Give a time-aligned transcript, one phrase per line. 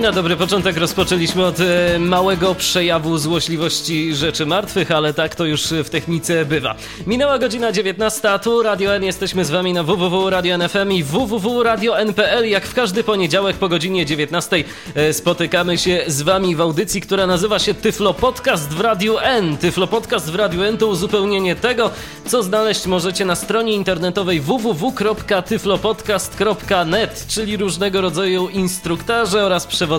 [0.00, 5.62] Na dobry początek rozpoczęliśmy od e, małego przejawu złośliwości rzeczy martwych, ale tak to już
[5.62, 6.74] w technice bywa.
[7.06, 12.48] Minęła godzina 19, tu Radio N, jesteśmy z wami na www.radio.nfm i www.radio.npl.
[12.48, 17.26] Jak w każdy poniedziałek po godzinie 19 e, spotykamy się z wami w audycji, która
[17.26, 19.56] nazywa się Tyflo Podcast w Radiu N.
[19.56, 21.90] Tyflo Podcast w Radiu N to uzupełnienie tego,
[22.26, 29.89] co znaleźć możecie na stronie internetowej www.tyflopodcast.net, czyli różnego rodzaju instruktaże oraz przewodniki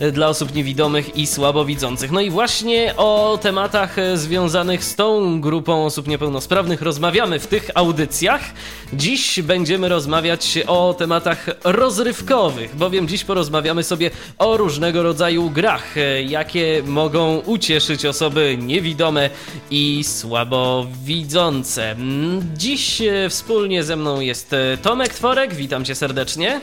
[0.00, 2.10] e, dla osób niewidomych i słabowidzących.
[2.10, 7.70] No i właśnie o tematach e, związanych z tą grupą osób niepełnosprawnych rozmawiamy w tych
[7.74, 8.40] audycjach.
[8.92, 16.22] Dziś będziemy rozmawiać o tematach rozrywkowych, bowiem dziś porozmawiamy sobie o różnego rodzaju grach, e,
[16.22, 19.30] jakie mogą ucieszyć osoby niewidome
[19.70, 21.90] i słabowidzące.
[21.90, 26.60] Mm, Dziś wspólnie ze mną jest Tomek Tworek, witam cię serdecznie.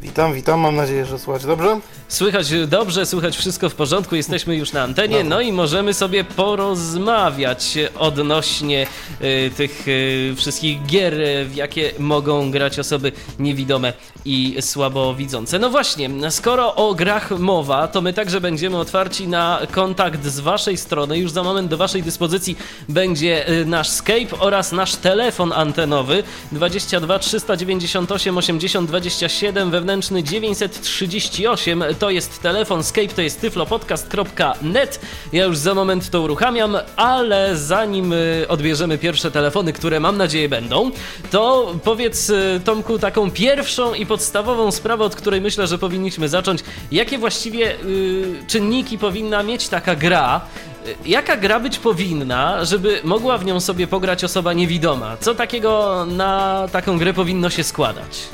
[0.00, 1.80] Witam, witam, mam nadzieję, że słuchać dobrze.
[2.12, 7.78] Słychać dobrze, słychać wszystko w porządku, jesteśmy już na antenie, no i możemy sobie porozmawiać
[7.98, 8.86] odnośnie
[9.20, 11.14] y, tych y, wszystkich gier,
[11.46, 13.92] w jakie mogą grać osoby niewidome
[14.24, 15.58] i słabowidzące.
[15.58, 20.76] No właśnie, skoro o grach mowa, to my także będziemy otwarci na kontakt z waszej
[20.76, 21.18] strony.
[21.18, 22.56] Już za moment do waszej dyspozycji
[22.88, 32.10] będzie y, nasz Skype oraz nasz telefon antenowy 22 398 80 27 wewnętrzny 938 to
[32.10, 35.00] jest telefon Skype, to jest tyflopodcast.net.
[35.32, 40.48] Ja już za moment to uruchamiam, ale zanim y, odbierzemy pierwsze telefony, które mam nadzieję
[40.48, 40.90] będą,
[41.30, 46.60] to powiedz y, Tomku taką pierwszą i podstawową sprawę, od której myślę, że powinniśmy zacząć.
[46.92, 50.40] Jakie właściwie y, czynniki powinna mieć taka gra,
[51.04, 55.16] Jaka gra być powinna, żeby mogła w nią sobie pograć osoba niewidoma?
[55.16, 58.28] Co takiego na taką grę powinno się składać?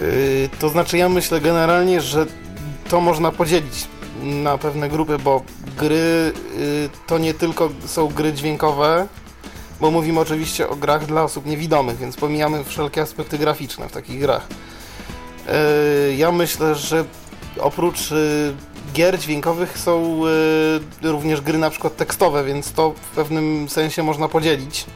[0.00, 2.26] Yy, to znaczy, ja myślę generalnie, że
[2.88, 3.88] to można podzielić
[4.22, 5.42] na pewne grupy, bo
[5.78, 9.06] gry yy, to nie tylko są gry dźwiękowe,
[9.80, 14.20] bo mówimy oczywiście o grach dla osób niewidomych, więc pomijamy wszelkie aspekty graficzne w takich
[14.20, 14.46] grach.
[16.08, 17.04] Yy, ja myślę, że
[17.58, 17.98] oprócz
[18.92, 20.20] gier dźwiękowych są
[21.02, 24.86] również gry na przykład tekstowe, więc to w pewnym sensie można podzielić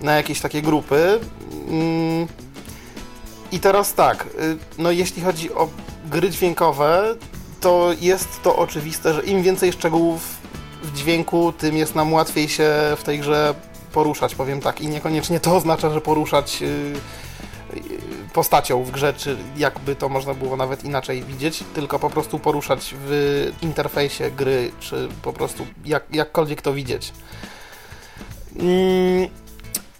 [0.00, 1.20] na jakieś takie grupy.
[3.52, 5.68] I teraz tak, yy, no jeśli chodzi o
[6.04, 7.14] gry dźwiękowe,
[7.60, 10.38] to jest to oczywiste, że im więcej szczegółów
[10.82, 13.54] w dźwięku, tym jest nam łatwiej się w tej grze
[13.92, 14.80] poruszać, powiem tak.
[14.80, 16.68] I niekoniecznie to oznacza, że poruszać yy,
[18.32, 22.94] postacią w grze, czy jakby to można było nawet inaczej widzieć, tylko po prostu poruszać
[22.98, 27.12] w interfejsie gry, czy po prostu jak, jakkolwiek to widzieć.
[28.58, 29.28] Mm,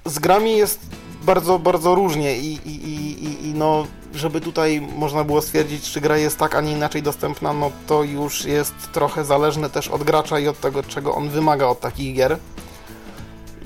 [0.04, 0.80] z grami jest
[1.28, 6.16] bardzo, bardzo różnie i, i, i, i no, żeby tutaj można było stwierdzić, czy gra
[6.16, 10.38] jest tak, a nie inaczej dostępna, no to już jest trochę zależne też od gracza
[10.38, 12.38] i od tego, czego on wymaga od takich gier.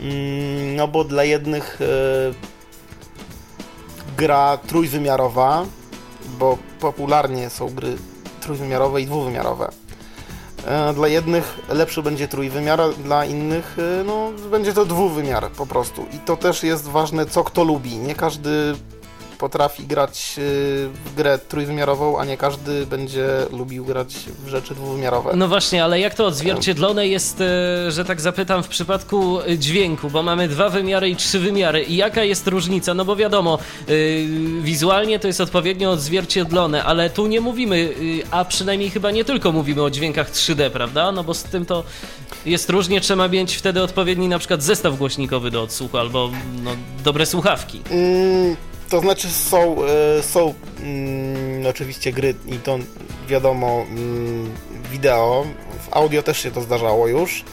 [0.00, 2.34] Mm, no bo dla jednych yy,
[4.17, 5.65] gra trójwymiarowa,
[6.39, 7.97] bo popularnie są gry
[8.41, 9.81] trójwymiarowe i dwuwymiarowe.
[10.67, 15.67] E, Dla jednych lepszy będzie trójwymiar, a dla innych e, no, będzie to dwuwymiar po
[15.67, 16.06] prostu.
[16.12, 17.97] I to też jest ważne, co kto lubi.
[17.97, 18.75] Nie każdy
[19.42, 20.41] potrafi grać e,
[21.04, 24.14] w grę trójwymiarową, a nie każdy będzie lubił grać
[24.44, 25.32] w rzeczy dwuwymiarowe.
[25.36, 30.10] No właśnie, ale jak to odzwierciedlone jest, e, że tak zapytam, w przypadku e, dźwięku,
[30.10, 31.82] bo mamy dwa wymiary i trzy wymiary.
[31.82, 32.94] I jaka jest różnica?
[32.94, 33.58] No bo wiadomo,
[34.60, 37.94] wizualnie to jest odpowiednio odzwierciedlone, ale tu nie mówimy,
[38.31, 41.12] a przynajmniej chyba nie tylko mówimy o dźwiękach 3D, prawda?
[41.12, 41.84] No bo z tym to
[42.46, 46.31] jest różnie, trzeba mieć wtedy odpowiedni na przykład zestaw głośnikowy do odsłuchu albo
[46.62, 46.70] no,
[47.05, 47.81] dobre słuchawki.
[47.90, 48.56] Mm,
[48.93, 52.79] to znaczy są, e, są mm, oczywiście gry i to
[53.29, 54.55] wiadomo mm,
[54.91, 55.47] wideo,
[55.89, 57.44] w audio też się to zdarzało już,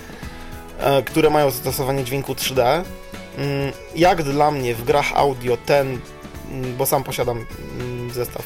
[0.80, 2.62] e, które mają zastosowanie dźwięku 3D.
[2.64, 6.00] Mm, Jak dla mnie w grach audio ten,
[6.52, 7.46] mm, bo sam posiadam
[7.80, 8.46] mm, zestaw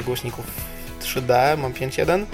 [0.00, 0.44] e, głośników
[1.02, 2.26] 3D, mam 5.1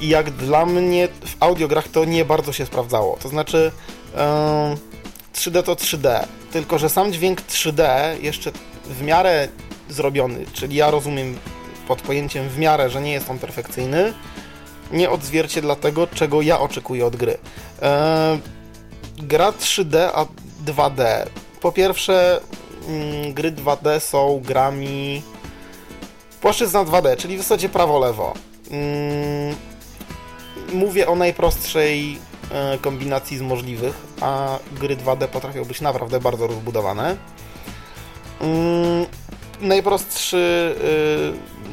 [0.00, 3.18] i jak dla mnie w audiograch to nie bardzo się sprawdzało.
[3.22, 3.72] To znaczy
[4.16, 4.76] e,
[5.34, 7.84] 3D to 3D, tylko że sam dźwięk 3D
[8.20, 8.52] jeszcze
[8.84, 9.48] w miarę
[9.88, 11.38] zrobiony, czyli ja rozumiem
[11.88, 14.12] pod pojęciem w miarę, że nie jest on perfekcyjny,
[14.92, 17.38] nie odzwierciedla tego, czego ja oczekuję od gry.
[17.82, 18.38] E,
[19.16, 20.26] gra 3D, a
[20.66, 21.26] 2D.
[21.60, 22.40] Po pierwsze,
[22.88, 25.22] mm, gry 2D są grami
[26.40, 28.34] płaszczyzna 2D, czyli w zasadzie prawo-lewo.
[28.70, 29.56] Mm,
[30.72, 32.18] mówię o najprostszej
[32.50, 37.16] e, kombinacji z możliwych, a gry 2D potrafią być naprawdę bardzo rozbudowane.
[38.42, 39.06] Mm,
[39.60, 40.74] najprostszy,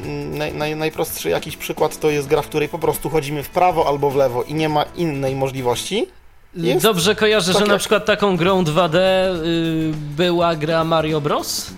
[0.04, 3.48] yy, naj, naj, najprostszy jakiś przykład to jest gra, w której po prostu chodzimy w
[3.48, 6.06] prawo albo w lewo i nie ma innej możliwości.
[6.54, 11.70] Jest Dobrze kojarzę, tak że na przykład taką grą 2D y, była gra Mario Bros?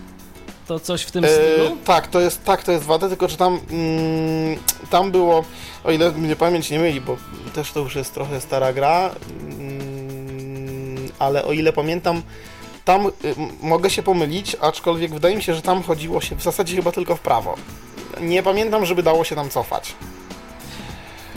[0.66, 1.66] To coś w tym stylu?
[1.66, 4.58] E, tak, to jest, tak, to jest 2D, tylko że tam, mm,
[4.90, 5.44] tam było,
[5.84, 7.16] o ile mnie pamięć nie myli, bo
[7.54, 9.10] też to już jest trochę stara gra,
[9.40, 12.22] mm, ale o ile pamiętam,
[12.84, 13.12] tam y,
[13.62, 17.17] mogę się pomylić, aczkolwiek wydaje mi się, że tam chodziło się w zasadzie chyba tylko
[17.17, 17.55] w prawo.
[18.20, 19.94] Nie pamiętam, żeby dało się tam cofać.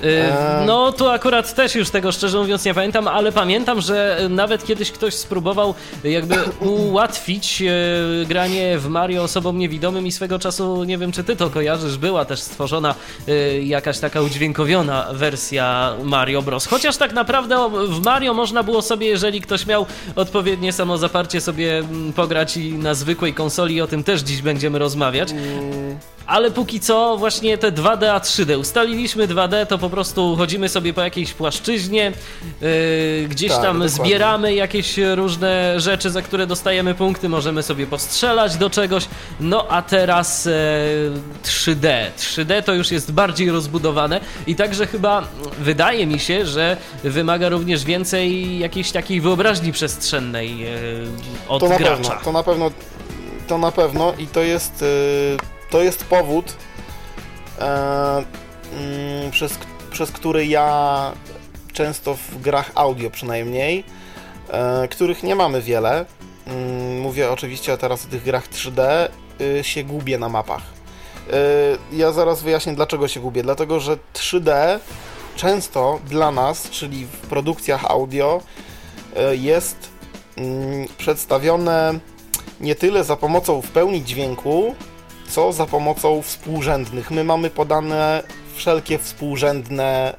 [0.03, 4.65] Y, no, tu akurat też już tego szczerze mówiąc nie pamiętam, ale pamiętam, że nawet
[4.65, 6.35] kiedyś ktoś spróbował jakby
[6.89, 11.49] ułatwić e, granie w Mario osobom niewidomym i swego czasu, nie wiem czy ty to
[11.49, 12.95] kojarzysz, była też stworzona
[13.27, 16.65] e, jakaś taka udźwiękowiona wersja Mario Bros.
[16.65, 22.13] Chociaż tak naprawdę w Mario można było sobie, jeżeli ktoś miał odpowiednie samozaparcie, sobie mm,
[22.13, 25.31] pograć i na zwykłej konsoli, o tym też dziś będziemy rozmawiać.
[25.31, 26.14] Mm.
[26.27, 28.59] Ale póki co właśnie te 2D a 3D.
[28.59, 32.11] Ustaliliśmy 2D, to po prostu chodzimy sobie po jakiejś płaszczyźnie,
[32.61, 34.05] yy, gdzieś tak, tam dokładnie.
[34.05, 39.07] zbieramy jakieś różne rzeczy, za które dostajemy punkty, możemy sobie postrzelać do czegoś.
[39.39, 40.51] No a teraz yy,
[41.43, 42.11] 3D.
[42.17, 45.27] 3D to już jest bardziej rozbudowane i także chyba
[45.59, 50.67] wydaje mi się, że wymaga również więcej jakiejś takiej wyobraźni przestrzennej yy,
[51.47, 51.95] od to gracza.
[51.95, 52.71] Pewno, to na pewno,
[53.47, 56.55] to na pewno i to jest yy, to jest powód,
[57.59, 58.23] e,
[58.73, 59.57] mm, przez,
[59.91, 61.11] przez który ja
[61.73, 63.83] często w grach audio przynajmniej,
[64.49, 66.05] e, których nie mamy wiele,
[66.47, 69.09] mm, mówię oczywiście teraz o tych grach 3D,
[69.41, 70.61] y, się gubię na mapach.
[71.33, 71.37] E,
[71.91, 73.43] ja zaraz wyjaśnię dlaczego się gubię.
[73.43, 74.79] Dlatego, że 3D
[75.35, 78.41] często dla nas, czyli w produkcjach audio,
[79.15, 79.89] e, jest
[80.37, 81.99] mm, przedstawione
[82.59, 84.75] nie tyle za pomocą w pełni dźwięku,
[85.29, 87.11] co za pomocą współrzędnych.
[87.11, 88.23] My mamy podane
[88.55, 90.15] wszelkie współrzędne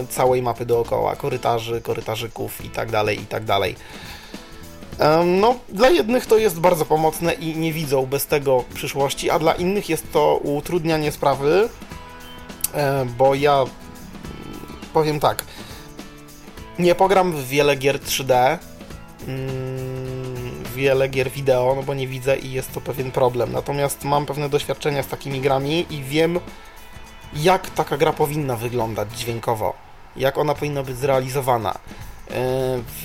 [0.00, 3.46] yy, całej mapy dookoła, korytarzy, korytarzyków itd., tak itd.
[3.46, 3.60] Tak
[5.26, 9.52] no, dla jednych to jest bardzo pomocne i nie widzą bez tego przyszłości, a dla
[9.52, 11.68] innych jest to utrudnianie sprawy,
[12.74, 13.64] e, bo ja
[14.92, 15.44] powiem tak,
[16.78, 18.58] nie pogram w wiele gier 3D,
[20.70, 23.52] wiele gier wideo, no bo nie widzę i jest to pewien problem.
[23.52, 26.40] Natomiast mam pewne doświadczenia z takimi grami i wiem,
[27.34, 29.74] jak taka gra powinna wyglądać dźwiękowo,
[30.16, 31.72] jak ona powinna być zrealizowana.
[31.72, 31.78] E,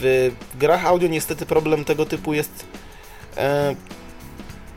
[0.02, 2.66] w grach audio niestety problem tego typu jest
[3.38, 3.76] e,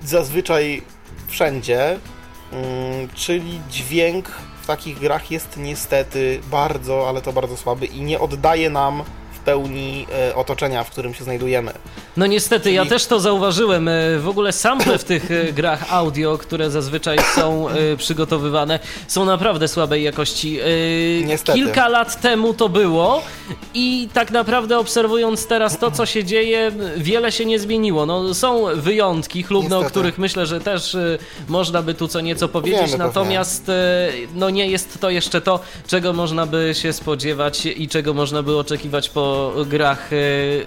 [0.05, 0.83] zazwyczaj
[1.29, 1.99] wszędzie,
[2.53, 4.29] mm, czyli dźwięk
[4.63, 9.03] w takich grach jest niestety bardzo, ale to bardzo słaby i nie oddaje nam
[9.49, 11.73] pełni e, otoczenia, w którym się znajdujemy.
[12.17, 12.75] No niestety, Czyli...
[12.75, 13.89] ja też to zauważyłem.
[13.89, 17.67] E, w ogóle sample w tych e, grach audio, które zazwyczaj są
[17.97, 20.59] przygotowywane, są naprawdę słabej jakości.
[21.25, 21.59] Niestety.
[21.59, 23.23] Kilka lat temu to było
[23.75, 28.07] i tak naprawdę obserwując teraz to, co się dzieje, wiele się nie zmieniło.
[28.07, 29.87] No, są wyjątki, chlubne, niestety.
[29.87, 30.97] o których myślę, że też
[31.49, 33.71] można by tu co nieco powiedzieć, Wiemy natomiast
[34.35, 38.59] no nie jest to jeszcze to, czego można by się spodziewać i czego można by
[38.59, 40.17] oczekiwać po grach e,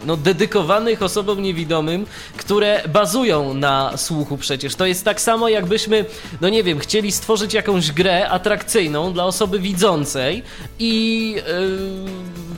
[0.05, 2.05] no, dedykowanych osobom niewidomym,
[2.37, 4.75] które bazują na słuchu przecież.
[4.75, 6.05] To jest tak samo jakbyśmy,
[6.41, 10.43] no nie wiem, chcieli stworzyć jakąś grę atrakcyjną dla osoby widzącej
[10.79, 11.35] i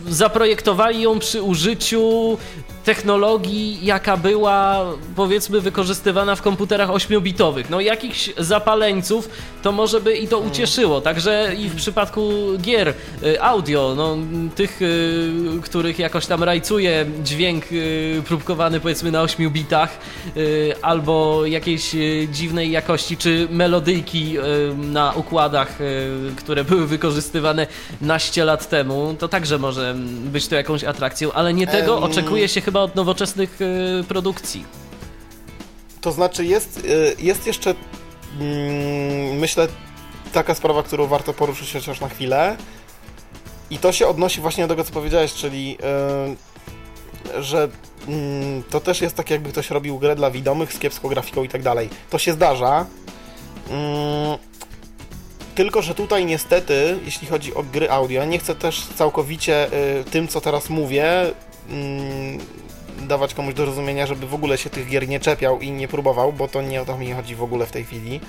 [0.06, 2.38] yy, zaprojektowali ją przy użyciu
[2.84, 4.86] technologii, jaka była
[5.16, 7.64] powiedzmy wykorzystywana w komputerach 8-bitowych.
[7.70, 9.30] No jakichś zapaleńców
[9.62, 10.52] to może by i to mm.
[10.52, 11.02] ucieszyło.
[11.02, 14.18] Także i w przypadku gier y, audio, no
[14.56, 15.32] tych, y,
[15.64, 20.00] których jakoś tam rajcuje dźwięk y, próbkowany powiedzmy na 8 bitach
[20.82, 21.96] albo jakiejś
[22.32, 24.36] dziwnej jakości, czy melodyjki
[24.78, 25.78] na układach,
[26.38, 27.68] które były wykorzystywane
[28.02, 32.62] naście lat temu, to także może być to jakąś atrakcją, ale nie tego oczekuje się
[32.62, 34.66] chyba chyba od nowoczesnych y, produkcji.
[36.02, 37.76] To znaczy jest, y, jest jeszcze
[38.40, 39.68] mm, myślę
[40.34, 42.58] taka sprawa, którą warto poruszyć chociaż na chwilę
[43.70, 45.78] i to się odnosi właśnie do tego, co powiedziałeś, czyli
[47.38, 47.70] y, że
[48.08, 51.50] mm, to też jest tak, jakby ktoś robił grę dla widomych z kiepską grafiką i
[51.50, 51.90] tak dalej.
[52.10, 52.86] To się zdarza.
[53.70, 54.38] Mm,
[55.56, 59.68] tylko, że tutaj niestety, jeśli chodzi o gry audio, nie chcę też całkowicie
[60.12, 61.34] tym, co teraz mówię,
[63.04, 66.34] dawać komuś do rozumienia, żeby w ogóle się tych gier nie czepiał i nie próbował,
[66.34, 68.20] bo to nie o to mi chodzi w ogóle w tej chwili.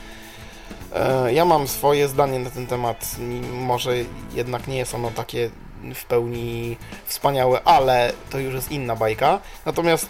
[0.95, 3.17] E, ja mam swoje zdanie na ten temat,
[3.53, 3.95] może
[4.35, 5.51] jednak nie jest ono takie
[5.95, 6.77] w pełni
[7.07, 9.41] wspaniałe, ale to już jest inna bajka.
[9.67, 10.09] Natomiast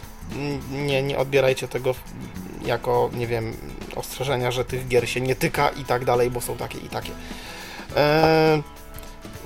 [0.73, 1.95] nie, nie odbierajcie tego
[2.65, 3.57] jako, nie wiem,
[3.97, 7.11] ostrzeżenia, że tych gier się nie tyka i tak dalej, bo są takie i takie.
[7.97, 8.63] E,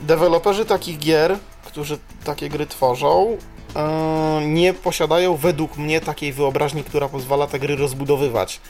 [0.03, 3.37] deweloperzy takich gier, którzy takie gry tworzą,
[4.47, 8.61] nie posiadają według mnie takiej wyobraźni, która pozwala te gry rozbudowywać.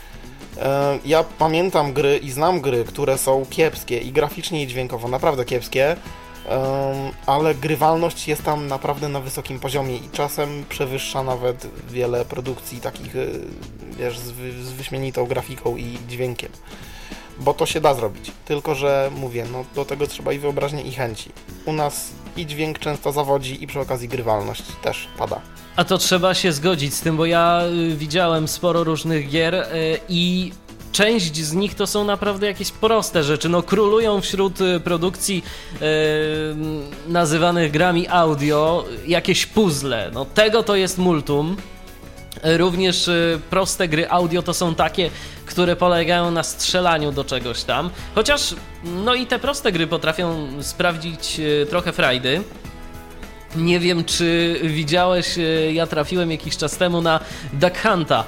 [0.61, 5.45] E, ja pamiętam gry i znam gry, które są kiepskie i graficznie i dźwiękowo naprawdę
[5.45, 5.97] kiepskie,
[7.27, 13.13] ale grywalność jest tam naprawdę na wysokim poziomie i czasem przewyższa nawet wiele produkcji takich,
[13.99, 16.51] wiesz, z wyśmienitą grafiką i dźwiękiem.
[17.41, 20.93] Bo to się da zrobić, tylko że mówię, no do tego trzeba i wyobraźnie i
[20.93, 21.31] chęci.
[21.67, 25.41] U nas i dźwięk często zawodzi i przy okazji grywalność też pada.
[25.77, 29.67] A to trzeba się zgodzić z tym, bo ja y, widziałem sporo różnych gier y,
[30.09, 30.53] i
[30.93, 33.49] część z nich to są naprawdę jakieś proste rzeczy.
[33.49, 35.45] No, królują wśród y, produkcji
[37.09, 40.11] nazywanych grami audio jakieś puzzle.
[40.15, 41.57] No, tego to jest multum.
[42.43, 43.11] Również
[43.51, 45.11] proste gry audio to są takie,
[45.47, 47.91] które polegają na strzelaniu do czegoś tam.
[48.15, 48.55] Chociaż,
[48.85, 51.41] no i te proste gry potrafią sprawdzić
[51.71, 52.43] trochę frajdy.
[53.57, 57.21] Nie wiem, czy widziałeś, e, ja trafiłem jakiś czas temu na
[57.53, 58.25] Duck Hunta,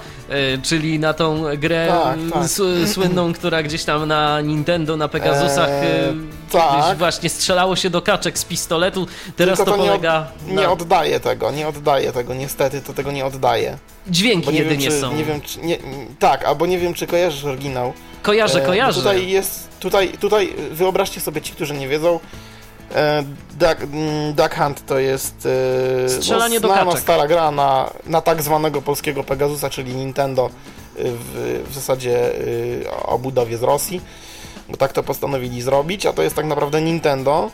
[0.63, 2.49] czyli na tą grę tak, tak.
[2.89, 6.17] słynną, która gdzieś tam na Nintendo, na Pegasusach eee,
[6.53, 6.99] tak.
[6.99, 9.07] właśnie strzelało się do kaczek z pistoletu.
[9.37, 10.27] Teraz Tylko to, to polega.
[10.47, 13.79] Nie, od, nie oddaje tego, nie oddaje tego, niestety to tego nie oddaje.
[14.07, 15.15] Dźwięki jedynie wiem, czy, są.
[15.15, 15.79] Nie wiem, czy, nie,
[16.19, 17.93] tak, albo nie wiem, czy kojarzysz oryginał.
[18.23, 18.99] Kojarzę, kojarzę.
[18.99, 22.50] tutaj jest, tutaj, tutaj wyobraźcie sobie ci, którzy nie wiedzą, E,
[23.59, 25.49] Duck, mm, Duck Hunt to jest
[26.07, 27.01] e, Strzelanie no, kaczek.
[27.01, 32.31] stara gra na, na tak zwanego polskiego Pegasusa, czyli Nintendo e, w, w zasadzie
[33.05, 34.01] o budowie z Rosji,
[34.69, 37.51] bo tak to postanowili zrobić, a to jest tak naprawdę Nintendo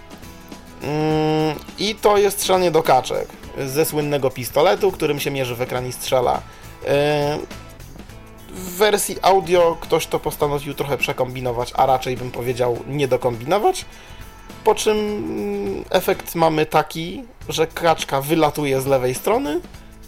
[0.83, 3.29] mm, i to jest strzelanie do kaczek
[3.67, 6.43] ze słynnego pistoletu, którym się mierzy w ekran i strzela.
[8.51, 13.85] W wersji audio ktoś to postanowił trochę przekombinować, a raczej bym powiedział nie dokombinować
[14.67, 14.97] po czym
[15.91, 19.61] efekt mamy taki, że kaczka wylatuje z lewej strony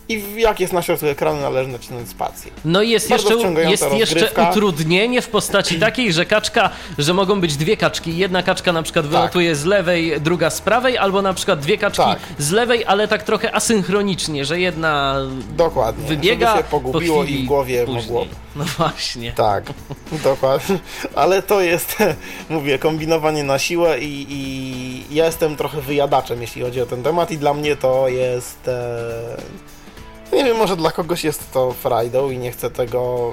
[0.09, 2.51] i jak jest na środku ekranu, należy nacisnąć spację.
[2.65, 7.41] No i jest Bardzo jeszcze, jest jeszcze utrudnienie w postaci takiej, że kaczka, że mogą
[7.41, 8.17] być dwie kaczki.
[8.17, 9.13] Jedna kaczka na przykład tak.
[9.13, 12.19] wylatuje z lewej, druga z prawej, albo na przykład dwie kaczki tak.
[12.39, 15.17] z lewej, ale tak trochę asynchronicznie, że jedna
[15.57, 16.09] Dokładnie.
[16.09, 18.05] wybiega, żeby się pogubiło po i w głowie później.
[18.05, 18.27] mogło.
[18.57, 19.33] No właśnie.
[19.33, 19.65] Tak,
[20.25, 20.79] dokładnie.
[21.15, 21.97] Ale to jest,
[22.51, 27.31] mówię, kombinowanie na siłę i, i ja jestem trochę wyjadaczem, jeśli chodzi o ten temat
[27.31, 28.69] i dla mnie to jest...
[28.69, 29.69] E
[30.33, 33.33] nie wiem, może dla kogoś jest to frajdą i nie chcę tego...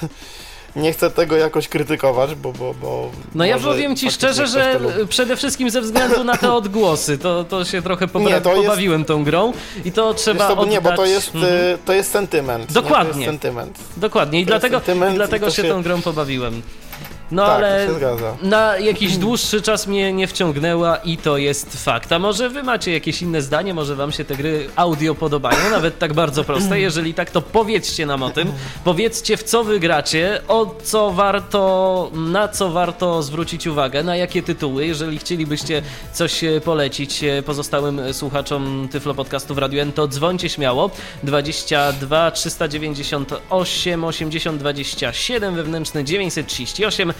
[0.76, 2.52] nie chcę tego jakoś krytykować, bo.
[2.52, 7.18] bo, bo no ja powiem ci szczerze, że przede wszystkim ze względu na te odgłosy,
[7.18, 9.08] to, to się trochę pobra- nie, to pobawiłem jest...
[9.08, 9.52] tą grą
[9.84, 10.48] i to trzeba.
[10.48, 10.74] To, oddać...
[10.74, 11.54] Nie, bo to jest, mhm.
[11.54, 12.72] Y, to jest sentyment.
[12.72, 13.06] Dokładnie.
[13.06, 13.78] Nie, to jest sentyment.
[13.96, 14.80] Dokładnie, i dlatego,
[15.12, 16.62] i dlatego się, się tą grą pobawiłem.
[17.30, 17.86] No tak, ale
[18.42, 22.12] na jakiś dłuższy czas mnie nie wciągnęła i to jest fakt.
[22.12, 25.98] A może wy macie jakieś inne zdanie, może wam się te gry audio podobają, nawet
[25.98, 26.80] tak bardzo proste.
[26.80, 28.52] Jeżeli tak, to powiedzcie nam o tym.
[28.84, 34.42] Powiedzcie w co wy gracie, o co warto, na co warto zwrócić uwagę, na jakie
[34.42, 34.86] tytuły.
[34.86, 40.48] Jeżeli chcielibyście coś e, polecić e, pozostałym słuchaczom Tyflo Podcastu w Radio N, to dzwońcie
[40.48, 40.90] śmiało.
[41.22, 47.14] 22 398 80 27 wewnętrzny 938 E,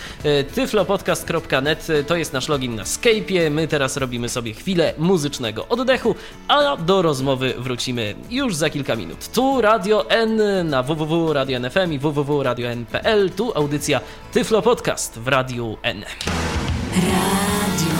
[0.55, 3.51] tyflopodcast.net e, to jest nasz login na Skype'ie.
[3.51, 6.15] My teraz robimy sobie chwilę muzycznego oddechu,
[6.49, 9.29] a do rozmowy wrócimy już za kilka minut.
[9.29, 13.31] Tu Radio N na www.radio.nfm i www.radio.n.pl.
[13.31, 14.01] Tu audycja
[14.33, 16.05] Tyflo Podcast w Radiu N.
[16.93, 17.96] Radio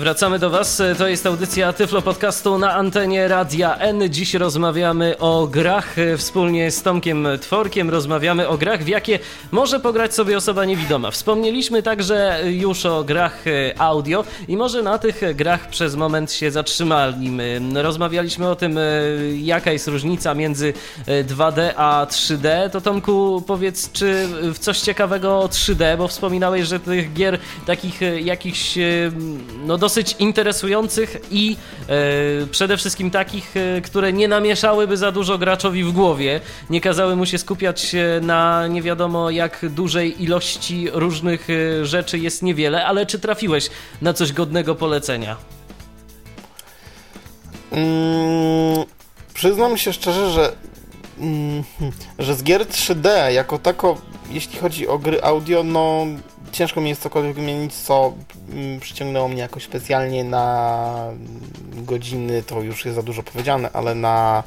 [0.00, 0.82] Wracamy do Was.
[0.98, 4.02] To jest audycja Tyflo Podcastu na antenie Radia N.
[4.10, 7.90] Dziś rozmawiamy o grach wspólnie z Tomkiem Tworkiem.
[7.90, 9.18] Rozmawiamy o grach, w jakie
[9.50, 11.10] może pograć sobie osoba niewidoma.
[11.10, 13.44] Wspomnieliśmy także już o grach
[13.78, 17.60] audio i może na tych grach przez moment się zatrzymaliśmy.
[17.74, 18.78] Rozmawialiśmy o tym,
[19.34, 20.72] jaka jest różnica między
[21.06, 22.70] 2D a 3D.
[22.70, 28.00] To Tomku, powiedz, czy w coś ciekawego o 3D, bo wspominałeś, że tych gier takich
[28.20, 28.78] jakichś
[29.66, 31.56] no dosyć interesujących i
[31.88, 36.40] e, przede wszystkim takich, e, które nie namieszałyby za dużo graczowi w głowie,
[36.70, 42.42] nie kazały mu się skupiać na nie wiadomo jak dużej ilości różnych e, rzeczy jest
[42.42, 43.70] niewiele, ale czy trafiłeś
[44.02, 45.36] na coś godnego polecenia?
[47.72, 48.84] Mm,
[49.34, 50.52] przyznam się szczerze, że,
[51.18, 51.64] mm,
[52.26, 53.96] że z gier 3D jako tako,
[54.30, 56.06] jeśli chodzi o gry audio, no
[56.52, 58.14] ciężko mi jest cokolwiek wymienić, co
[58.52, 61.12] mm, przyciągnęło mnie jakoś specjalnie na
[61.72, 64.42] godziny, to już jest za dużo powiedziane, ale na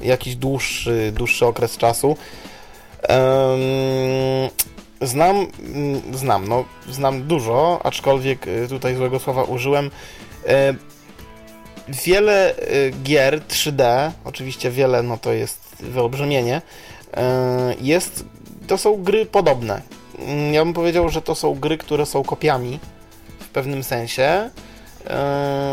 [0.00, 2.16] jakiś dłuższy, dłuższy okres czasu.
[5.02, 9.90] Znam, mm, znam, no, znam dużo, aczkolwiek y, tutaj złego słowa użyłem.
[10.46, 10.74] E,
[11.88, 17.20] wiele y, gier 3D, oczywiście wiele, no to jest wyolbrzymienie, y,
[17.80, 18.24] jest,
[18.66, 19.82] to są gry podobne.
[20.18, 22.80] Mm, ja bym powiedział, że to są gry, które są kopiami
[23.38, 24.50] w pewnym sensie.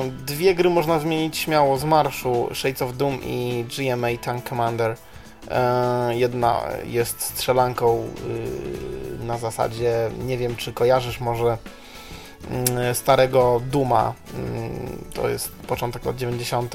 [0.07, 4.95] Y, dwie gry można zmienić śmiało z marszu, Shades of Doom i GMA Tank Commander.
[6.09, 8.03] Jedna jest strzelanką
[9.23, 11.57] na zasadzie, nie wiem czy kojarzysz może
[12.51, 14.13] Mm, starego Duma.
[14.33, 16.73] Mm, to jest początek lat 90.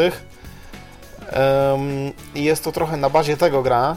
[2.34, 3.96] I jest to trochę na bazie tego gra.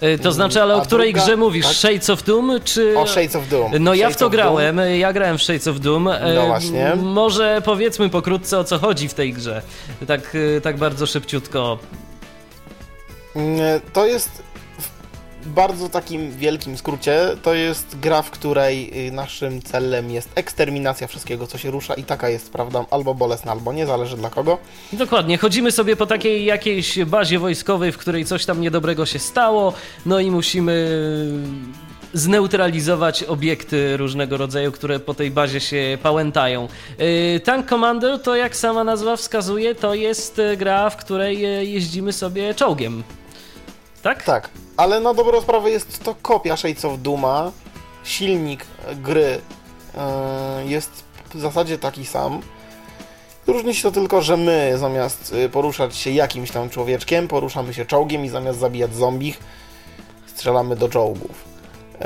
[0.00, 1.66] E, to znaczy, ale o której druga, grze mówisz?
[1.66, 1.74] Tak?
[1.74, 2.98] Shades of Doom, czy...
[2.98, 3.72] O Shades of Doom.
[3.80, 4.88] No ja w to grałem, Doom.
[4.88, 6.08] ja grałem w Shades of Doom.
[6.08, 6.92] E, no właśnie.
[6.96, 9.62] Może powiedzmy pokrótce o co chodzi w tej grze.
[10.06, 11.78] Tak, e, tak bardzo szybciutko.
[13.36, 14.42] Mm, to jest
[15.46, 21.46] bardzo takim wielkim skrócie, to jest gra, w której y, naszym celem jest eksterminacja wszystkiego,
[21.46, 24.58] co się rusza i taka jest prawda, albo bolesna, albo nie, zależy dla kogo.
[24.92, 29.72] Dokładnie, chodzimy sobie po takiej jakiejś bazie wojskowej, w której coś tam niedobrego się stało,
[30.06, 30.88] no i musimy
[32.12, 36.68] zneutralizować obiekty różnego rodzaju, które po tej bazie się pałętają.
[37.00, 41.40] Y, Tank Commander to jak sama nazwa wskazuje, to jest gra, w której
[41.72, 43.02] jeździmy sobie czołgiem
[44.06, 44.22] tak?
[44.22, 47.52] Tak, ale na dobrą sprawę jest to kopia Shades of Duma.
[48.04, 49.40] Silnik gry
[50.60, 52.42] yy, jest w zasadzie taki sam.
[53.46, 57.84] Różni się to tylko, że my zamiast y, poruszać się jakimś tam człowieczkiem, poruszamy się
[57.84, 59.38] czołgiem i zamiast zabijać zombich,
[60.26, 61.44] strzelamy do czołgów.
[61.92, 62.00] Yy,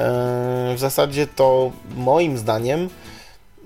[0.74, 2.88] w zasadzie to moim zdaniem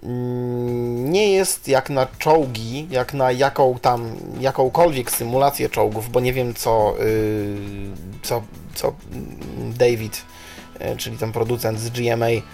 [0.05, 6.55] nie jest jak na czołgi, jak na jaką tam, jakąkolwiek symulację czołgów, bo nie wiem
[6.55, 7.57] co, yy,
[8.23, 8.43] co,
[8.75, 8.93] co
[9.79, 10.23] David,
[10.81, 12.45] yy, czyli ten producent z GMA yy,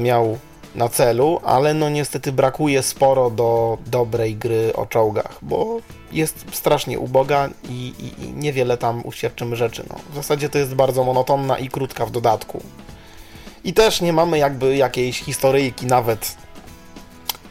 [0.00, 0.38] miał
[0.74, 5.80] na celu, ale no niestety brakuje sporo do dobrej gry o czołgach, bo
[6.12, 9.84] jest strasznie uboga i, i, i niewiele tam uświadczymy rzeczy.
[9.90, 9.96] No.
[10.12, 12.62] W zasadzie to jest bardzo monotonna i krótka w dodatku.
[13.64, 16.36] I też nie mamy jakby jakiejś historyjki nawet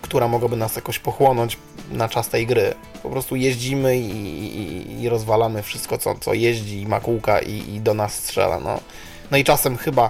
[0.09, 1.57] która mogłaby nas jakoś pochłonąć
[1.91, 2.73] na czas tej gry.
[3.03, 4.11] Po prostu jeździmy i,
[4.57, 8.59] i, i rozwalamy wszystko, co, co jeździ, ma kółka i, i do nas strzela.
[8.59, 8.79] No.
[9.31, 10.09] no i czasem chyba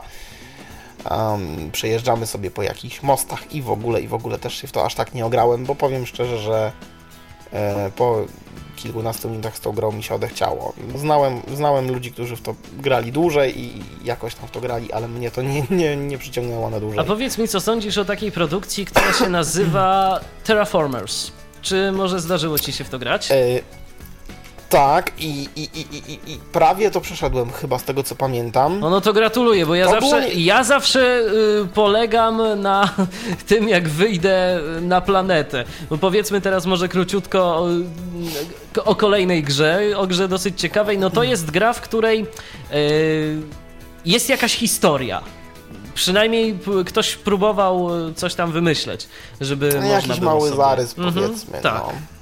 [1.12, 4.72] um, przejeżdżamy sobie po jakichś mostach i w ogóle, i w ogóle też się w
[4.72, 6.72] to aż tak nie ograłem, bo powiem szczerze, że
[7.54, 8.26] e, po
[8.84, 10.74] kilkunastu minutach z tą grą mi się odechciało.
[10.96, 15.08] Znałem, znałem ludzi, którzy w to grali dłużej i jakoś tam w to grali, ale
[15.08, 17.00] mnie to nie, nie, nie przyciągnęło na dłużej.
[17.00, 21.32] A powiedz mi, co sądzisz o takiej produkcji, która się nazywa Terraformers?
[21.62, 23.30] Czy może zdarzyło Ci się w to grać?
[24.70, 28.80] Tak, i, i, i, i, i prawie to przeszedłem, chyba z tego co pamiętam.
[28.80, 30.32] No, no to gratuluję, bo ja to zawsze, było...
[30.36, 31.22] ja zawsze
[31.64, 32.90] y, polegam na
[33.48, 35.64] tym, jak wyjdę na planetę.
[35.90, 37.68] Bo powiedzmy teraz może króciutko o,
[38.86, 40.98] o kolejnej grze, o grze dosyć ciekawej.
[40.98, 42.26] No to jest gra, w której
[42.74, 43.42] y,
[44.06, 45.22] jest jakaś historia.
[45.94, 49.08] Przynajmniej ktoś próbował coś tam wymyśleć,
[49.42, 50.62] żeby no, można Jakiś mały sobie...
[50.62, 51.58] zarys, mhm, powiedzmy.
[51.58, 51.84] Mhm, tak.
[51.94, 52.19] No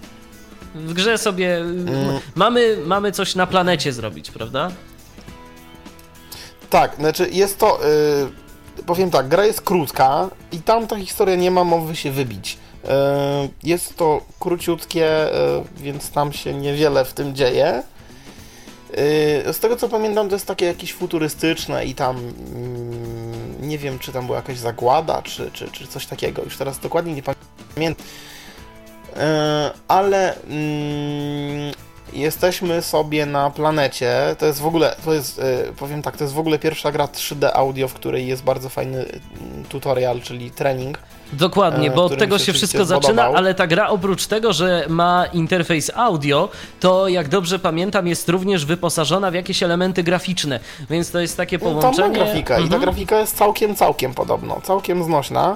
[0.77, 2.19] w grze sobie mm.
[2.35, 4.71] mamy, mamy coś na planecie zrobić, prawda?
[6.69, 7.79] Tak, znaczy jest to,
[8.77, 12.57] yy, powiem tak, gra jest krótka i tam ta historia nie ma mowy się wybić.
[12.83, 12.89] Yy,
[13.63, 15.29] jest to króciutkie,
[15.77, 17.83] yy, więc tam się niewiele w tym dzieje.
[19.45, 23.99] Yy, z tego co pamiętam, to jest takie jakieś futurystyczne i tam mm, nie wiem,
[23.99, 26.43] czy tam była jakaś zagłada, czy, czy, czy coś takiego.
[26.43, 27.23] Już teraz dokładnie nie
[27.75, 28.05] pamiętam.
[29.17, 31.73] E, ale mm,
[32.13, 34.35] jesteśmy sobie na planecie.
[34.39, 37.05] To jest w ogóle, to jest, e, powiem tak, to jest w ogóle pierwsza gra
[37.05, 40.99] 3D audio, w której jest bardzo fajny mm, tutorial, czyli trening.
[41.33, 44.85] Dokładnie, e, bo od tego się, się wszystko zaczyna, ale ta gra oprócz tego, że
[44.89, 46.49] ma interfejs audio,
[46.79, 51.59] to jak dobrze pamiętam, jest również wyposażona w jakieś elementy graficzne, więc to jest takie
[51.59, 51.95] połączenie.
[51.95, 52.67] Tam ma grafika mhm.
[52.67, 52.81] i ta mhm.
[52.81, 55.55] grafika jest całkiem, całkiem podobno, całkiem znośna.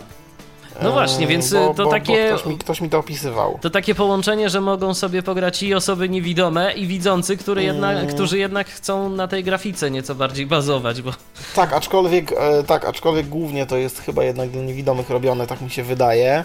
[0.84, 2.30] No właśnie, więc bo, to bo, takie.
[2.32, 3.58] Bo ktoś, mi, ktoś mi to opisywał.
[3.62, 8.08] To takie połączenie, że mogą sobie pograć i osoby niewidome, i widzący, które jednak, Mm.
[8.08, 11.12] którzy jednak chcą na tej grafice nieco bardziej bazować, bo
[11.56, 15.70] Tak, aczkolwiek, e, tak, aczkolwiek głównie to jest chyba jednak dla niewidomych robione, tak mi
[15.70, 16.44] się wydaje.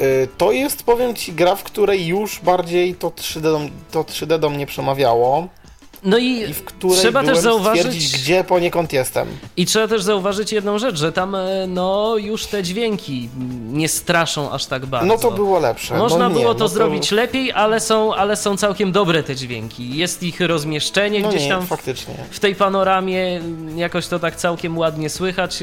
[0.00, 4.38] E, To jest, powiem Ci, gra, w której już bardziej to 3D do, to 3D
[4.38, 5.48] do mnie przemawiało
[6.04, 9.28] No i, i w której trzeba też zauważyć, stwierdzić, gdzie poniekąd jestem.
[9.56, 13.28] i trzeba też zauważyć jedną rzecz, że tam e, no już te dźwięki
[13.72, 15.06] nie straszą aż tak bardzo.
[15.06, 15.98] No to było lepsze.
[15.98, 19.36] Można no nie, było to no zrobić lepiej, ale są, ale są całkiem dobre te
[19.36, 19.96] dźwięki.
[19.96, 22.14] Jest ich rozmieszczenie No gdzieś nie, tam faktycznie.
[22.30, 23.40] w tej panoramie,
[23.76, 25.62] jakoś to tak całkiem ładnie słychać.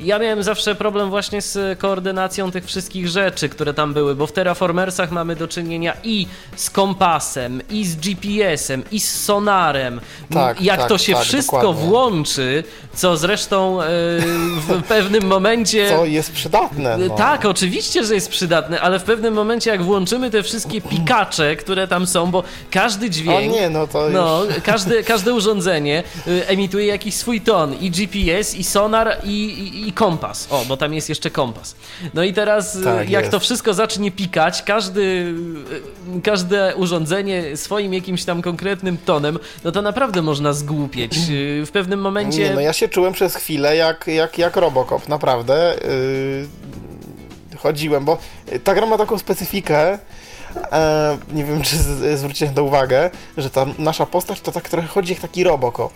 [0.00, 4.32] Ja miałem zawsze problem właśnie z koordynacją tych wszystkich rzeczy, które tam były, bo w
[4.32, 6.26] Terraformersach mamy do czynienia i
[6.56, 10.00] z kompasem, i z GPS-em, i z sonarem.
[10.32, 11.88] Tak, Jak tak, to się tak, wszystko dokładnie.
[11.88, 13.86] włączy, co zresztą e,
[14.68, 15.88] w pewnym momencie...
[15.96, 16.98] Co jest przydatne.
[16.98, 17.14] No.
[17.16, 21.88] Tak, oczywiście, że jest przydatne, ale w pewnym momencie, jak włączymy te wszystkie pikacze, które
[21.88, 23.52] tam są, bo każdy O dźwięk.
[23.54, 24.54] nie, no to No, już...
[24.62, 29.92] każde, każde urządzenie y, emituje jakiś swój ton i GPS, i sonar, i, i, i
[29.92, 30.46] kompas.
[30.50, 31.76] O, bo tam jest jeszcze kompas.
[32.14, 33.30] No i teraz, y, Tak jak jest.
[33.32, 35.00] to wszystko zacznie pikać, każdy,
[36.16, 41.14] y, każde urządzenie swoim jakimś tam konkretnym tonem, no to naprawdę można zgłupieć.
[41.30, 42.38] Y, W pewnym momencie.
[42.48, 45.74] Nie, no ja się czułem przez chwilę jak, jak, jak Robocop, naprawdę.
[45.84, 48.18] Yy, chodziłem, bo
[48.64, 49.98] ta gra ma taką specyfikę,
[50.72, 51.76] e, nie wiem czy
[52.16, 55.92] zwróciłem to uwagę, że ta nasza postać to tak trochę chodzi jak taki Robocop.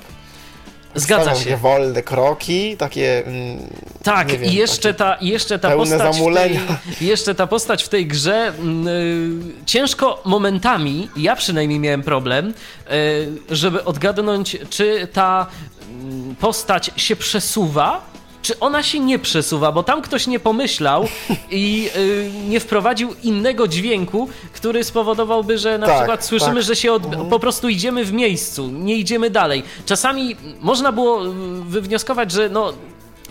[0.98, 1.44] Zgadza się.
[1.44, 3.26] takie wolne kroki, takie...
[3.26, 3.58] Mm,
[4.02, 6.14] Tak, wiem, i jeszcze ta, jeszcze ta pełne postać.
[6.14, 6.60] Zamulenia.
[7.00, 12.54] tej, jeszcze ta postać w tej grze mm, y, ciężko momentami, ja przynajmniej miałem problem,
[12.92, 15.46] y, żeby odgadnąć, czy ta
[15.90, 18.17] mm, postać się przesuwa.
[18.48, 21.08] Czy ona się nie przesuwa, bo tam ktoś nie pomyślał
[21.50, 26.62] i y, nie wprowadził innego dźwięku, który spowodowałby, że na Tak, przykład słyszymy, tak.
[26.62, 29.62] że się od, po prostu idziemy w miejscu, nie idziemy dalej.
[29.86, 31.30] Czasami można było y,
[31.68, 32.72] wywnioskować, że no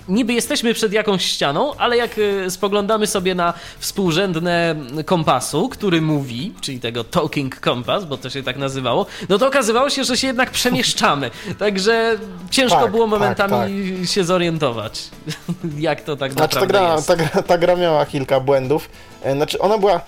[0.09, 6.53] niby jesteśmy przed jakąś ścianą, ale jak y, spoglądamy sobie na współrzędne kompasu, który mówi,
[6.61, 10.27] czyli tego talking compass, bo to się tak nazywało, no to okazywało się, że się
[10.27, 11.31] jednak przemieszczamy.
[11.59, 12.17] Także
[12.51, 15.03] ciężko Tak, było tak, momentami się zorientować,
[15.79, 17.07] jak to tak Znaczy ta naprawdę gra, jest.
[17.07, 18.89] ta, gra, ta gra miała kilka błędów.
[19.23, 20.01] E, Znaczy ona była...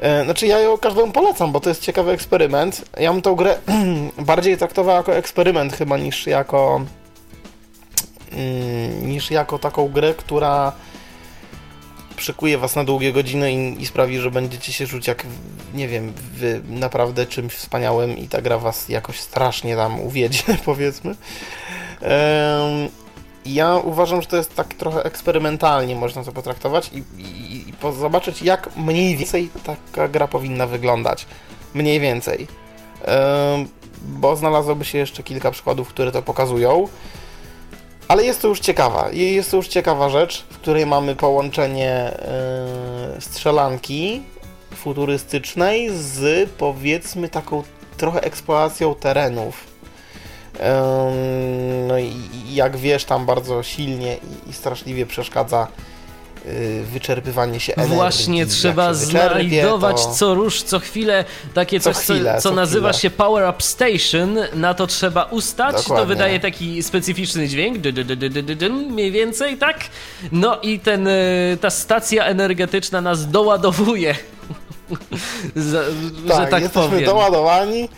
[0.00, 2.84] e, Znaczy ja ją każdemu polecam, bo to jest ciekawy eksperyment.
[3.00, 3.58] Ja bym tą grę
[4.18, 6.80] bardziej traktował jako eksperyment chyba niż jako...
[8.32, 10.72] mm, niż jako taką grę, która
[12.16, 15.26] przykuje was na długie godziny i, i sprawi, że będziecie się czuć jak,
[15.74, 16.12] nie wiem,
[16.68, 21.16] naprawdę czymś wspaniałym i ta gra was jakoś strasznie tam uwiedzie, powiedzmy.
[23.46, 28.42] Ja uważam, że to jest tak trochę eksperymentalnie można to potraktować i, i, i zobaczyć,
[28.42, 31.26] jak mniej więcej taka gra powinna wyglądać.
[31.74, 32.46] Mniej więcej.
[34.02, 36.88] Bo znalazłoby się jeszcze kilka przykładów, które to pokazują.
[38.08, 39.10] Ale jest to już ciekawa.
[39.12, 44.22] Jest to już ciekawa rzecz, w której mamy połączenie e, strzelanki
[44.74, 47.62] futurystycznej z powiedzmy taką
[47.96, 49.64] trochę eksploracją terenów.
[50.58, 52.12] Em, No i
[52.54, 54.16] jak wiesz, tam bardzo silnie
[54.50, 55.66] i, straszliwie przeszkadza
[56.92, 57.94] wyczerpywanie się energii.
[57.96, 60.12] Właśnie trzeba znajdować to...
[60.14, 63.00] co rusz, co chwilę takie Co coś, chwilę, co, co co nazywa chwilę.
[63.00, 64.38] się Power Up Station.
[64.54, 65.76] Na to trzeba ustać.
[65.76, 66.06] To Dokładnie.
[66.06, 69.80] wydaje taki specyficzny dźwięk, dy, dy, dy, mniej więcej, tak?
[70.32, 74.14] No i ten, y, ta stacja energetyczna nas doładowuje.
[75.56, 75.82] Za-
[76.28, 77.04] Tak, że tak jesteśmy powiem.
[77.04, 77.88] doładowani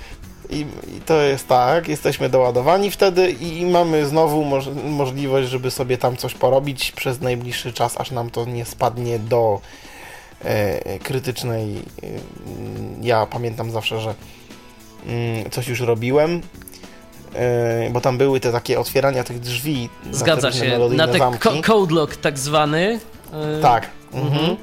[0.51, 0.61] i,
[0.97, 5.99] i to jest tak, jesteśmy doładowani wtedy i, i mamy znowu moż, możliwość, żeby sobie
[5.99, 9.61] tam coś porobić przez najbliższy czas, aż nam to nie spadnie do
[10.45, 11.77] e, krytycznej.
[12.03, 12.07] E,
[13.03, 14.15] ja pamiętam zawsze, że
[15.07, 16.41] mm, coś już robiłem.
[17.35, 19.89] e, Bo tam były te takie otwierania tych drzwi.
[20.07, 20.79] na Zgadza różne się.
[20.97, 23.01] Na ten code lock tak zwany.
[23.59, 23.89] y, Tak.
[24.13, 24.57] Mhm.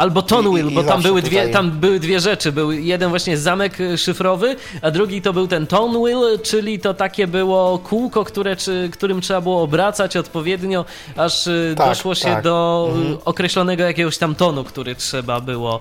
[0.00, 0.22] Albo
[0.70, 2.52] i bo tam były, dwie, tutaj- tam były dwie rzeczy.
[2.52, 7.26] Był jeden właśnie zamek y, szyfrowy, a drugi to był ten Tonwheel, czyli to takie
[7.26, 10.84] było kółko, które, czy, którym trzeba było obracać odpowiednio,
[11.16, 12.44] aż y, Tak, doszło się tak.
[12.44, 13.18] do y, Mhm.
[13.24, 15.80] określonego jakiegoś tam tonu, który trzeba było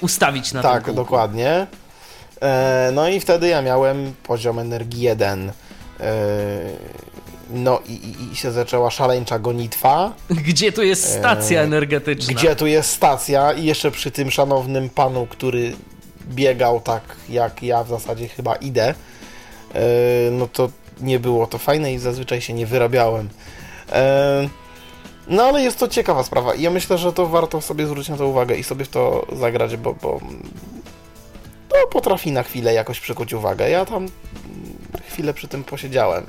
[0.00, 1.66] ustawić na Tak, dokładnie.
[2.42, 5.52] E, no i wtedy ja miałem poziom energii 1.
[7.50, 10.12] No i, i, i się zaczęła szaleńcza gonitwa.
[10.30, 12.34] Gdzie tu jest stacja E, energetyczna?
[12.34, 13.52] Gdzie tu jest stacja?
[13.52, 15.72] I jeszcze przy tym szanownym panu, który
[16.28, 18.94] biegał tak jak ja w zasadzie chyba idę,
[19.74, 19.80] e,
[20.30, 20.68] no to
[21.00, 23.28] nie było to fajne i zazwyczaj się nie wyrabiałem.
[23.92, 24.48] E,
[25.28, 28.16] No ale jest to ciekawa sprawa i ja myślę, że to warto sobie zwrócić na
[28.16, 30.20] to uwagę i sobie w to zagrać, bo, bo
[31.68, 33.70] to potrafi na chwilę jakoś przykuć uwagę.
[33.70, 34.06] Ja tam
[35.08, 36.26] chwilę przy tym posiedziałem.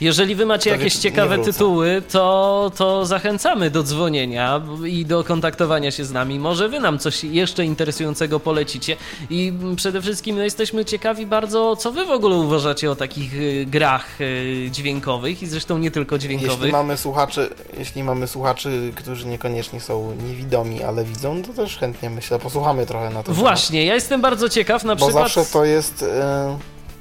[0.00, 5.90] Jeżeli wy macie To jakieś ciekawe tytuły, to, to zachęcamy do dzwonienia i do kontaktowania
[5.90, 6.38] się z nami.
[6.38, 8.96] Może wy nam coś jeszcze interesującego polecicie.
[9.30, 13.66] I przede wszystkim no, jesteśmy ciekawi bardzo, co wy w ogóle uważacie o takich y,
[13.68, 16.72] grach y, dźwiękowych i zresztą nie tylko Jeśli dźwiękowych.
[16.72, 22.38] mamy słuchaczy, jeśli mamy słuchaczy, którzy niekoniecznie są niewidomi, ale widzą, to też chętnie myślę,
[22.38, 23.38] posłuchamy trochę na temat.
[23.38, 25.32] Właśnie, ja jestem bardzo ciekaw na Bo przykład...
[25.32, 26.02] zawsze to jest.
[26.02, 26.58] E,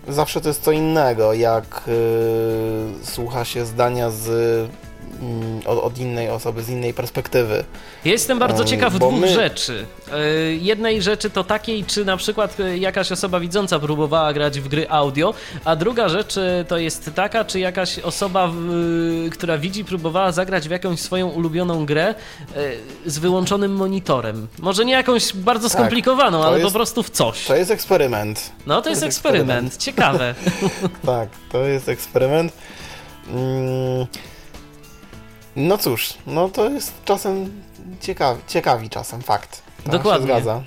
[0.09, 4.29] zawsze to jest co innego, jak e, słucha się zdania z,
[5.65, 7.63] od, od innej osoby, z innej perspektywy.
[8.05, 9.85] Jestem bardzo ciekaw bo dwóch my- rzeczy.
[10.11, 14.67] Yy, Jednej rzeczy to takiej, czy na przykład y, jakaś osoba widząca próbowała grać w
[14.67, 15.33] gry audio,
[15.65, 16.35] a druga rzecz
[16.67, 18.51] to jest taka, czy jakaś osoba,
[19.25, 22.15] y, która widzi, próbowała zagrać w jakąś swoją ulubioną grę
[23.05, 24.47] z wyłączonym monitorem.
[24.59, 27.45] Może nie jakąś bardzo skomplikowaną, Tak, to ale po jest- prostu w coś.
[27.45, 28.51] To jest eksperyment.
[28.67, 30.35] No to jest jest eksperyment, ciekawe.
[31.05, 32.53] Tak, to jest eksperyment.
[33.29, 34.07] Mm,
[35.55, 37.61] no cóż, no to jest czasem
[38.01, 39.61] ciekawi, ciekawi czasem, fakt.
[39.83, 40.27] To Dokładnie.
[40.27, 40.61] Się zgadza.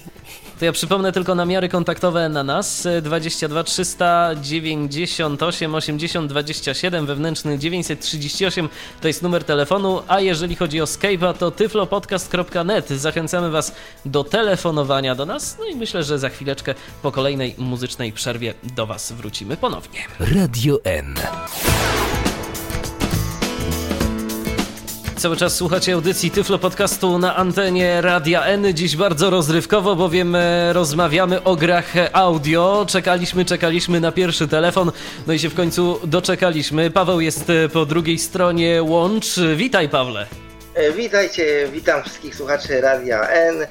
[0.63, 8.69] To ja przypomnę tylko namiary kontaktowe na nas y, 22 398 80 27 wewnętrzny 938
[9.01, 12.89] to jest numer telefonu, a jeżeli chodzi o Skype'a to tyflopodcast.net.
[12.89, 18.13] Zachęcamy Was do telefonowania do nas, no i myślę, że za chwileczkę po kolejnej muzycznej
[18.13, 20.01] przerwie do Was wrócimy ponownie.
[20.21, 21.15] Radio N.
[25.23, 28.75] Cały czas słuchacie audycji Tyflo Podcastu na antenie Radia N.
[28.75, 32.87] Dziś bardzo rozrywkowo, bowiem e, rozmawiamy o grach audio.
[32.89, 34.93] Czekaliśmy, czekaliśmy na pierwszy telefon,
[35.27, 36.91] no i się w końcu doczekaliśmy.
[36.91, 39.27] Paweł jest e, po drugiej stronie łącz.
[39.57, 40.27] Witaj, Pawle.
[40.75, 43.67] E, Witajcie, witam wszystkich słuchaczy Radia N.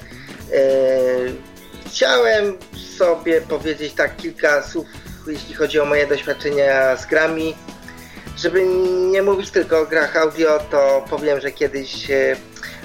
[1.86, 2.56] Chciałem
[2.98, 4.86] sobie powiedzieć tak kilka słów,
[5.26, 7.54] jeśli chodzi o moje doświadczenia z grami.
[8.42, 8.66] Żeby
[9.10, 12.36] nie mówić tylko o grach audio, to powiem, że kiedyś e,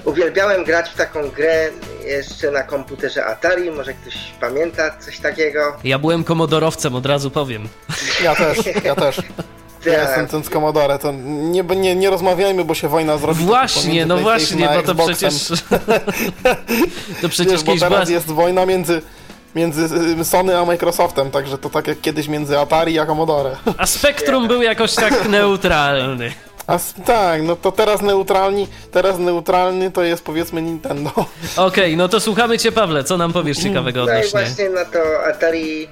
[0.06, 1.70] uwielbiałem grać w taką grę
[2.06, 3.72] jeszcze na komputerze Atari.
[3.72, 5.60] Może ktoś pamięta coś takiego?
[5.84, 7.68] Ja byłem komodorowcem, od razu powiem.
[8.24, 9.22] Ja też, ja też.
[9.86, 10.08] Ja Tak.
[10.08, 13.46] jestem ten z Commodore, to nie, nie, nie rozmawiajmy, bo się wojna zrobi.
[13.46, 15.34] Właśnie, no właśnie, bo to przecież...
[17.22, 17.90] to przecież Wiesz, bo kiedyś była...
[17.90, 19.02] teraz jest wojna między,
[19.58, 23.56] między y, Sony a Microsoftem, także to tak jak kiedyś między Atari a Commodore.
[23.78, 26.32] A Spektrum był jakoś tak neutralny.
[26.68, 31.12] A tak, no to teraz neutralni, teraz neutralny to jest powiedzmy Nintendo.
[31.58, 33.04] Okej, no to słuchamy Cię, Pawle.
[33.04, 34.32] Co nam powiesz ciekawego No i odnośnie?
[34.32, 35.88] właśnie na to Atari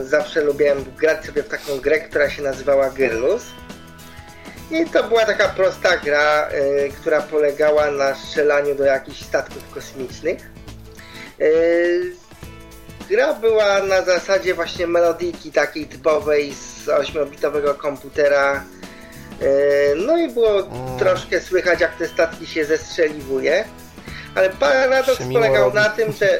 [0.00, 3.42] y, zawsze lubiłem grać sobie w taką grę, która się nazywała Girlus.
[4.70, 10.50] I to była taka prosta gra, y, która polegała na strzelaniu do jakichś statków kosmicznych.
[11.40, 12.12] Y,
[13.08, 18.64] gra była na zasadzie właśnie melodiki takiej typowej z 8-bitowego komputera.
[19.42, 20.62] Y, no i było
[20.98, 23.64] troszkę słychać jak te statki się zestrzeliwuje.
[24.34, 25.76] Ale paradoks polegał robi.
[25.76, 26.38] na tym, że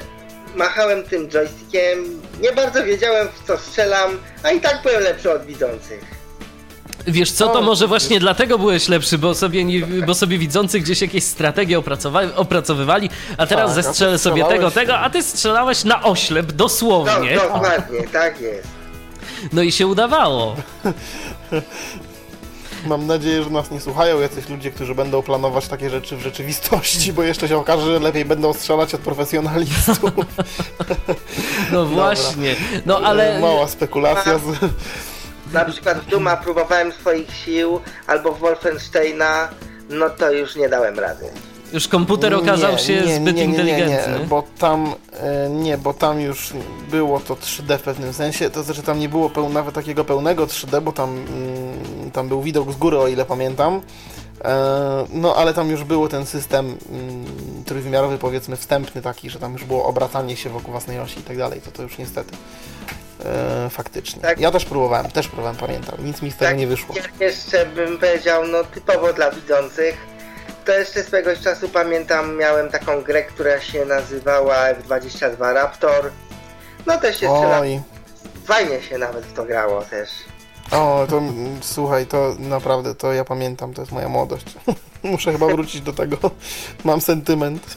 [0.57, 5.47] machałem tym joystickiem, nie bardzo wiedziałem w co strzelam, a i tak byłem lepszy od
[5.47, 6.18] widzących.
[7.09, 11.01] Wiesz co, to może właśnie dlatego byłeś lepszy, bo sobie, nie, bo sobie widzący gdzieś
[11.03, 11.79] jakieś strategie
[12.37, 16.47] opracowywali, a teraz Tak, a ty zestrzelę sobie tego, tego, a ty strzelałeś na oślep,
[16.47, 17.35] Do, dosłownie.
[17.35, 18.69] dokładnie, tak jest.
[19.53, 20.57] No i się udawało.
[22.87, 27.13] Mam nadzieję, że nas nie słuchają jacyś ludzie, którzy będą planować takie rzeczy w rzeczywistości,
[27.13, 30.01] bo jeszcze się okaże, że lepiej będą strzelać od profesjonalistów.
[31.73, 32.57] No właśnie.
[32.87, 34.43] No ale Mała spekulacja z...
[35.53, 39.49] Na przykład w Duma próbowałem swoich sił, albo w Wolfensteina,
[39.91, 41.25] no to już nie dałem rady.
[41.73, 44.19] już komputer okazał Nie, się nie, zbyt nie, nie, nie, inteligentny.
[44.19, 46.53] Nie, bo tam, e, nie, bo tam już
[46.91, 50.47] było to 3D w pewnym sensie, to znaczy tam nie było peł, nawet takiego pełnego
[50.47, 53.81] 3D, bo tam, mm, tam był widok z góry, o ile pamiętam.
[54.45, 57.25] E, no, ale tam już było ten system mm,
[57.65, 61.39] trójwymiarowy, powiedzmy, wstępny taki, że tam już było obracanie się wokół własnej osi i tak
[61.39, 62.37] dalej, to to już niestety
[63.25, 64.23] e, faktycznie.
[64.23, 64.41] Tak.
[64.41, 66.95] Ja też próbowałem, też próbowałem, pamiętam, nic mi z tego Tak, nie wyszło.
[66.97, 69.97] Ja jeszcze bym powiedział, no typowo dla widzących.
[70.65, 76.11] To jeszcze swego czasu pamiętam, miałem taką grę, która się nazywała F22 Raptor.
[76.87, 77.31] No też się.
[77.31, 77.81] Oj,
[78.45, 80.11] Fajnie się nawet w to grało też.
[80.71, 81.23] O, to
[81.61, 84.47] słuchaj, to naprawdę, to ja pamiętam, to jest moja młodość.
[85.03, 86.17] Muszę chyba wrócić do tego.
[86.85, 87.77] Mam sentyment.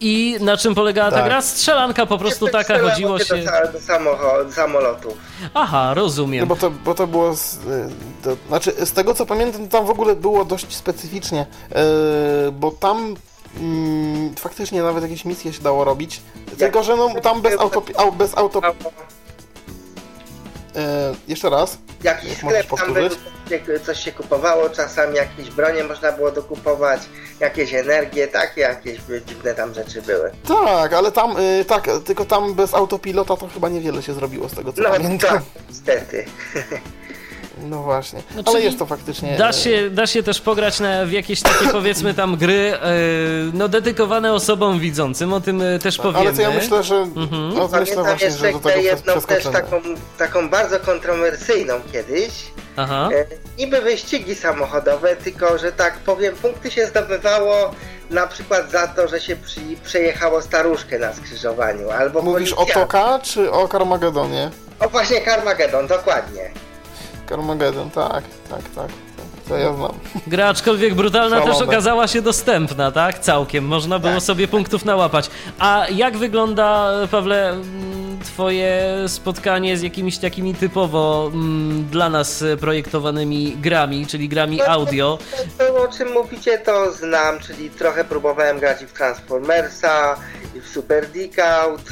[0.00, 1.24] I na czym polegała ta Tak.
[1.24, 1.42] gra?
[1.42, 3.34] Strzelanka po prostu Jeszcze taka, chodziło do, się...
[3.34, 5.16] sa- do, samocho- do samolotu.
[5.54, 6.48] Aha, No rozumiem.
[6.48, 7.34] bo to, bo to było.
[7.36, 7.58] Z, y,
[8.22, 11.46] to, znaczy, z tego co pamiętam, tam w ogóle było dość specyficznie,
[12.48, 13.14] y, bo tam
[13.60, 16.20] mm, faktycznie nawet jakieś misje się dało robić.
[16.58, 17.82] Tylko, że no, tam bez auto.
[17.96, 18.60] Au, bez auto
[20.76, 20.80] Y,
[21.28, 21.78] jeszcze raz.
[22.04, 23.08] Jakiś sklep tam był,
[23.86, 27.00] coś się kupowało, czasami jakieś bronie można było dokupować,
[27.40, 30.30] jakieś energie, takie jakieś dziwne tam rzeczy były.
[30.48, 34.52] Tak, ale tam, y, tak, tylko tam bez autopilota to chyba niewiele się zrobiło z
[34.54, 35.30] tego co No pamiętam.
[35.30, 36.24] tak, niestety.
[37.62, 38.22] No właśnie.
[38.36, 39.36] No, ale jest to faktycznie.
[39.38, 42.90] Da y, się, da się też pograć na, w jakieś takie powiedzmy tam gry e,
[43.52, 46.18] no dedykowane osobom widzącym, o tym e, też powiemy.
[46.18, 46.96] Ale to ja myślę, że.
[46.96, 47.28] Mhm.
[47.30, 49.80] No, myślę Pamiętam właśnie, jeszcze że do tego jedną też taką,
[50.18, 52.30] taką bardzo kontrowersyjną kiedyś.
[52.76, 53.08] Aha.
[53.14, 53.24] E,
[53.58, 57.74] niby wyścigi samochodowe, tylko że tak powiem, punkty się zdobywało
[58.10, 62.74] na przykład za to, że się przy, przejechało staruszkę na skrzyżowaniu, albo Mówisz o policja-
[62.74, 64.50] Toka czy o Carmagedonie?
[64.80, 66.50] O właśnie Carmageddon, dokładnie.
[67.30, 68.62] Carmageddon, tak, tak, tak.
[68.76, 68.90] tak.
[69.48, 69.92] To ja znam.
[70.26, 71.66] Gra aczkolwiek brutalna też Szalone.
[71.66, 73.18] okazała się dostępna, tak?
[73.18, 73.64] Całkiem.
[73.64, 74.22] Można było Tak.
[74.22, 75.30] sobie punktów nałapać.
[75.58, 83.56] A jak wygląda, Pawle, mm, twoje spotkanie z jakimiś takimi typowo mm, dla nas projektowanymi
[83.56, 85.18] grami, czyli grami No audio?
[85.58, 90.16] To, to, o czym mówicie, to znam, czyli trochę próbowałem grać i w Transformersa,
[90.56, 91.82] i w Super Dick Out,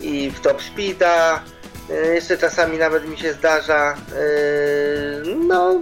[0.00, 1.40] i w Top Speeda.
[1.88, 3.94] Yy, Jeszcze czasami nawet mi się zdarza.
[5.24, 5.80] Yy, No,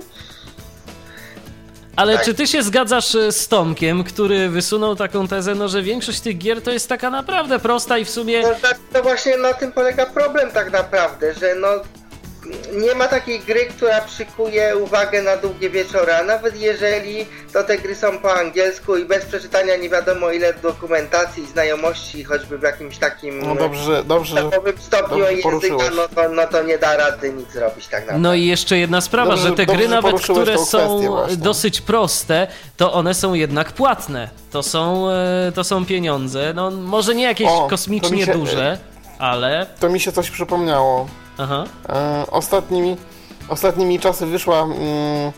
[1.96, 2.24] Ale Tak.
[2.24, 6.38] czy ty się zgadzasz e, z Tomkiem, który wysunął taką tezę, no że większość tych
[6.38, 8.42] gier to jest taka naprawdę prosta i w sumie...
[8.42, 11.68] to, to, to właśnie na tym polega problem tak naprawdę, że no
[12.72, 17.78] nie ma takiej gry, która przykuje uwagę na długie wieczory, a nawet jeżeli to te
[17.78, 22.62] gry są po angielsku i bez przeczytania nie wiadomo ile dokumentacji i znajomości, choćby w
[22.62, 26.96] jakimś takim No dobrze, dobrze, podstawowym stopniu dobrze języka, no to, no to nie da
[26.96, 28.22] rady nic zrobić tak naprawdę.
[28.22, 31.00] No i jeszcze jedna sprawa, Dobrze, że te gry nawet, które są
[31.36, 34.28] dosyć proste, to one są jednak płatne.
[34.50, 38.78] To są, e, to są pieniądze, no może nie jakieś O, kosmicznie mi się- duże,
[39.18, 39.66] ale...
[39.80, 41.08] to mi się coś przypomniało.
[41.40, 41.64] Aha.
[41.88, 42.96] E, ostatnimi,
[43.48, 45.32] ostatnimi czasy wyszła mm,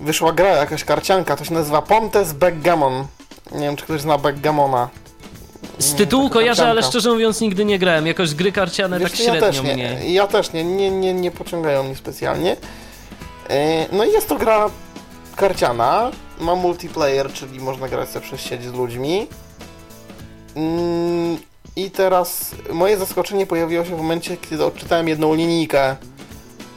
[0.00, 3.06] wyszła gra, jakaś karcianka, to się nazywa Pontes Backgammon.
[3.52, 4.88] Nie wiem, czy ktoś zna Backgammona.
[5.78, 8.06] Z tytułu kojarzę, ale szczerze mówiąc nigdy nie grałem.
[8.06, 10.12] Jakoś gry karciane Wiesz tak ja średnio też nie, mnie.
[10.12, 12.56] Ja też nie, nie, nie, nie pociągają mnie specjalnie.
[13.48, 14.70] E, No i jest to gra
[15.36, 19.26] karciana, ma multiplayer, czyli można grać sobie przez sieć z ludźmi.
[21.78, 25.96] I teraz moje zaskoczenie pojawiło się w momencie, kiedy odczytałem jedną linijkę.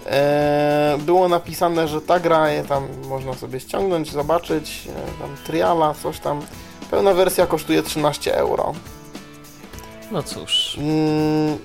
[0.06, 5.94] E, Było napisane, że ta gra je tam można sobie ściągnąć, zobaczyć, e, tam triala,
[6.04, 6.42] coś tam.
[6.92, 8.74] Pełna wersja kosztuje 13 euro.
[10.12, 10.78] No cóż.
[10.78, 11.58] Mm,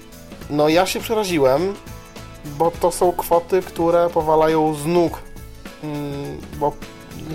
[0.51, 1.75] No ja się przeraziłem,
[2.44, 5.18] bo to są kwoty, które powalają z nóg.
[5.85, 6.72] Mm, Bo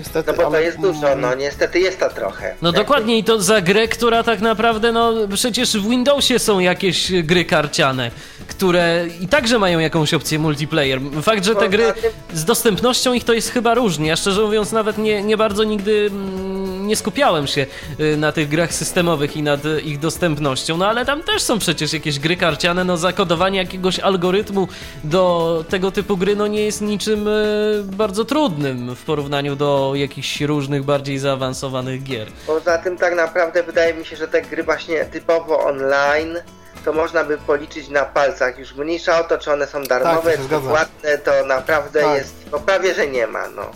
[0.02, 0.30] niestety.
[0.30, 2.54] No bo to ale- jest dużo, no niestety jest to trochę.
[2.62, 7.12] No dokładnie i to za grę, która tak naprawdę, no przecież w Windowsie są jakieś
[7.22, 8.10] gry karciane,
[8.48, 11.00] które i także mają jakąś opcję multiplayer.
[11.22, 11.92] Fakt, że te gry
[12.34, 14.08] z dostępnością ich to jest chyba różnie.
[14.08, 16.51] Ja szczerze mówiąc nawet nie, nie bardzo nigdy mm,
[16.82, 17.66] nie skupiałem się
[18.00, 21.92] y, na tych grach systemowych i nad ich dostępnością, no ale tam też są przecież
[21.92, 24.68] jakieś gry karciane, no zakodowanie jakiegoś algorytmu
[25.04, 30.40] do tego typu gry no nie jest niczym y, bardzo trudnym w porównaniu do jakichś
[30.40, 32.28] różnych bardziej zaawansowanych gier.
[32.46, 36.38] Poza tym tak naprawdę wydaje mi się, że te gry właśnie typowo online
[36.84, 38.58] to można by policzyć na palcach.
[38.58, 42.00] Już mniejsza o to, czy one są darmowe, Tak, to się czy płatne, to naprawdę
[42.00, 42.18] Tak.
[42.18, 43.70] jest, no prawie, że nie ma, no.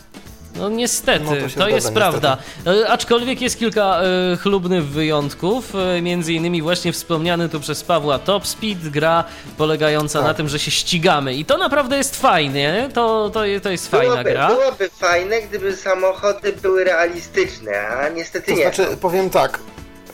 [0.58, 1.94] No niestety, No to to, zgadza, jest niestety.
[1.94, 2.36] prawda.
[2.66, 8.18] E, Aczkolwiek jest kilka e, chlubnych wyjątków, e, między innymi właśnie wspomniany tu przez Pawła
[8.18, 9.24] Top Speed, gra
[9.58, 10.28] polegająca Tak.
[10.28, 14.10] na tym, że się ścigamy i to naprawdę jest fajnie, to, to, to jest fajna
[14.12, 14.48] byłoby, gra.
[14.48, 18.62] byłoby fajne, gdyby samochody były realistyczne, a niestety To nie.
[18.62, 18.96] znaczy, są.
[18.96, 19.58] powiem tak.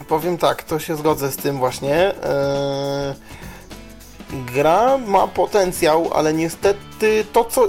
[0.09, 2.07] Powiem tak, to się zgodzę z tym właśnie.
[2.09, 3.14] Eee,
[4.55, 7.66] gra ma potencjał, ale niestety to co.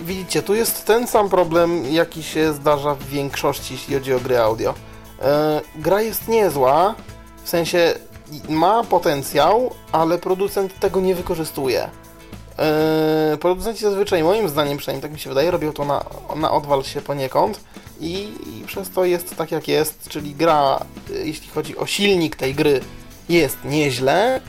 [0.00, 4.38] Widzicie, tu jest ten sam problem, jaki się zdarza w większości, jeśli chodzi o gry
[4.38, 4.74] audio.
[5.22, 6.94] Eee, gra jest niezła,
[7.44, 7.94] w sensie
[8.48, 11.90] ma potencjał, ale producent tego nie wykorzystuje.
[12.58, 16.04] Eee, producenci zazwyczaj, moim zdaniem przynajmniej tak mi się wydaje, robią to na,
[16.36, 17.60] na odwal się poniekąd
[18.00, 20.80] i, i przez to jest tak jak jest, czyli gra,
[21.10, 22.80] y, jeśli chodzi o silnik tej gry,
[23.28, 24.40] jest nieźle,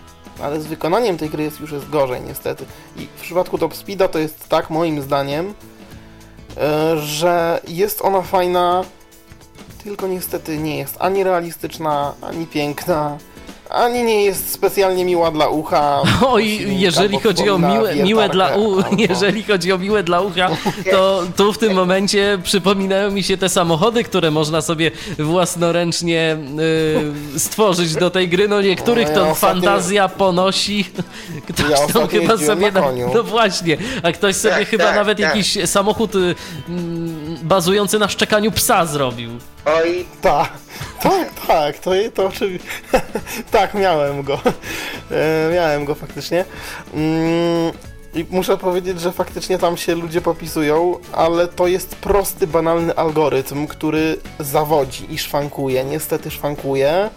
[0.43, 2.65] ale z wykonaniem tej gry jest już jest gorzej niestety.
[2.95, 5.53] I w przypadku Top Speeda to jest tak moim zdaniem,
[6.57, 8.83] e, że jest ona fajna
[9.83, 13.17] tylko niestety nie jest ani realistyczna, ani piękna,
[13.69, 16.01] ani nie jest specjalnie miła dla ucha.
[16.27, 18.97] Oj, jeżeli chodzi o miłe, miłe dla u, albo...
[19.09, 20.49] jeżeli chodzi o miłe dla ucha,
[20.91, 26.37] to tu w tym momencie przypominają mi się te samochody, które można sobie własnoręcznie
[27.35, 28.47] y, stworzyć do tej gry.
[28.47, 29.61] No niektórych no, ja to ostatnio...
[29.61, 30.85] fantazja ponosi.
[31.47, 32.81] Ktoś ja tam chyba sobie na,
[33.13, 35.27] No właśnie, a ktoś sobie tak, chyba tak, nawet tak.
[35.27, 36.35] jakiś samochód y,
[37.43, 39.31] bazujący na szczekaniu psa zrobił.
[39.67, 40.05] Oj.
[40.21, 40.51] Tak,
[41.01, 42.67] tak, tak, to, to oczywiście.
[43.51, 44.39] tak, miałem go.
[45.11, 46.45] E, miałem go faktycznie.
[46.93, 47.71] Mm,
[48.13, 53.67] I muszę powiedzieć, że faktycznie tam się ludzie popisują, ale to jest prosty, banalny algorytm,
[53.67, 55.83] który zawodzi i szwankuje.
[55.83, 57.09] Niestety szwankuje.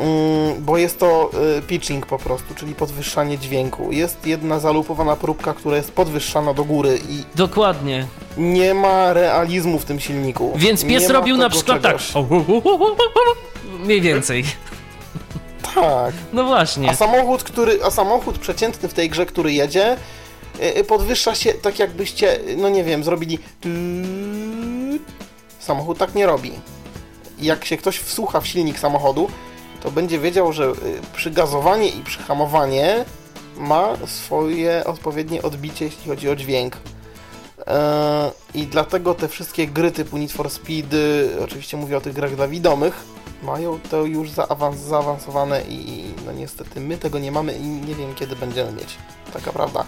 [0.00, 3.92] Mm, bo jest to y, pitching po prostu, czyli podwyższanie dźwięku.
[3.92, 7.24] Jest jedna zalupowana próbka, która jest podwyższana do góry i...
[7.34, 8.06] Dokładnie.
[8.36, 10.52] Nie ma realizmu w tym silniku.
[10.56, 11.96] Więc pies nie robił na przykład tak.
[11.96, 12.12] czegoś.
[12.12, 12.24] tak.
[13.84, 14.44] Mniej więcej.
[15.74, 16.14] Tak.
[16.32, 16.90] No właśnie.
[16.90, 19.96] A samochód, który, a samochód przeciętny w tej grze, który jedzie,
[20.60, 23.38] y, y, podwyższa się tak jakbyście, no nie wiem, zrobili...
[25.58, 26.52] Samochód tak nie robi.
[27.38, 29.30] Jak się ktoś wsłucha w silnik samochodu,
[29.82, 30.74] to będzie wiedział, że y,
[31.16, 33.04] przygazowanie i przyhamowanie
[33.56, 36.76] ma swoje odpowiednie odbicie, jeśli chodzi o dźwięk.
[37.66, 40.96] E, I dlatego te wszystkie gry typu Need for Speed,
[41.44, 43.04] oczywiście mówię o tych grach dla widomych,
[43.42, 48.14] mają to już zaawans zaawansowane i no niestety my tego nie mamy i nie wiem
[48.14, 48.96] kiedy będziemy mieć.
[49.32, 49.84] Taka prawda.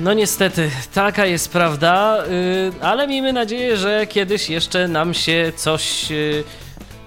[0.00, 6.12] No niestety, taka jest prawda, y, ale miejmy nadzieję, że kiedyś jeszcze nam się coś
[6.12, 6.44] y,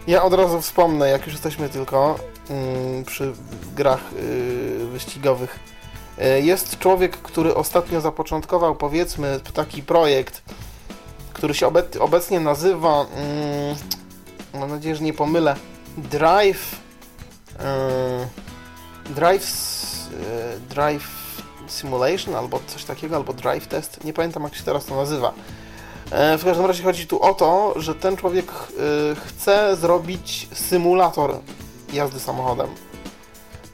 [0.10, 3.34] ja od razu wspomnę, jak już jesteśmy tylko yy, przy
[3.76, 5.60] grach yy, wyścigowych.
[6.18, 10.41] Yy, jest człowiek, który ostatnio zapoczątkował, powiedzmy, taki projekt,
[11.34, 13.76] który się obec obecnie nazywa, mm,
[14.53, 15.55] mam nadzieję, że nie pomylę,
[15.97, 16.76] Drive.
[17.60, 19.47] Yy, drive,
[20.12, 21.07] yy, drive
[21.68, 24.03] Simulation albo coś takiego, albo Drive Test.
[24.03, 25.34] Nie pamiętam, jak się teraz to nazywa.
[26.12, 31.39] E, w każdym razie chodzi tu o to, że ten człowiek e, chce zrobić symulator
[31.93, 32.68] jazdy samochodem.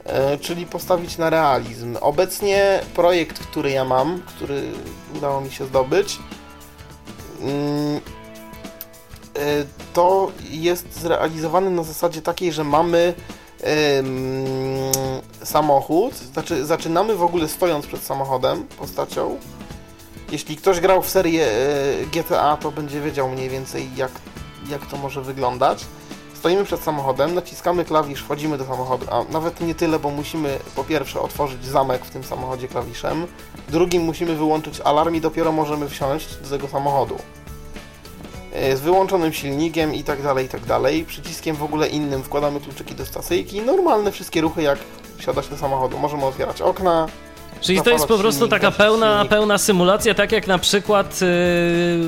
[0.04, 1.96] E, czyli postawić na realizm.
[2.00, 4.62] Obecnie projekt, który ja mam, który
[5.16, 6.18] udało mi się zdobyć,
[7.40, 8.00] mm,
[9.92, 13.14] to jest zrealizowany na zasadzie takiej, że mamy
[15.44, 19.38] samochód, znaczy zaczynamy w ogóle stojąc przed samochodem, postacią,
[20.30, 24.12] jeśli ktoś grał w serię e, GTA, to będzie wiedział mniej więcej jak,
[24.68, 25.86] jak to może wyglądać.
[26.34, 30.84] Stoimy przed samochodem, naciskamy klawisz, wchodzimy do samochodu, a nawet nie tyle, bo musimy po
[30.84, 33.26] pierwsze otworzyć zamek w tym samochodzie klawiszem,
[33.68, 37.16] drugim musimy wyłączyć alarm i dopiero możemy wsiąść do tego samochodu.
[38.52, 41.04] E, z wyłączonym silnikiem i tak dalej, i tak dalej.
[41.04, 43.60] Przyciskiem w ogóle innym wkładamy kluczyki do stacyjki.
[43.60, 44.78] Normalne wszystkie ruchy jak
[45.18, 45.98] wsiadać do samochodu.
[45.98, 47.06] Możemy otwierać okna,
[47.60, 51.28] Czyli to jest po prostu taka pełna, pełna symulacja, tak jak na przykład yy,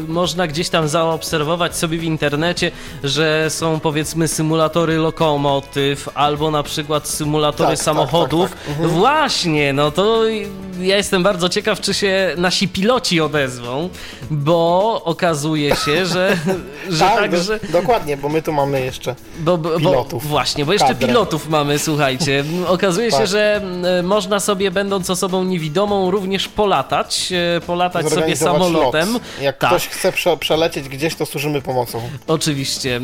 [0.09, 2.70] można gdzieś tam zaobserwować sobie w internecie,
[3.05, 8.51] że są powiedzmy symulatory lokomotyw albo na przykład symulatory tak, tak samochodów.
[8.51, 8.88] Tak, tak, mhm.
[8.90, 10.22] Właśnie, no to
[10.80, 13.88] ja jestem bardzo ciekaw, czy się nasi piloci odezwą,
[14.30, 16.36] bo okazuje się, że,
[16.88, 17.61] że tak, także...
[17.62, 20.26] Do, dokładnie, bo my tu mamy jeszcze bo, bo, pilotów.
[20.26, 21.09] Właśnie, bo jeszcze Kadrę.
[21.09, 22.44] pilotów mamy, słuchajcie.
[22.66, 23.26] Okazuje się, tak.
[23.26, 23.62] że
[24.03, 29.12] można sobie będąc osobą niewidomą również polatać, e, polatać sobie samolotem.
[29.12, 29.22] Lot.
[29.41, 29.70] Jak tak.
[29.70, 32.01] ktoś chce prze przelecieć gdzieś, to służymy pomocą.
[32.26, 32.97] Oczywiście.
[32.97, 33.01] E,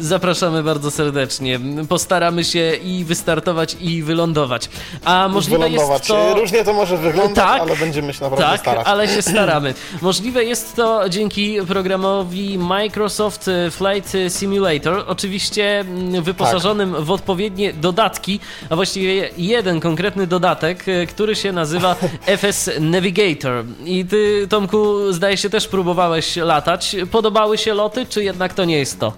[0.00, 1.60] zapraszamy bardzo serdecznie.
[1.88, 4.68] Postaramy się i wystartować, i wylądować.
[5.04, 6.34] A możliwe jest to...
[6.34, 8.86] Różnie to może wyglądać, tak, ale będziemy się naprawdę tak, starać.
[8.86, 9.74] ale się staramy.
[10.02, 17.00] Możliwe jest to dzięki programowi Microsoft Flight Simulator, oczywiście mm, wyposażonym tak.
[17.00, 18.40] w odpowiednie dodatki,
[18.70, 21.96] a właściwie jeden konkretny dodatek, e, który się nazywa
[22.26, 23.64] FS Navigator.
[23.84, 26.96] I ty, Tomku, zdaje się też próbowałeś latać.
[27.10, 29.12] Podobały się loty, czy jednak to nie jest to?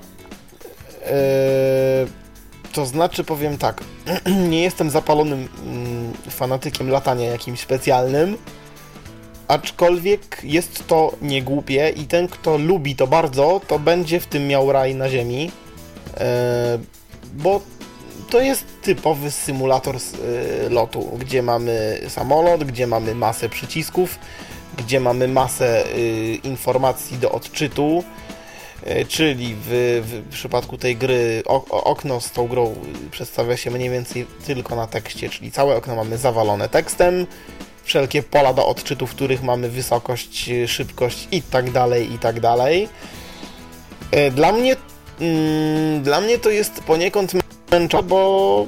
[1.07, 2.07] Eee,
[2.73, 3.85] to znaczy, powiem tak,
[4.51, 8.37] nie jestem zapalonym mm, fanatykiem latania jakimś specjalnym,
[9.49, 14.73] aczkolwiek jest to niegłupie i ten, kto lubi to bardzo, to będzie w tym miał
[14.73, 15.51] raj na ziemi,
[16.17, 16.79] eee,
[17.33, 17.61] bo
[18.37, 24.19] to jest typowy symulator y, lotu, gdzie mamy samolot, gdzie mamy masę przycisków,
[24.79, 28.05] gdzie mamy masę y, informacji do odczytu,
[28.87, 32.75] y, czyli w, w, przypadku tej gry okno z tą grą
[33.11, 37.27] przedstawia się mniej więcej tylko na tekście, czyli całe okno mamy zawalone tekstem,
[37.85, 42.89] wszelkie pola do odczytu, w których mamy wysokość, szybkość i tak dalej, i tak dalej.
[44.33, 44.77] Dla mnie
[45.21, 47.33] Mm, dla mnie to jest poniekąd
[47.71, 48.67] męczące, bo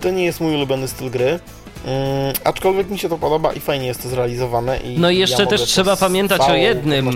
[0.00, 1.40] to nie jest mój ulubiony styl gry.
[1.86, 4.76] Mm, aczkolwiek mi się to podoba i fajnie jest to zrealizowane.
[4.76, 7.10] I no i jeszcze ja też trzeba pamiętać o jednym.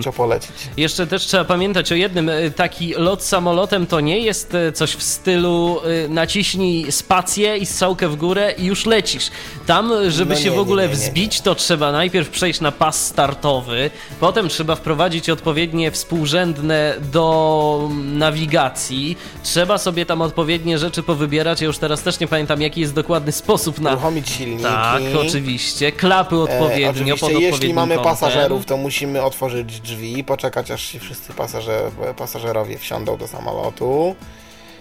[0.77, 2.29] Jeszcze też trzeba pamiętać o jednym.
[2.29, 7.67] e, Taki lot samolotem to nie jest e, coś w stylu e, naciśnij spację i
[7.67, 9.31] strzałkę w górę i już lecisz.
[9.67, 12.73] Tam, żeby No się nie, w ogóle nie, nie, wzbić, to trzeba najpierw przejść na
[12.73, 13.91] pas startowy,
[14.21, 19.17] potem trzeba wprowadzić odpowiednie współrzędne do nawigacji.
[19.43, 21.61] Trzeba sobie tam odpowiednie rzeczy powybierać.
[21.61, 23.93] Ja już teraz też nie pamiętam, jaki jest dokładny sposób na.
[23.93, 24.29] Uruchomić
[24.59, 25.15] silniki.
[25.15, 25.93] Tak, oczywiście.
[25.93, 28.13] Klapy E, odpowiednio, pod oczywiście, jeśli mamy kątem.
[28.13, 34.17] pasażerów, to musimy otworzyć drzwi, poczekać aż się wszyscy pasażer, pasażerowie wsiądą do samolotu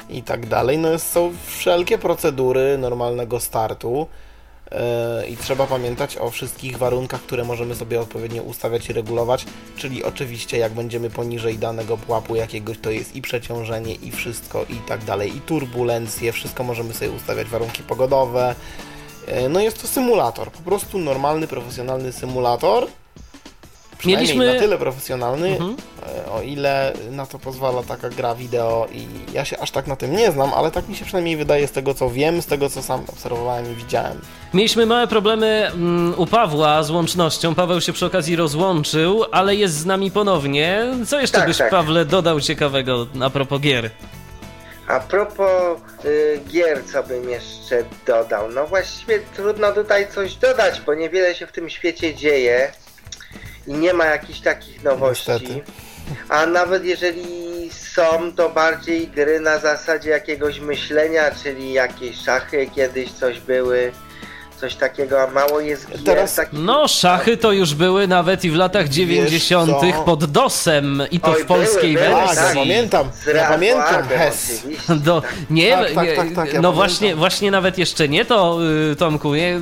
[0.09, 0.77] i tak dalej.
[0.77, 4.07] No są wszelkie procedury normalnego startu
[4.71, 9.45] e, i trzeba pamiętać o wszystkich warunkach, które możemy sobie odpowiednio ustawiać i regulować,
[9.77, 14.75] czyli oczywiście jak będziemy poniżej danego pułapu jakiegoś, to jest i przeciążenie i wszystko i
[14.87, 18.94] tak dalej, i turbulencje, wszystko możemy sobie ustawiać, warunki pogodowe, E,
[19.49, 22.87] No jest to symulator, po prostu normalny, profesjonalny symulator.
[23.97, 25.75] Przynajmniej Mieliśmy- na tyle profesjonalny, Mhm.
[26.27, 29.95] e, o ile na to pozwala taka gra wideo i ja się aż tak na
[29.95, 32.69] tym nie znam, ale tak mi się przynajmniej wydaje z tego co wiem, z tego
[32.69, 34.21] co sam obserwowałem i widziałem.
[34.53, 37.55] Mieliśmy małe problemy mm, u Pawła z łącznością.
[37.55, 40.85] Paweł się przy okazji rozłączył, ale jest z nami ponownie.
[41.07, 41.69] Co jeszcze Tak, byś, tak.
[41.71, 43.89] Pawle, dodał ciekawego a propos gier?
[44.87, 48.51] A propos y, gier, co bym jeszcze dodał?
[48.51, 52.71] No właściwie trudno tutaj coś dodać, bo niewiele się w tym świecie dzieje
[53.67, 55.31] i nie ma jakichś takich nowości.
[55.31, 55.63] Niestety.
[56.29, 63.11] A nawet jeżeli są, to bardziej gry na zasadzie jakiegoś myślenia, czyli jakieś szachy kiedyś
[63.11, 63.91] coś były,
[64.59, 66.59] coś takiego, a mało jest gier Teraz- takich...
[66.59, 69.71] No, szachy to już były nawet i w latach 90.
[69.71, 70.03] co?
[70.03, 72.59] pod DOSem i to Oj, w polskiej były, były, Tak, ja wersji.
[72.59, 74.63] pamiętam, ja pamiętam HES.
[74.89, 75.33] Do, tak.
[75.49, 76.73] nie, Tak, tak, tak, tak, ja no pamiętam.
[76.73, 78.57] właśnie, właśnie nawet jeszcze nie to,
[78.91, 79.55] y, Tomku, nie?
[79.55, 79.59] Y,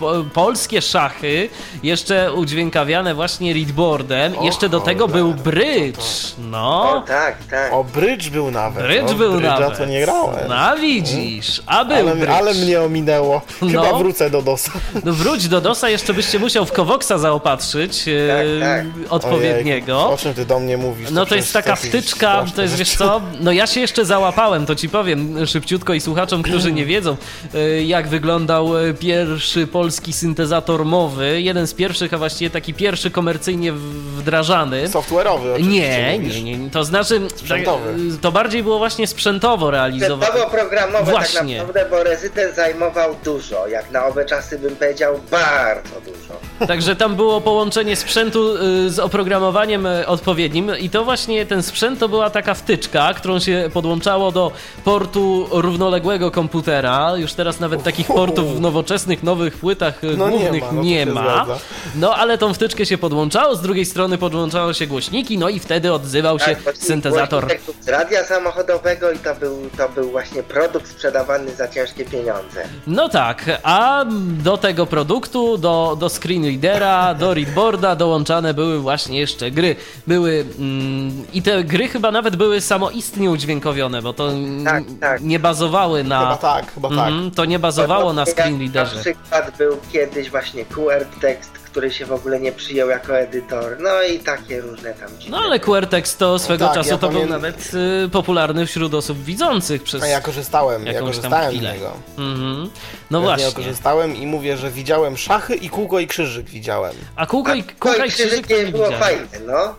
[0.00, 1.48] Po, polskie szachy,
[1.82, 5.98] jeszcze udźwiękawiane właśnie readboardem, O jeszcze do tego był bridge,
[6.38, 7.04] O no.
[7.06, 7.72] tak, tak.
[7.72, 8.84] O, Bridge był nawet.
[8.86, 9.78] Bridge o, był nawet.
[9.78, 10.48] to nie grałem.
[10.48, 13.40] No widzisz, a był ale, ale mnie ominęło.
[13.60, 13.98] Chyba No.
[13.98, 14.72] wrócę do DOSa.
[15.04, 18.84] No wróć do DOSa, jeszcze byś się musiał w Kowoksa zaopatrzyć e, tak.
[19.10, 19.96] odpowiedniego.
[19.96, 21.10] Ojejku, O czym ty do mnie mówisz?
[21.10, 24.74] No to jest taka wtyczka, to jest wiesz co, no ja się jeszcze załapałem, to
[24.74, 27.16] ci powiem szybciutko i słuchaczom, którzy nie wiedzą,
[27.54, 33.10] e, jak wyglądał e, pierwszy polski syntezator mowy, jeden z pierwszych, a właściwie taki pierwszy
[33.10, 33.72] komercyjnie
[34.16, 34.88] wdrażany.
[34.88, 37.84] Software'owy Nie, nie, nie, to znaczy, Sprzętowy.
[38.12, 40.26] tak, to bardziej było właśnie sprzętowo realizowane.
[40.26, 41.56] Sprzętowo programowe Właśnie.
[41.58, 46.21] tak naprawdę, bo rezydent zajmował dużo, jak na owe czasy bym powiedział bardzo dużo.
[46.66, 51.98] Także tam było połączenie sprzętu y, z oprogramowaniem y, odpowiednim i to właśnie ten sprzęt
[52.00, 54.52] to była taka wtyczka, którą się podłączało do
[54.84, 57.16] portu równoległego komputera.
[57.16, 60.82] Już teraz nawet takich portów w nowoczesnych, nowych płytach y, No nie głównych ma, no
[60.82, 61.46] nie ma.
[61.94, 65.92] No ale tą wtyczkę się podłączało, z drugiej strony podłączało się głośniki, no i wtedy
[65.92, 67.46] odzywał się Tak, syntezator.
[67.80, 72.62] Z radia samochodowego i to był, to był właśnie produkt sprzedawany za ciężkie pieniądze.
[72.86, 74.04] No tak, a
[74.44, 79.76] do tego produktu, do, do screen readera, do readboarda dołączane były właśnie jeszcze gry.
[80.06, 85.22] Były mm, i te gry chyba nawet były samoistnie udźwiękowione, bo to mm, Tak, tak.
[85.22, 86.20] nie bazowały na.
[86.20, 86.98] Chyba tak, chyba tak.
[86.98, 89.00] Mhm, to nie bazowało na screen Na readerze.
[89.00, 93.76] przykład był kiedyś właśnie QR tekst, który się w ogóle nie przyjął jako edytor.
[93.80, 95.36] No i takie różne tam dziwne.
[95.38, 97.70] No ale QRText to swego tak, czasu ja to był nawet
[98.04, 101.92] y, popularny wśród osób widzących przez A ja korzystałem, ja korzystałem z niego.
[102.18, 102.70] Mhm.
[103.10, 103.52] No Ja właśnie.
[103.52, 106.92] korzystałem i mówię, że widziałem szachy i kółko i krzyżyk widziałem.
[107.16, 109.00] A kółko i, no kółka i krzyżyk nie było widziałem.
[109.00, 109.74] fajne, no.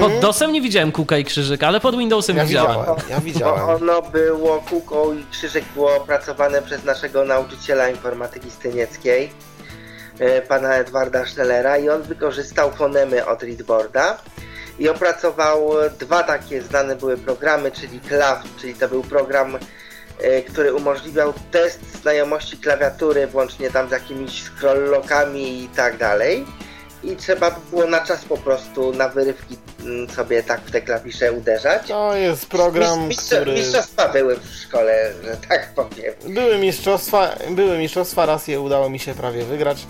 [0.00, 2.76] Pod DOSem nie widziałem kółka i krzyżyk, ale pod Windowsem Ja widziałem.
[2.80, 3.68] widziałem, ja Bo widziałem.
[3.82, 9.30] ono było, kółko i krzyżyk było opracowane przez naszego nauczyciela informatyki stynieckiej,
[10.48, 14.18] pana Edwarda Schnellera i on wykorzystał fonemy od readboarda
[14.78, 19.58] i opracował dwa takie znane były programy, czyli KLAW, czyli to był program,
[20.20, 26.46] e, który umożliwiał test znajomości klawiatury, włącznie tam z jakimiś scroll-lockami i tak dalej.
[27.04, 31.32] I trzeba było na czas po prostu na wyrywki mm, sobie tak w te klawisze
[31.32, 31.88] uderzać.
[31.88, 33.52] To jest program, Mistrz- który...
[33.52, 36.14] Mistrzostwa były w szkole, że tak powiem.
[36.28, 39.86] Były mistrzostwa, były mistrzostwa, raz je udało mi się prawie wygrać,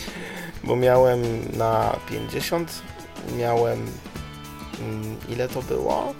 [0.64, 1.22] bo miałem
[1.56, 2.70] na 50,
[3.36, 3.86] miałem,
[4.80, 6.14] mm, ile to było?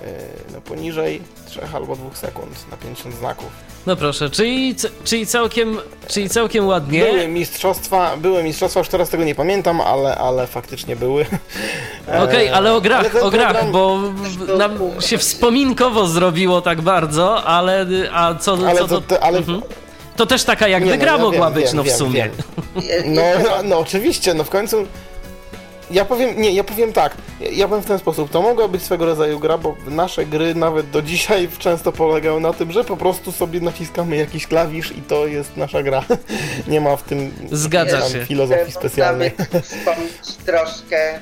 [0.00, 0.06] Yy,
[0.54, 3.48] No poniżej 3 albo 2 sekund na 50 znaków.
[3.86, 4.74] No proszę, czyli,
[5.04, 5.78] czyli, całkiem,
[6.08, 7.04] czyli całkiem ładnie.
[7.04, 11.26] Były mistrzostwa, były mistrzostwa, już teraz tego nie pamiętam, ale, ale faktycznie były.
[12.24, 13.98] Okej, ale o grach, ale o grach, program- bo
[14.58, 19.62] nam się wspominkowo zrobiło tak bardzo, ale a co, Ale co to, to, ale, Mhm.
[20.16, 21.96] to też taka jakby Nie, no, gra ja mogła wiem, być, wiem, no w wiem,
[21.96, 22.12] sumie.
[22.12, 23.14] wiem.
[23.14, 23.22] No,
[23.64, 24.86] no oczywiście, no w końcu.
[25.90, 27.14] Ja powiem, nie, ja powiem tak.
[27.40, 28.30] Ja, ja powiem w ten sposób.
[28.30, 32.52] To mogła być swego rodzaju gra, bo nasze gry nawet do dzisiaj często polegały na
[32.52, 36.04] tym, że po prostu sobie naciskamy jakiś klawisz i to jest nasza gra.
[36.68, 38.26] Nie ma w tym Zgadza się.
[38.26, 39.30] filozofii specjalnej.
[39.38, 41.20] Można by wspomnieć troszkę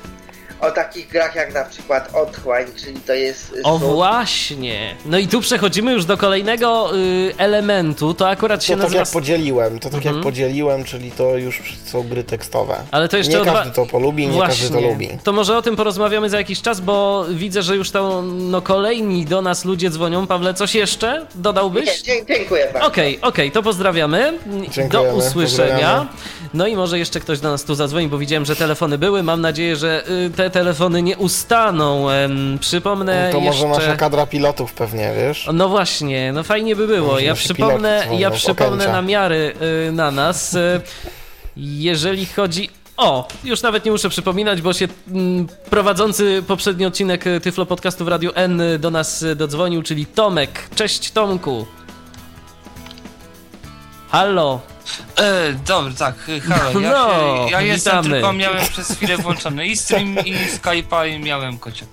[0.60, 3.54] o takich grach jak na przykład Otchłań, czyli to jest...
[3.64, 4.94] O słów- właśnie.
[5.06, 9.00] No i tu przechodzimy już do kolejnego y, elementu, to akurat się To tak nazywa...
[9.00, 10.14] jak podzieliłem, to tak Mhm.
[10.14, 12.76] jak podzieliłem, czyli to już są gry tekstowe.
[12.90, 15.08] Ale to jeszcze nie o każdy to polubi, nie każdy to lubi.
[15.24, 19.24] To może o tym porozmawiamy za jakiś czas, bo widzę, że już to no kolejni
[19.24, 20.26] do nas ludzie dzwonią.
[20.26, 22.02] Pawle, coś jeszcze Nie, dodałbyś?
[22.02, 22.88] dzie- dziękuję bardzo.
[22.88, 24.38] Okej, okej, to pozdrawiamy.
[24.46, 25.68] Do Dziękujemy, usłyszenia.
[25.68, 26.06] pozdrawiamy.
[26.54, 29.22] No i może jeszcze ktoś do nas tu zadzwoni, bo widziałem, że telefony były.
[29.22, 32.06] Mam nadzieję, że y, te telefony nie ustaną.
[32.60, 33.68] Przypomnę To może jeszcze...
[33.68, 35.48] nasza kadra pilotów pewnie, wiesz?
[35.52, 37.12] No właśnie, no fajnie by było.
[37.12, 39.54] Może Ja przypomnę, ja przypomnę namiary
[39.88, 40.54] y, na nas.
[40.54, 40.80] Y,
[41.56, 42.70] jeżeli chodzi.
[42.96, 48.04] O, już nawet nie muszę przypominać, bo się mm, prowadzący poprzedni odcinek y, Tyflo Podcastu
[48.04, 50.68] w Radiu N do nas dodzwonił, czyli Tomek.
[50.74, 51.66] Cześć Tomku.
[54.08, 54.60] Halo.
[55.16, 56.14] E, dobra, tak,
[56.48, 57.08] halo, ja, No,
[57.46, 58.10] się, ja jestem, witamy.
[58.14, 61.88] tylko miałem przez chwilę włączony i stream, i Skype'a i miałem kociak.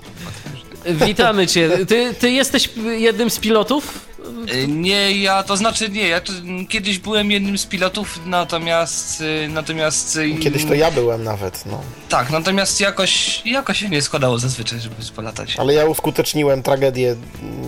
[0.86, 1.70] Witamy cię.
[1.88, 4.12] Ty, ty jesteś jednym z pilotów?
[4.52, 6.34] E, Nie, ja, to znaczy nie, ja to,
[6.70, 10.18] kiedyś byłem jednym z pilotów, natomiast, e, natomiast...
[10.36, 11.82] e, Kiedyś to ja byłem nawet, no.
[12.10, 15.56] Tak, natomiast jakoś, jakoś się nie składało zazwyczaj, żeby polatać.
[15.58, 17.16] Ale ja uskuteczniłem tragedię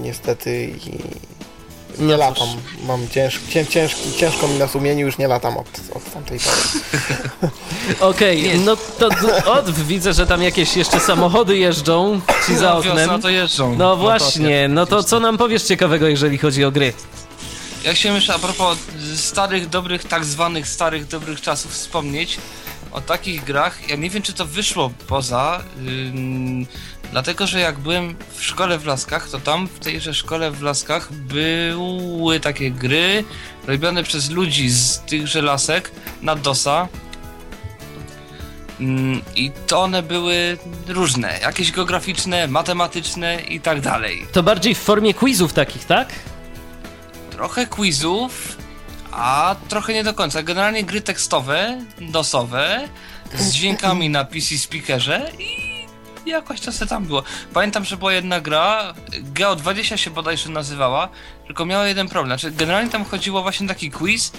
[0.01, 0.91] niestety i
[1.99, 2.47] nie latam.
[2.87, 7.51] Mam cięż, cię, cięż, ciężko mi na sumieniu, już nie latam od, od tamtej pory.
[8.11, 9.09] Okej, no to
[9.51, 12.97] od, widzę, że tam jakieś jeszcze samochody jeżdżą ci za No, oknem.
[12.97, 13.75] wiosna to jeżdżą.
[13.75, 16.93] No właśnie, no to co nam powiesz ciekawego, jeżeli chodzi o gry?
[17.83, 18.77] Ja chciałem jeszcze a propos
[19.15, 22.37] starych, dobrych, tak zwanych starych, dobrych czasów wspomnieć
[22.91, 23.89] o takich grach.
[23.89, 26.65] Ja nie wiem, czy to wyszło poza, ym,
[27.13, 31.13] dlatego że jak byłem w szkole w Laskach, to tam w tejże szkole w Laskach
[31.13, 33.23] były takie gry
[33.67, 35.91] robione przez ludzi z tychże lasek
[36.21, 36.87] na DOSa.
[38.81, 40.57] Ym, I to one były
[40.87, 44.27] różne, jakieś geograficzne, matematyczne i tak dalej.
[44.31, 46.07] To bardziej w formie quizów takich, tak?
[47.31, 48.57] trochę quizów,
[49.11, 50.43] a trochę nie do końca.
[50.43, 52.89] Generalnie gry tekstowe, dosowe,
[53.35, 55.72] z dźwiękami na PC speakerze i
[56.25, 57.23] jakoś to tam było.
[57.53, 58.93] Pamiętam, że była jedna gra,
[59.33, 61.09] Geo20 się bodajże nazywała,
[61.47, 62.39] tylko miała jeden problem.
[62.39, 64.31] Znaczy, generalnie tam chodziło właśnie taki quiz,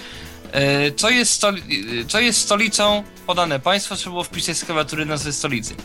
[0.51, 5.05] e, co jest, stoli- e, co jest stolicą podane państwo, trzeba było wpisać z klawiatury
[5.05, 5.75] nazwę stolicy.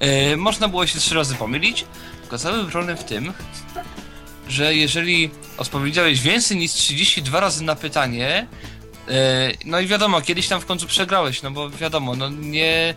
[0.00, 1.84] E, Można było się trzy razy pomylić,
[2.20, 3.32] tylko cały problem w tym,
[4.48, 8.46] że jeżeli odpowiedziałeś więcej niż 32 razy na pytanie,
[9.64, 12.94] no i wiadomo, kiedyś tam w końcu przegrałeś, no bo wiadomo, no nie,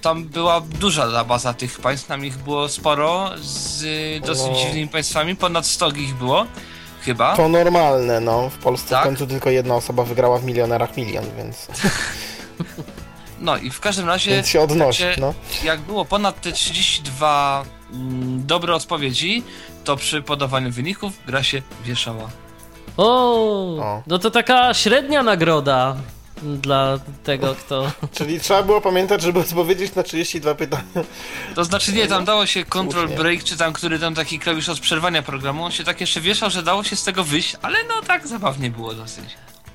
[0.00, 3.84] tam była duża ta baza tych państw, tam ich było sporo, z
[4.26, 4.56] dosyć No.
[4.58, 6.46] dziwnymi państwami, ponad 100 ich było,
[7.02, 7.36] chyba.
[7.36, 8.50] To normalne, no.
[8.50, 9.00] W Polsce Tak?
[9.00, 11.66] w końcu tylko jedna osoba wygrała w milionerach milion, więc,
[13.40, 15.34] No i w każdym razie, więc się odnosi, się- no.
[15.64, 19.42] jak było ponad te 32 mm, dobre odpowiedzi,
[19.84, 22.30] to przy podawaniu wyników gra się wieszała.
[22.96, 23.04] O,
[23.82, 24.02] O.
[24.06, 25.96] no to taka średnia nagroda
[26.42, 27.90] dla tego, kto...
[28.18, 30.84] Czyli trzeba było pamiętać, żeby odpowiedzieć na 32 pytania.
[31.54, 33.22] To znaczy nie, tam dało się control Słusznie.
[33.24, 36.50] break, czy tam który tam taki klawisz od przerwania programu, on się tak jeszcze wieszał,
[36.50, 39.24] że dało się z tego wyjść, ale no tak zabawnie było dosyć.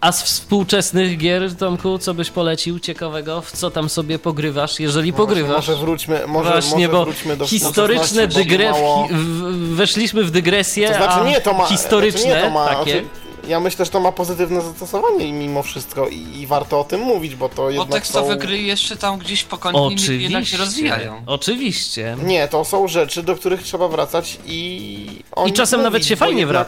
[0.01, 3.41] A z współczesnych gier, Tomku, co byś polecił ciekawego?
[3.41, 5.55] W co tam sobie pogrywasz, jeżeli pogrywasz?
[5.67, 10.31] Może wróćmy, może, Właśnie, może bo wróćmy do historyczne bo dygrewki, mało- w, weszliśmy w
[10.31, 11.65] dygresję, To znaczy nie, to ma...
[11.65, 13.03] historyczne znaczy nie, to ma, takie.
[13.47, 17.35] ja myślę, że to ma pozytywne zastosowanie mimo wszystko i, i warto o tym mówić,
[17.35, 18.39] bo to Bo jednak tekstowe są...
[18.39, 21.21] gry jeszcze tam gdzieś po kątnie jednak się rozwijają.
[21.25, 22.17] oczywiście.
[22.23, 25.07] Nie, to są rzeczy, do których trzeba wracać i...
[25.47, 26.67] I czasem nawet się bo fajnie jednak-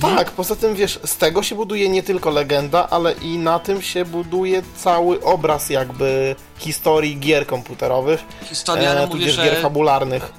[0.00, 3.82] Tak, poza tym wiesz, z tego się buduje nie tylko legenda, ale i na tym
[3.82, 10.32] się buduje cały obraz jakby historii gier komputerowych, Historia, ale e, mówię, tudzież gier fabularnych.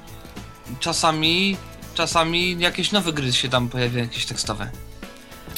[0.80, 1.56] czasami,
[1.94, 4.70] czasami jakieś nowe gry się tam pojawiają, jakieś tekstowe.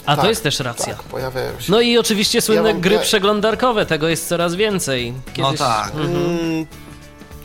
[0.06, 0.94] A to Tak, jest też racja.
[0.94, 1.72] Tak, pojawiają się.
[1.72, 5.14] No i oczywiście słynne mam- gry ja- przeglądarkowe, tego jest coraz więcej.
[5.38, 5.94] No tak.
[5.94, 6.66] Mhm.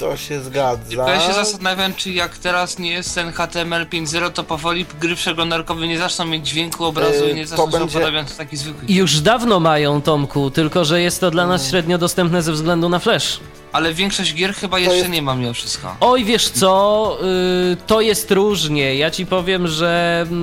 [0.06, 0.84] Mm, to się zgadza.
[0.90, 5.16] Tylko ja się zastanawiam, czy jak teraz nie jest ten HTML 5.0, to powoli gry
[5.16, 8.84] przeglądarkowe nie zaczną mieć dźwięku, obrazu Yy, i nie to zaczną się będzie- taki zwykły.
[8.90, 13.00] Już dawno mają, Tomku, tylko że jest to dla nas średnio dostępne ze względu na
[13.00, 13.40] Flash.
[13.72, 15.10] Ale większość gier chyba jeszcze jest...
[15.10, 15.96] nie ma mimo wszystko.
[16.00, 18.96] Oj, wiesz co, yy, to jest różnie.
[18.96, 20.36] Ja ci powiem, że yy,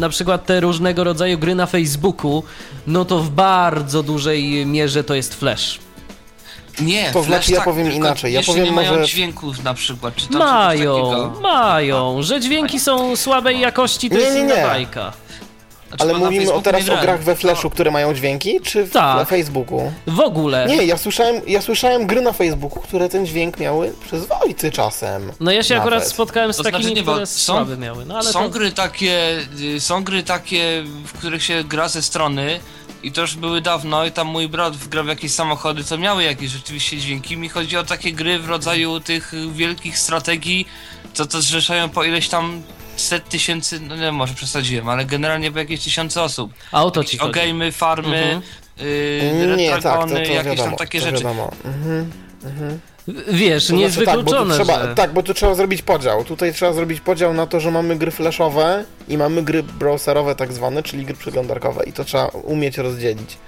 [0.00, 2.42] na przykład te różnego rodzaju gry na Facebooku,
[2.86, 5.78] no to w bardzo dużej mierze to jest Flash.
[6.80, 8.32] Nie, to znaczy ja tak, powiem inaczej.
[8.32, 8.90] Ja powiem nie może...
[8.92, 12.22] mają dźwięków na przykład, czy tam Mają, mają.
[12.22, 15.12] Że dźwięki są słabej jakości, to nie, jest nie, inna bajka.
[15.96, 19.16] Znaczy, Ale mówimy o teraz o grach we Flashu, które mają dźwięki, czy w, tak.
[19.16, 19.92] na Facebooku?
[20.06, 20.66] W ogóle.
[20.66, 25.32] Nie, ja słyszałem, ja słyszałem gry na Facebooku, które ten dźwięk miały przyzwoity czasem.
[25.40, 25.88] No ja się nawet.
[25.88, 28.06] akurat spotkałem z to takimi, znaczy, nie, które są, słaby miały.
[28.06, 28.50] No, ale są to...
[28.50, 29.38] gry takie,
[29.76, 32.60] y, są gry takie, w których się gra ze strony
[33.04, 36.22] i to już były dawno i tam mój brat grał w jakieś samochody, co miały
[36.22, 37.36] jakieś rzeczywiście dźwięki.
[37.36, 40.66] Mi chodzi o takie gry w rodzaju tych wielkich strategii,
[41.12, 42.62] co to zrzeszają po ileś tam
[42.96, 46.52] set tysięcy, no nie może przesadziłem, ale generalnie po jakieś tysiące osób.
[46.72, 48.42] Auto ci O gamey, farmy, mhm.
[48.78, 51.16] yy, nie, tak, to, to jakieś wiadomo, tam takie rzeczy.
[51.16, 51.50] Wiadomo.
[51.64, 52.10] Mhm,
[52.44, 52.80] mhm.
[53.28, 54.94] Wiesz, nie jest wykluczone, tak, bo trzeba, że...
[54.94, 56.24] Tak, bo tu trzeba zrobić podział.
[56.24, 60.52] Tutaj trzeba zrobić podział na to, że mamy gry flashowe i mamy gry browserowe tak
[60.52, 63.38] zwane, czyli gry przeglądarkowe i to trzeba umieć rozdzielić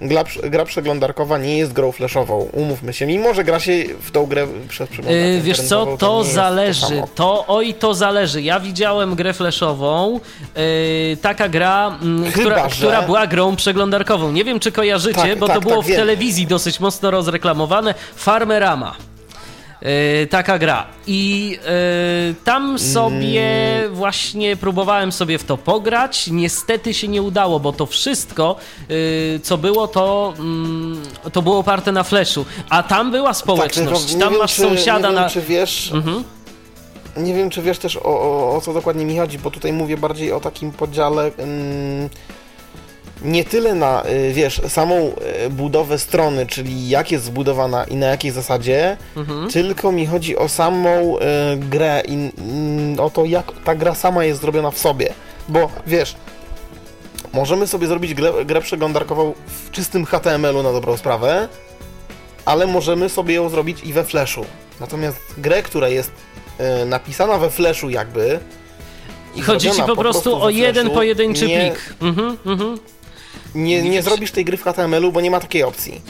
[0.00, 3.06] gra, gra przeglądarkowa nie jest grą flashową, umówmy się.
[3.06, 7.00] Mimo, że gra się w tą grę przez przeglądarkę yy, Wiesz co, to, to zależy.
[7.00, 8.42] To, to, oj, to zależy.
[8.42, 10.20] Ja widziałem grę flashową,
[10.56, 12.76] yy, taka gra, yy, która, że...
[12.76, 14.32] która była grą przeglądarkową.
[14.32, 15.96] Nie wiem, czy kojarzycie, tak, bo tak, to było tak, w wiem.
[15.96, 17.94] telewizji dosyć mocno rozreklamowane.
[18.16, 18.96] Farmerama.
[19.84, 20.86] Yy, taka gra.
[21.06, 21.50] I
[22.28, 23.94] yy, tam sobie mm.
[23.94, 26.26] właśnie próbowałem sobie w to pograć.
[26.30, 28.56] Niestety się nie udało, bo to wszystko,
[28.88, 32.44] yy, co było, to, mm, to było oparte na flashu.
[32.68, 34.12] A tam była społeczność.
[34.12, 35.20] Tak, tam wiem, masz czy, sąsiada nie na.
[35.20, 35.92] Wiem, czy wiesz.
[35.92, 36.24] Mhm.
[37.16, 39.96] Nie wiem, czy wiesz też o, o, o, co dokładnie mi chodzi, bo tutaj mówię
[39.96, 41.30] bardziej o takim podziale.
[41.38, 42.08] Mm,
[43.24, 45.12] nie tyle na, y, wiesz, samą
[45.46, 49.50] y, budowę strony, czyli jak jest zbudowana i na jakiej zasadzie, mhm.
[49.50, 51.20] tylko mi chodzi o samą y,
[51.56, 52.30] grę i
[53.00, 55.14] o to, jak ta gra sama jest zrobiona w sobie.
[55.48, 56.16] Bo, wiesz,
[57.32, 61.48] możemy sobie zrobić grę, grę przeglądarkową w czystym HTML-u na dobrą sprawę,
[62.44, 64.44] ale możemy sobie ją zrobić i we Flashu.
[64.80, 66.10] Natomiast grę, która jest
[66.86, 68.40] napisana we Flashu jakby,
[69.36, 71.94] i chodzi ci po, po prostu, prostu o jeden pojedynczy nie, plik.
[72.00, 72.78] Mhm, mhm
[73.54, 76.00] nie, nie, nie zrobisz tej gry w HTML-u, bo nie ma takiej opcji.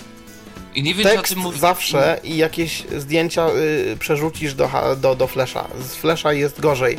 [0.75, 5.69] I nie wiem, Tekst zawsze i jakieś zdjęcia y, przerzucisz do, do, do Flasha.
[5.81, 6.99] Z Flasha jest gorzej.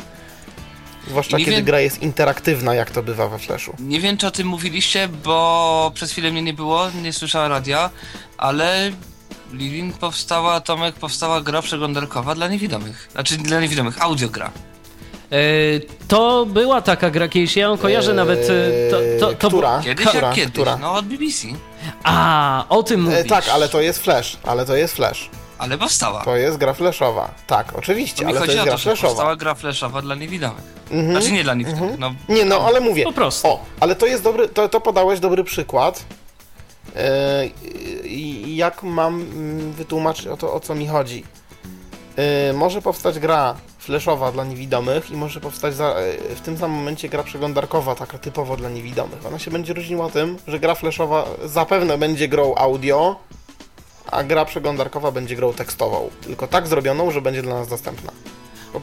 [1.08, 1.64] Zwłaszcza kiedy wiem...
[1.64, 3.74] gra jest interaktywna, jak to bywa we Flashu.
[3.78, 7.90] Nie wiem, czy o tym mówiliście, bo przez chwilę mnie nie było, nie słyszałem radia,
[8.38, 8.92] ale
[9.52, 13.08] Living powstała, Tomek, powstała gra przeglądarkowa dla niewidomych.
[13.12, 14.50] Znaczy dla niewidomych, audiogra.
[15.30, 15.36] E,
[16.08, 18.48] to była taka gra kiedyś, ja ją kojarzę eee, nawet.
[18.90, 19.80] To, to, to która?
[19.84, 20.26] Kiedyś która?
[20.26, 20.76] jak kiedyś, która?
[20.76, 21.48] no od BBC.
[22.04, 23.18] A, o tym mówisz.
[23.18, 25.30] E, tak, ale to jest Flash, ale to jest Flash.
[25.58, 26.24] Ale powstała.
[26.24, 27.30] To jest gra flashowa.
[27.46, 29.08] Tak, oczywiście, to ale to jest gra to, flashowa.
[29.08, 30.64] powstała gra flashowa dla niewidomych.
[30.90, 31.10] -hmm.
[31.10, 32.16] Znaczy nie dla niewidomych, mm -hmm.
[32.28, 32.34] no.
[32.34, 33.04] Nie, no, ale mówię.
[33.04, 33.48] Po prostu.
[33.48, 36.04] O, ale to jest dobry, to, to podałeś dobry przykład.
[38.04, 38.08] Yy,
[38.54, 41.24] jak mam mm, wytłumaczyć o to, o co mi chodzi?
[42.16, 43.54] Yy, może powstać gra
[43.86, 45.94] flashowa dla niewidomych i może powstać za,
[46.36, 49.26] w tym samym momencie gra przeglądarkowa, taka typowo dla niewidomych.
[49.26, 53.16] Ona się będzie różniła tym, że gra flashowa zapewne będzie grą audio,
[54.06, 56.10] a gra przeglądarkowa będzie grą tekstową.
[56.20, 58.12] Tylko tak zrobioną, że będzie dla nas dostępna.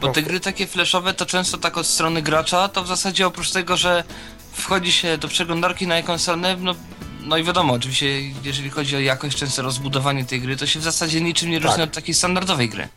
[0.00, 3.50] Bo te gry takie flashowe to często tak od strony gracza, to w zasadzie oprócz
[3.50, 4.04] tego, że
[4.52, 6.74] wchodzi się do przeglądarki na jakąś stronę, no,
[7.20, 10.82] no i wiadomo, oczywiście jeżeli chodzi o jakość, często rozbudowanie tej gry, to się w
[10.82, 11.88] zasadzie niczym nie różni tak.
[11.88, 12.88] od takiej standardowej gry.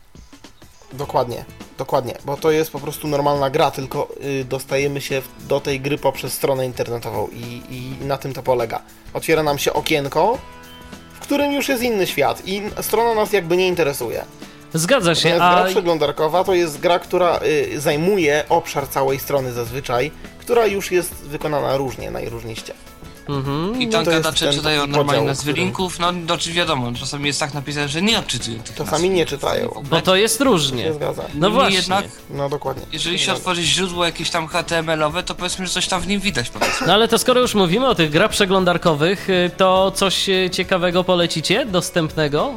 [0.93, 1.45] Dokładnie,
[1.77, 5.97] dokładnie, bo to jest po prostu normalna gra, tylko y, dostajemy się do tej gry
[5.97, 8.81] poprzez stronę internetową i, i na tym to polega.
[9.13, 10.37] Otwiera nam się okienko,
[11.13, 14.25] w którym już jest inny świat i strona nas jakby nie interesuje.
[14.73, 15.61] Zgadza się, Natomiast a...
[15.61, 17.39] gra przeglądarkowa to jest gra, która
[17.73, 22.73] y, zajmuje obszar całej strony zazwyczaj, która już jest wykonana różnie, najróżniejsze.
[23.29, 23.81] Mhm.
[23.81, 25.65] I tam no gadacze czytają normalnie nazwy który...
[25.65, 29.83] linków, no oczywiście wiadomo, czasami jest tak napisane, że nie odczytują tych Czasami nie czytają.
[29.89, 30.83] Bo to jest różnie.
[30.83, 31.23] Się zgadza.
[31.33, 31.75] No właśnie.
[31.77, 32.83] jednak, no dokładnie.
[32.91, 36.49] Jeżeli się otworzy źródło jakieś tam HTML-owe, to powiedzmy, że coś tam w nim widać
[36.49, 36.87] powiedzmy.
[36.87, 41.03] No ale to skoro już mówimy o tych grach przeglądarkowych, y, to coś y, ciekawego
[41.03, 42.53] polecicie, dostępnego?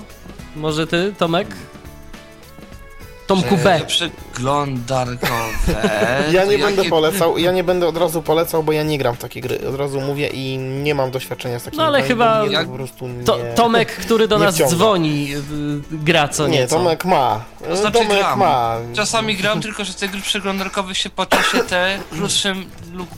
[0.57, 1.49] Może ty, Tomek?
[3.31, 3.81] Tomku B.
[3.87, 5.45] Przeglądarkowe.
[6.33, 9.19] ja nie będę polecał, ja nie będę od razu polecał, bo ja nie gram w
[9.19, 9.69] takie gry.
[9.69, 12.67] Od razu mówię i nie mam doświadczenia z takimi No ale chyba jak...
[12.67, 14.77] po prostu nie, to, Tomek, który do nas wciąga.
[14.77, 15.41] dzwoni, y,
[15.91, 16.77] gra co Nie, nieco.
[16.77, 17.45] Tomek ma.
[17.69, 18.39] To znaczy Tomek gram.
[18.39, 18.77] ma.
[18.95, 23.09] Czasami gram, tylko że te gry przeglądarkowe się po czasie te krótszym lub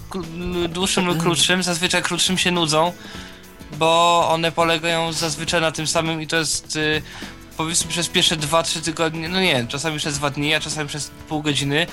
[0.68, 2.92] dłuższym lub krótszym, zazwyczaj krótszym się nudzą,
[3.78, 7.02] bo one polegają zazwyczaj na tym samym i to jest y,
[7.57, 11.42] powiedzmy przez pierwsze 2-3 tygodnie, no nie, czasami przez dwa dni, a czasami przez pół
[11.42, 11.86] godziny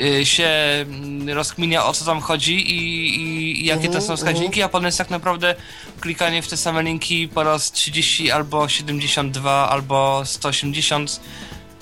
[0.00, 2.76] y, się mm, rozkminia o co tam chodzi i,
[3.16, 5.54] i, i jakie to są wskaźniki, a potem jest tak naprawdę
[6.00, 11.20] klikanie w te same linki po raz 30 albo 72 albo 180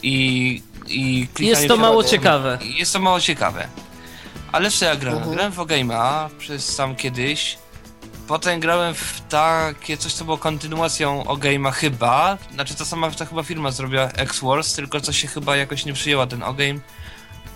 [0.03, 2.59] i, i klikanie Jest to w- mało ciekawe.
[2.63, 3.69] Jest to mało ciekawe.
[4.53, 5.31] Ale co ja grałem?
[5.31, 7.59] Grałem w Ogame'a przez sam kiedyś.
[8.31, 12.39] Potem grałem w takie coś, co było kontynuacją Ogame'a chyba.
[12.55, 16.27] Znaczy ta sama ta chyba firma zrobiła X-Wars, tylko co się chyba jakoś nie przyjęła
[16.27, 16.81] ten Ogame.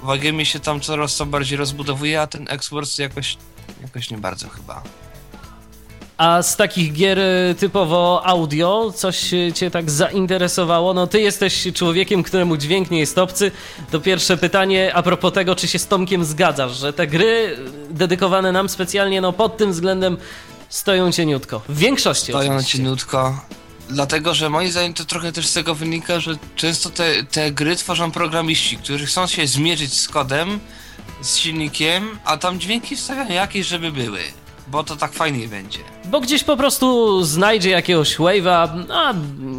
[0.02, 3.36] W Ogame'ie się tam coraz to bardziej rozbudowuje, a ten X-Wars jakoś,
[3.82, 4.82] jakoś nie bardzo chyba.
[6.16, 10.94] A z takich gier y, typowo audio, coś y, cię tak zainteresowało?
[10.94, 13.50] No ty jesteś człowiekiem, któremu dźwięk nie jest obcy.
[13.90, 17.56] To pierwsze pytanie a propos tego, czy się z Tomkiem zgadzasz, że te gry
[17.90, 20.16] y, dedykowane nam specjalnie, no pod tym względem
[20.68, 21.62] stoją cieniutko.
[21.68, 22.78] W większości Stoją oczywiście.
[22.78, 23.40] cieniutko.
[23.88, 27.76] Dlatego, że moim zdaniem to trochę też z tego wynika, że często te, te gry
[27.76, 30.60] tworzą programiści, którzy chcą się zmierzyć z kodem,
[31.22, 34.20] z silnikiem, a tam dźwięki wstawiają jakieś, żeby były.
[34.68, 35.78] Bo to tak fajnie będzie.
[36.04, 39.14] Bo gdzieś po prostu znajdzie jakiegoś wave'a, a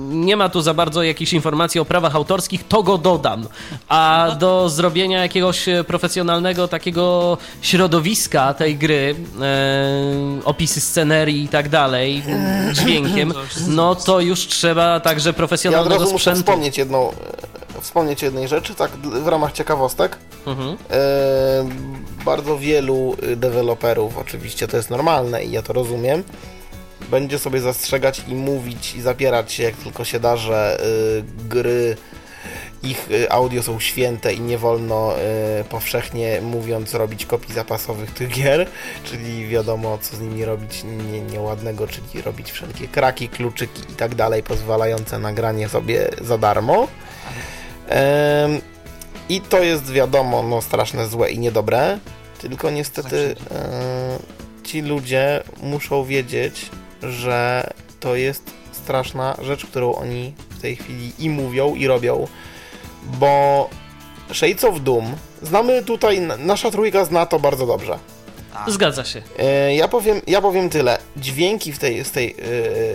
[0.10, 3.48] nie ma tu za bardzo jakichś informacji o prawach autorskich, to go dodam.
[3.90, 11.70] A do zrobienia jakiegoś e, profesjonalnego takiego środowiska tej gry, e, opisy scenerii i tak
[11.70, 12.24] dalej,
[12.74, 13.34] dźwiękiem,
[13.68, 16.40] no to już trzeba także Ja od profesjonalnego muszę sprzętu.
[16.40, 17.16] wspomnieć jedną, e,
[17.82, 20.18] wspomnieć jednej rzeczy, tak w ramach ciekawostek.
[20.46, 20.78] Mhm.
[20.92, 21.06] E,
[22.26, 26.24] bardzo wielu y, deweloperów, oczywiście to jest normalne i ja to rozumiem,
[27.12, 31.98] będzie sobie zastrzegać i mówić i zapierać się jak tylko się da, że y, gry
[32.86, 35.14] ich y, audio są święte i nie wolno
[35.62, 38.68] y, powszechnie mówiąc robić kopii zapasowych tych gier,
[39.04, 44.16] czyli wiadomo co z nimi robić nie, nieładnego, czyli robić wszelkie kraki, kluczyki i tak
[44.16, 46.88] dalej pozwalające na granie sobie za darmo.
[49.30, 52.00] I to jest wiadomo, no straszne, złe i niedobre,
[52.40, 54.18] tylko niestety e,
[54.64, 56.70] ci ludzie muszą wiedzieć,
[57.04, 57.70] że
[58.00, 62.28] to jest straszna rzecz, którą oni w tej chwili i mówią, i robią,
[63.04, 63.70] bo
[64.34, 68.00] Shades of Doom, znamy tutaj, nasza trójka zna to bardzo dobrze.
[68.68, 69.22] Zgadza się.
[69.40, 70.98] E, Ja powiem, ja powiem tyle.
[71.18, 72.36] Dźwięki w tej, z, tej,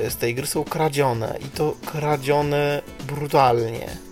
[0.07, 4.10] e, z tej gry są kradzione i to kradzione brutalnie.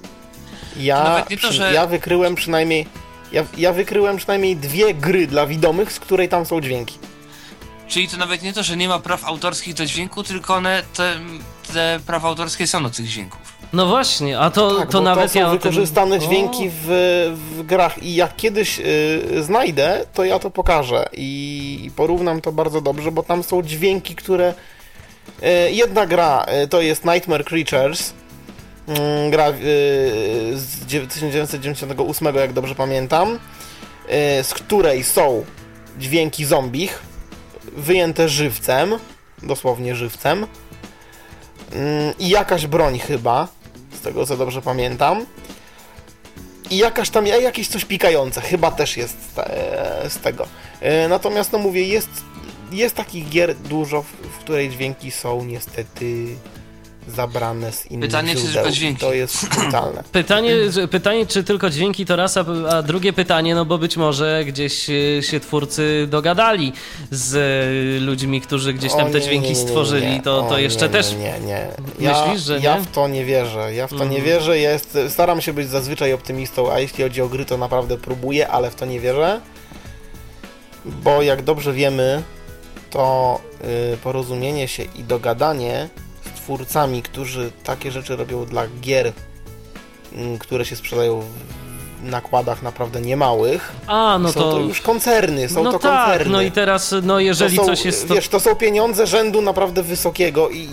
[0.77, 2.87] Ja, Nawet nie to, przy- że- ja wykryłem przynajmniej
[3.33, 6.99] ja, ja wykryłem przynajmniej dwie gry dla widomych, z której tam są dźwięki.
[7.89, 11.15] Czyli to nawet nie to, że nie ma praw autorskich do dźwięku, tylko one, te,
[11.73, 13.41] te prawa autorskie są do tych dźwięków.
[13.73, 16.19] No właśnie, a to, Tak, to bo nawet to są ja tym- wykorzystane O.
[16.19, 16.87] dźwięki w,
[17.57, 22.53] w grach i jak kiedyś y, znajdę, to ja to pokażę i, i porównam to
[22.53, 24.55] bardzo dobrze, bo tam są dźwięki, które...
[25.43, 28.13] Y, jedna gra y, to jest Nightmare Creatures,
[29.31, 29.53] gra y,
[30.55, 33.39] z dziew- 1998, jak dobrze pamiętam,
[34.41, 35.45] y, z której są
[35.99, 37.03] dźwięki zombich,
[37.77, 38.95] wyjęte żywcem,
[39.43, 40.47] dosłownie żywcem,
[41.73, 43.49] mm, i jakaś broń chyba,
[43.99, 45.27] z tego co dobrze pamiętam.
[46.71, 49.47] I jakaś tam, jakieś coś pikające, chyba też jest z, te,
[50.09, 50.47] z tego.
[50.81, 52.09] E, Natomiast, no mówię, jest,
[52.73, 56.27] jest takich gier dużo, w, w której dźwięki są niestety
[57.09, 58.55] zabrane z innych Pytanie, czy źródeł.
[58.55, 59.01] tylko dźwięki?
[59.01, 60.03] To jest brutalne.
[60.13, 60.55] Pytanie,
[60.91, 64.91] pytanie, czy tylko dźwięki to raz, a, a drugie pytanie, no bo być może gdzieś
[64.91, 66.73] e, się twórcy dogadali
[67.11, 70.23] z e, ludźmi, którzy gdzieś tam O, te dźwięki nie, nie, nie, stworzyli, nie.
[70.23, 71.13] to, O, to jeszcze nie, też...
[71.13, 71.69] Nie, nie, nie.
[72.01, 72.83] Ja, Myślisz, że ja nie?
[72.85, 73.75] w to nie wierzę.
[73.75, 74.25] Ja w to nie Mhm.
[74.25, 74.59] wierzę.
[74.61, 78.49] Ja jest, staram się być zazwyczaj optymistą, a jeśli chodzi o gry, to naprawdę próbuję,
[78.49, 79.41] ale w to nie wierzę.
[80.85, 82.23] Bo jak dobrze wiemy,
[82.91, 83.41] to
[83.95, 85.89] y, porozumienie się i dogadanie
[86.49, 89.13] twórcami, którzy takie rzeczy robią dla gier, y,
[90.39, 91.21] które się sprzedają
[92.01, 94.53] w nakładach naprawdę niemałych, A, no są to...
[94.53, 96.33] to już koncerny, są no to tak, koncerny.
[96.33, 98.09] no i teraz, no jeżeli to są, coś jest...
[98.09, 98.15] To...
[98.15, 100.69] Wiesz, to są pieniądze rzędu naprawdę wysokiego i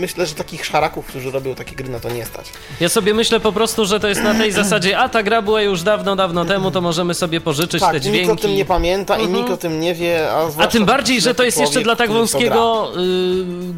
[0.00, 2.46] myślę, że takich szaraków, którzy robią takie gry, na to nie stać.
[2.80, 5.62] Ja sobie myślę po prostu, że to jest na tej zasadzie, a ta gra była
[5.62, 8.42] już dawno, dawno temu, to możemy sobie pożyczyć tak, te i nikt o dźwięki.
[8.42, 9.38] tym nie pamięta i Mhm.
[9.38, 12.10] nikt o tym nie wie, a A tym bardziej, że to jest jeszcze dla tak
[12.12, 13.02] wąskiego y,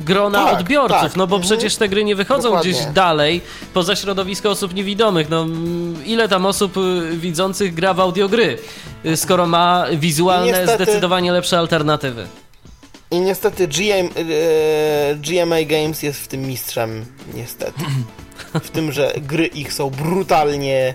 [0.04, 1.42] grona Tak, odbiorców, tak, no bo mhm.
[1.56, 2.72] przecież te gry nie wychodzą Dokładnie.
[2.72, 3.40] gdzieś dalej,
[3.74, 5.30] poza środowisko osób niewidomych.
[5.30, 8.58] No, mm, ile tam osób y, widzących gra w audiogry,
[9.06, 12.26] y, skoro ma wizualne, Niestety- zdecydowanie lepsze alternatywy.
[13.12, 17.84] I niestety GM, e, GMA Games jest w tym mistrzem, niestety.
[18.62, 20.94] W tym, że gry ich są brutalnie,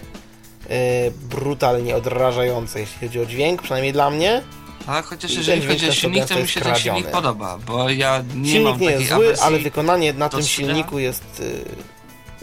[0.69, 4.41] e, brutalnie odrażające, jeśli chodzi o dźwięk, przynajmniej dla mnie.
[4.85, 7.11] Tak, chociaż jeżeli chodzi o silnik, to mi się ten silnik kradziony.
[7.11, 11.43] podoba, bo ja nie Silnik mam nie jest zły, ale wykonanie na tym silniku jest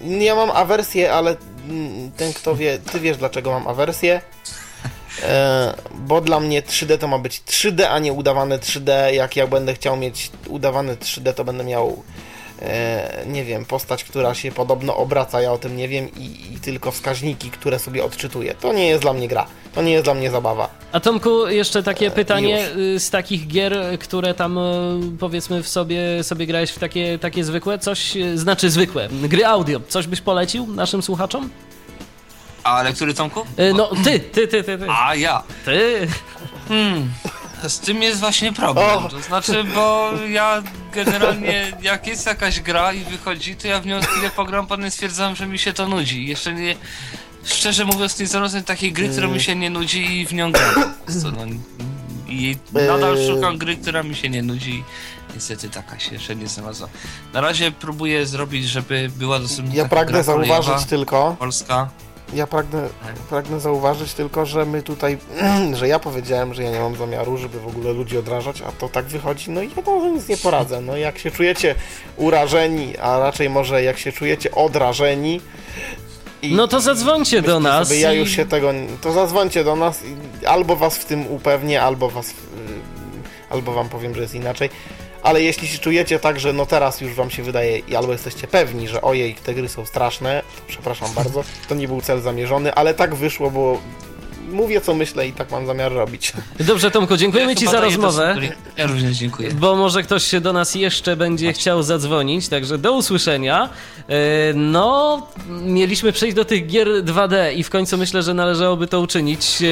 [0.07, 1.37] y, Ja mam awersję, ale
[1.68, 4.20] mm, ten kto wie, ty wiesz dlaczego mam awersję.
[5.23, 9.12] E, bo dla mnie 3D to ma być 3D, a nie udawane 3D.
[9.12, 12.03] Jak ja będę chciał mieć udawane 3D, to będę miał
[12.62, 16.61] e, nie wiem, postać, która się podobno obraca, ja o tym nie wiem i, i
[16.61, 18.55] tylko wskaźniki, które sobie odczytuję.
[18.55, 20.69] To nie jest dla mnie gra, to nie jest dla mnie zabawa.
[20.93, 22.77] A Tomku, jeszcze takie E, pytanie już.
[22.77, 27.45] y, z takich gier, które tam y, powiedzmy w sobie, sobie grałeś w takie, takie
[27.45, 31.51] zwykłe, coś, y, znaczy zwykłe, gry audio, coś byś polecił naszym słuchaczom?
[32.65, 33.41] Ale który Tomku?
[33.41, 35.43] Y, No, ty, ty, ty, ty, ty, A ja.
[35.65, 36.09] ty.
[36.69, 37.11] Hmm.
[37.69, 38.87] Z tym jest właśnie problem.
[39.05, 39.09] O!
[39.09, 40.62] To znaczy, bo ja
[40.95, 45.37] generalnie jak jest jakaś gra i wychodzi, to ja w nią chwilę pogram, potem stwierdzam,
[45.37, 46.27] że mi się to nudzi.
[46.27, 46.77] Jeszcze nie.
[47.45, 50.75] Szczerze mówiąc, nie znalazłem takiej gry, która mi się nie nudzi i w nią gram.
[51.23, 51.45] Co, no,
[52.29, 53.27] I nadal Eee.
[53.29, 54.85] szukam gry, która mi się nie nudzi.
[55.35, 56.89] Niestety taka się jeszcze nie znalazła.
[57.33, 61.89] Na razie próbuję zrobić, żeby była dostępna Ja pragnę gra kolejowa, zauważyć tylko, Polska.
[62.35, 62.89] Ja pragnę,
[63.30, 65.18] pragnę zauważyć tylko, że my tutaj,
[65.78, 68.89] że ja powiedziałem, że ja nie mam zamiaru, żeby w ogóle ludzi odrażać, a to
[68.89, 70.80] tak wychodzi, no i ja to nic nie poradzę.
[70.80, 71.74] No jak się czujecie
[72.16, 75.41] urażeni, a raczej może jak się czujecie odrażeni,
[76.43, 78.72] i, No to zadzwońcie do nas Sobie, ja już się tego.
[79.01, 80.03] To zadzwońcie do nas.
[80.43, 82.30] i Albo was w tym upewnię, albo was.
[82.30, 82.35] y,
[83.51, 84.70] Albo wam powiem, że jest inaczej.
[85.25, 88.89] Ale jeśli się czujecie tak, że no teraz już wam się wydaje, albo jesteście pewni,
[88.89, 93.14] że ojej, te gry są straszne, przepraszam bardzo, to nie był cel zamierzony, ale tak
[93.14, 93.81] wyszło, bo
[94.53, 96.32] mówię co myślę i tak mam zamiar robić.
[96.61, 98.36] Dobrze, Tomku, dziękujemy Ja Ci za rozmowę.
[98.76, 99.51] Ja również dziękuję.
[99.51, 103.68] Bo może ktoś się do nas jeszcze będzie chciał zadzwonić, także do usłyszenia.
[104.09, 104.14] E,
[104.55, 105.26] No,
[105.62, 109.62] mieliśmy przejść do tych gier 2D i w końcu myślę, że należałoby to uczynić.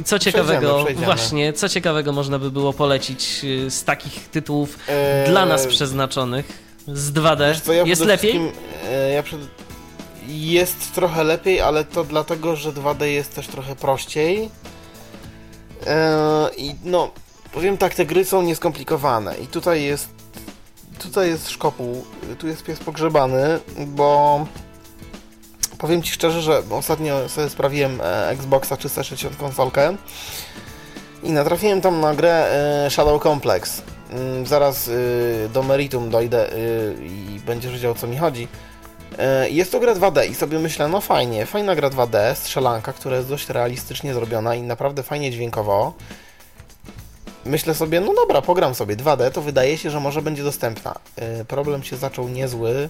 [0.00, 1.06] E, Co ciekawego, przejdziemy.
[1.06, 6.62] właśnie, co ciekawego można by było polecić e, z takich tytułów Eee, dla nas przeznaczonych
[6.88, 7.48] z 2D?
[7.48, 8.40] Wiesz co, ja Jest lepiej?
[9.14, 9.40] Ja przed...
[10.28, 14.50] Jest trochę lepiej, ale to dlatego, że 2D jest też trochę prościej.
[15.86, 17.10] E, I no,
[17.52, 20.08] powiem tak, te gry są nieskomplikowane i tutaj jest
[20.98, 22.04] tutaj jest szkopuł,
[22.38, 24.46] tu jest pies pogrzebany, bo
[25.78, 29.96] powiem Ci szczerze, że ostatnio sobie sprawiłem e, Xboxa 360 konsolkę
[31.22, 32.46] i natrafiłem tam na grę
[32.86, 33.82] e, Shadow Complex.
[34.10, 38.48] Mm, Zaraz y, do meritum dojdę y, i będziesz wiedział o co mi chodzi.
[39.18, 43.16] E, Jest to gra 2D i sobie myślę, no fajnie, fajna gra 2D, strzelanka, która
[43.16, 45.92] jest dość realistycznie zrobiona i naprawdę fajnie dźwiękowo.
[47.44, 50.94] Myślę sobie, no dobra, pogram sobie 2D, to wydaje się, że może będzie dostępna.
[51.16, 52.88] E, Problem się zaczął niezły,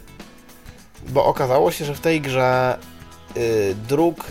[1.08, 2.78] bo okazało się, że w tej grze
[3.36, 4.26] y, dróg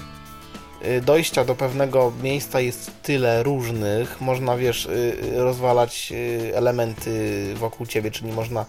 [1.02, 4.22] dojścia do pewnego miejsca jest tyle różnych.
[4.22, 4.88] Można, wiesz,
[5.36, 6.14] rozwalać
[6.54, 8.66] elementy wokół ciebie, czyli można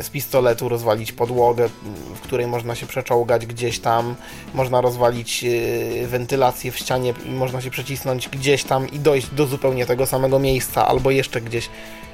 [0.00, 1.68] z pistoletu rozwalić podłogę,
[2.14, 4.14] w której można się przeczołgać gdzieś tam.
[4.54, 9.46] Można rozwalić y, wentylację w ścianie i można się przecisnąć gdzieś tam i dojść do
[9.46, 11.68] zupełnie tego samego miejsca, albo jeszcze gdzieś.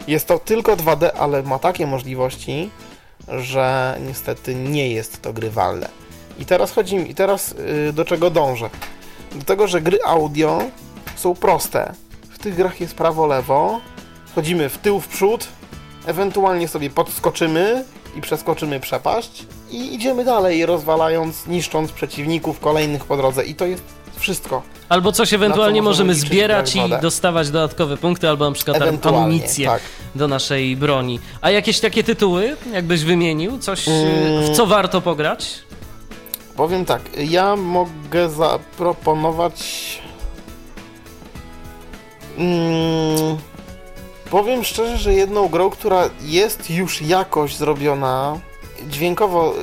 [0.09, 2.71] Jest to tylko 2D, ale ma takie możliwości,
[3.29, 5.89] że niestety nie jest to grywalne.
[6.39, 7.55] I teraz chodzi mi, i teraz
[7.89, 8.71] y, do czego dążę?
[9.35, 10.63] Do tego, że gry audio
[11.17, 11.95] są proste.
[12.31, 13.81] W tych grach jest prawo-lewo,
[14.35, 15.49] chodzimy w tył, w przód,
[16.09, 17.85] ewentualnie sobie podskoczymy
[18.17, 23.45] i przeskoczymy przepaść i idziemy dalej, rozwalając, niszcząc przeciwników kolejnych po drodze.
[23.45, 23.83] I to jest
[24.17, 24.63] wszystko.
[24.89, 29.83] Albo coś ewentualnie możemy możemy zbierać i dostawać dodatkowe punkty, albo na przykład amunicję tak.
[30.15, 31.21] do naszej broni.
[31.41, 33.59] A jakieś takie tytuły, jakbyś wymienił?
[33.59, 33.93] Coś, y,
[34.41, 35.55] w co warto pograć?
[36.57, 39.63] Powiem tak, ja mogę zaproponować.
[42.39, 43.39] Mm,
[44.31, 48.39] powiem szczerze, że jedną grą, która jest już jakoś zrobiona,
[48.89, 49.55] dźwiękowo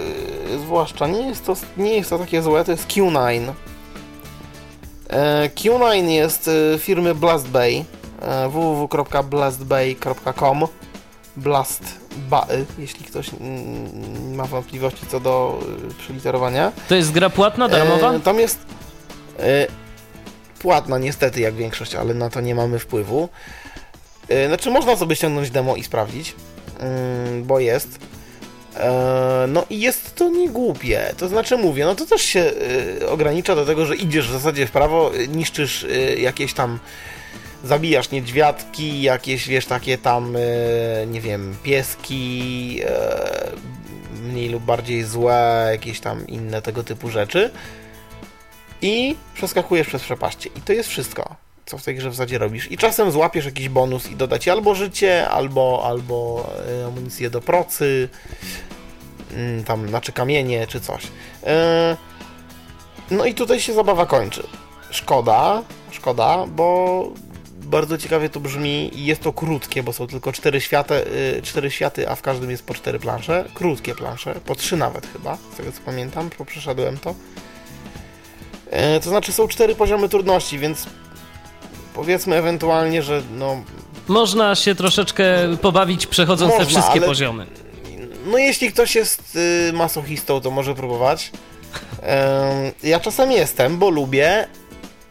[0.54, 3.52] y, zwłaszcza, nie jest, to, nie jest to takie złe, to jest Q9.
[5.10, 7.86] E, Q9 jest y, firmy Blast Bay,
[8.22, 10.68] e, www.blastbay.com
[11.38, 11.84] Blast
[12.30, 13.30] Bay, jeśli ktoś
[14.34, 15.60] ma wątpliwości co do
[15.92, 16.72] y, przyliterowania.
[16.90, 18.14] To jest gra płatna, darmowa?
[18.14, 18.60] E, tam jest
[19.40, 19.68] e,
[20.60, 23.30] płatna niestety jak większość, ale na to nie mamy wpływu.
[24.48, 26.36] Znaczy można sobie ściągnąć demo i sprawdzić,
[26.80, 28.00] mm, bo jest.
[28.78, 31.14] E, no i jest to niegłupie.
[31.18, 32.52] To znaczy mówię, no to też się
[33.02, 35.86] e, ogranicza do tego, że idziesz w zasadzie w prawo, e, niszczysz
[36.18, 36.80] jakieś tam
[37.64, 40.38] zabijasz niedźwiadki, jakieś wiesz takie tam
[41.08, 43.52] nie wiem, pieski e,
[44.24, 47.52] mniej lub bardziej złe, jakieś tam inne tego typu rzeczy
[48.82, 52.72] i przeskakujesz przez przepaście i to jest wszystko co w tej grze w zasadzie robisz
[52.72, 56.50] i czasem złapiesz jakiś bonus i doda ci albo życie, albo, albo
[56.82, 58.10] e, amunicję do procy
[59.34, 61.04] mm, tam, znaczy kamienie czy coś.
[61.44, 61.98] E,
[63.12, 64.48] no i tutaj się zabawa kończy.
[64.90, 67.10] Szkoda, szkoda, bo
[67.66, 70.94] bardzo ciekawie to brzmi i jest to krótkie, bo są tylko cztery światy,
[71.38, 73.46] y, cztery światy, a w każdym jest po cztery plansze.
[73.54, 77.16] Krótkie plansze, po trzy nawet chyba, z tego co pamiętam, bo przeszedłem to.
[78.70, 80.88] E, to znaczy są cztery poziomy trudności, więc
[81.96, 83.64] powiedzmy ewentualnie, że no...
[84.08, 85.26] Można się troszeczkę
[85.62, 87.48] pobawić przechodząc Można, te wszystkie ale- poziomy.
[88.26, 89.36] No jeśli ktoś jest
[89.70, 91.32] y, masochistą, to może próbować.
[92.02, 94.48] Em, ja czasem jestem, bo lubię,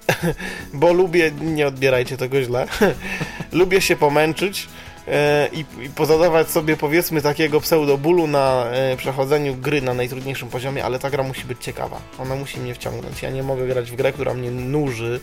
[0.74, 2.66] bo lubię, nie odbierajcie tego źle,
[3.52, 4.68] lubię się pomęczyć
[5.08, 10.84] e, i, i pozadawać sobie powiedzmy takiego pseudobólu na e, przechodzeniu gry na najtrudniejszym poziomie,
[10.84, 12.00] ale ta gra musi być ciekawa.
[12.18, 13.22] Ona musi mnie wciągnąć.
[13.22, 15.20] Ja nie mogę grać w grę, która mnie nuży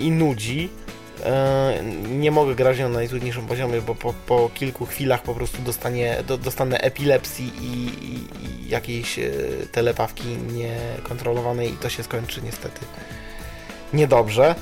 [0.00, 0.68] i nudzi.
[1.24, 6.16] E, Nie mogę grać na najtrudniejszym poziomie, bo po, po kilku chwilach po prostu dostanie,
[6.26, 8.14] do, dostanę epilepsji i, i,
[8.46, 9.30] i jakiejś e,
[9.72, 12.80] telepawki niekontrolowanej i to się skończy niestety
[13.92, 14.54] niedobrze.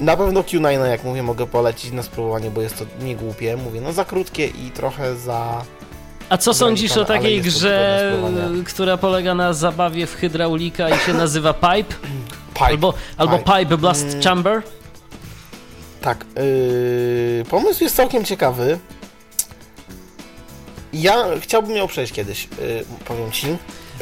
[0.00, 3.56] Na pewno Q9, jak mówię, mogę polecić na spróbowanie, bo jest to niegłupie.
[3.56, 5.64] Mówię, no za krótkie i trochę za...
[6.28, 8.12] A co sądzisz o takiej grze,
[8.66, 11.94] która polega na zabawie w hydraulika i się nazywa Pipe?
[12.58, 12.70] Pipe.
[12.70, 13.58] Albo, albo Pipe.
[13.58, 14.22] Pipe Blast Mm.
[14.22, 14.62] Chamber?
[16.00, 18.78] Tak, yy, pomysł jest całkiem ciekawy.
[20.92, 23.46] Ja chciałbym ją przejść kiedyś, yy, powiem ci.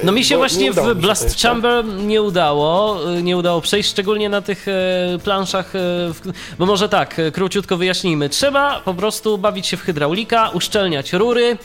[0.02, 1.48] No mi się Bo właśnie w się Blast jeszcze.
[1.48, 5.78] Chamber nie udało, y, nie udało przejść, szczególnie na tych e, planszach, e,
[6.12, 6.20] w,
[6.58, 8.28] bo może tak, króciutko wyjaśnijmy.
[8.28, 11.58] Trzeba po prostu bawić się w hydraulika, uszczelniać rury,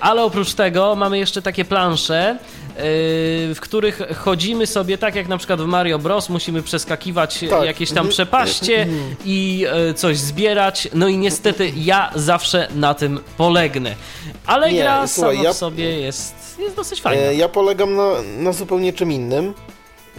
[0.00, 2.38] ale oprócz tego mamy jeszcze takie plansze,
[2.78, 6.28] w których chodzimy sobie tak jak na przykład w Mario Bros.
[6.28, 7.64] Musimy przeskakiwać Tak.
[7.64, 8.12] jakieś tam Mhm.
[8.12, 8.86] przepaście
[9.24, 10.88] i e, coś zbierać.
[10.94, 13.94] No i niestety ja zawsze na tym polegnę.
[14.46, 17.22] Ale Nie, gra słuchaj, sama ja- w sobie jest, jest dosyć fajna.
[17.22, 19.54] E, ja polegam na, na zupełnie czym innym.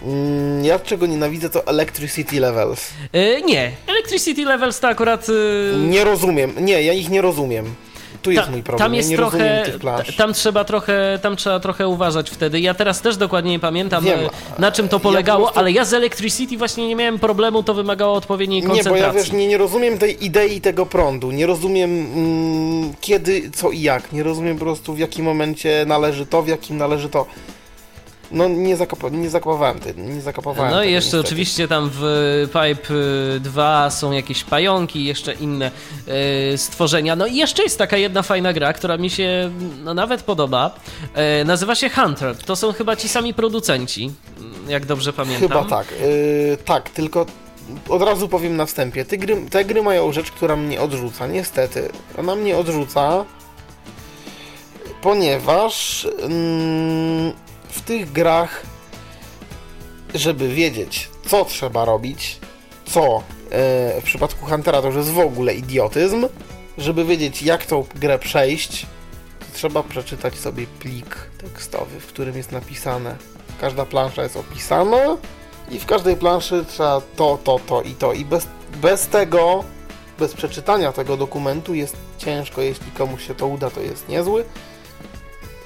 [0.02, 2.90] Mm, Ja czego nienawidzę to Electricity Levels.
[3.12, 5.26] E, nie, Electricity Levels to akurat.
[5.78, 7.74] Nie rozumiem, nie, ja ich nie rozumiem.
[8.22, 9.64] Tu jest ta- mój problem, tam jest ja nie trochę.
[10.16, 12.60] Tam trzeba trochę, tam trzeba trochę uważać wtedy.
[12.60, 15.60] Ja teraz też dokładnie nie pamiętam Wiem, e, na czym to ja polegało, po prostu-
[15.60, 19.06] ale ja z Electricity właśnie nie miałem problemu, to wymagało odpowiedniej Nie, bo koncentracji.
[19.18, 21.30] ja wiesz, nie, nie rozumiem tej idei tego prądu.
[21.30, 24.12] Nie rozumiem mm, kiedy, co i jak.
[24.12, 27.26] Nie rozumiem po prostu w jakim momencie należy to, w jakim należy to.
[28.30, 31.26] No nie, zakop nie zakopowałem ty, nie zakopowałem No i tego, jeszcze niestety.
[31.28, 32.02] oczywiście tam w
[32.46, 32.94] Pipe
[33.36, 35.70] y, 2 są jakieś pająki, jeszcze inne
[36.54, 37.16] y, stworzenia.
[37.16, 39.50] No i jeszcze jest taka jedna fajna gra, która mi się
[39.84, 40.70] no, nawet podoba.
[41.40, 42.36] Y, nazywa się Hunter.
[42.36, 44.12] To są chyba ci sami producenci,
[44.68, 45.48] y, jak dobrze pamiętam.
[45.48, 45.86] Chyba tak.
[46.00, 47.26] Yy, tak, tylko
[47.88, 49.04] od razu powiem na wstępie.
[49.04, 51.26] Te gry, te gry mają rzecz, która mnie odrzuca.
[51.26, 51.88] Niestety.
[52.18, 53.24] Ona mnie odrzuca,
[55.02, 57.32] ponieważ mm,
[57.68, 58.62] w tych grach,
[60.14, 62.38] żeby wiedzieć, co trzeba robić,
[62.84, 66.28] co e, w przypadku Huntera to już jest w ogóle idiotyzm,
[66.78, 68.86] żeby wiedzieć, jak tą grę przejść,
[69.54, 73.16] trzeba przeczytać sobie plik tekstowy, w którym jest napisane.
[73.60, 75.16] Każda plansza jest opisana
[75.70, 78.12] i w każdej planszy trzeba to, to, to i to.
[78.12, 78.46] I bez,
[78.82, 79.64] bez tego,
[80.18, 82.62] bez przeczytania tego dokumentu jest ciężko.
[82.62, 84.44] Jeśli komuś się to uda, to jest niezły.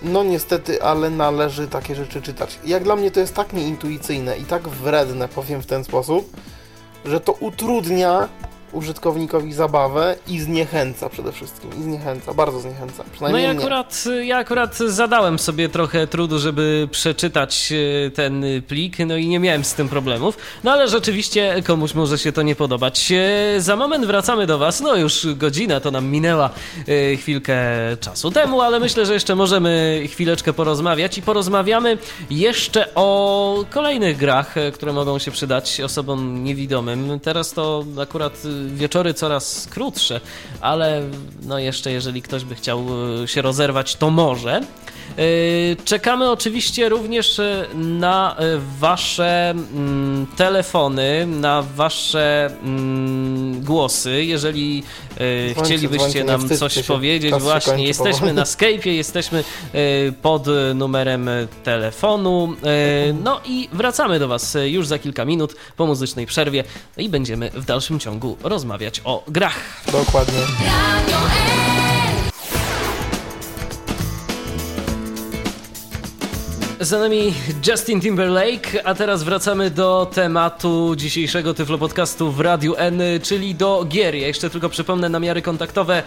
[0.04, 2.58] No niestety, ale należy takie rzeczy czytać.
[2.64, 6.36] Jak dla mnie to jest tak nieintuicyjne i tak wredne, powiem w ten sposób,
[7.04, 8.28] że to utrudnia
[8.72, 11.70] użytkownikowi zabawę i zniechęca przede wszystkim.
[11.80, 12.94] I zniechęca, bardzo zniechęca.
[12.98, 13.60] No Przynajmniej ja mnie.
[13.60, 17.72] akurat, ja akurat zadałem sobie trochę trudu, żeby przeczytać
[18.06, 20.36] e, ten plik, no i nie miałem z tym problemów.
[20.64, 23.12] No ale rzeczywiście komuś może się to nie podobać.
[23.12, 24.80] E, Za moment wracamy do Was.
[24.80, 26.50] No już godzina to nam minęła
[27.12, 27.56] e, chwilkę
[28.00, 31.98] czasu temu, ale myślę, że jeszcze możemy chwileczkę porozmawiać i porozmawiamy
[32.30, 37.20] jeszcze o kolejnych grach, które mogą się przydać osobom niewidomym.
[37.20, 40.20] Teraz to akurat wieczory coraz krótsze,
[40.60, 41.02] ale
[41.42, 42.86] no jeszcze jeżeli ktoś by chciał
[43.22, 44.60] e, się rozerwać, to może.
[45.18, 54.24] E, Czekamy oczywiście również e, na e, Wasze mm, telefony, na Wasze mm, głosy.
[54.24, 54.82] Jeżeli
[55.12, 56.82] Dzwońcie, chcielibyście dzwońcie, nam coś się.
[56.82, 58.34] powiedzieć, właśnie kończy jesteśmy powoli.
[58.34, 59.44] na Skype'ie, jesteśmy
[60.22, 61.30] pod numerem
[61.64, 62.56] telefonu.
[63.24, 66.64] No i wracamy do Was już za kilka minut po muzycznej przerwie
[66.96, 69.82] i będziemy w dalszym ciągu rozmawiać o grach.
[69.92, 70.38] Dokładnie.
[76.82, 77.34] Za nami
[77.68, 83.84] Justin Timberlake, a teraz wracamy do tematu dzisiejszego Tyflo Podcastu w Radiu N, czyli do
[83.88, 84.14] gier.
[84.14, 86.02] Ja jeszcze tylko przypomnę namiary kontaktowe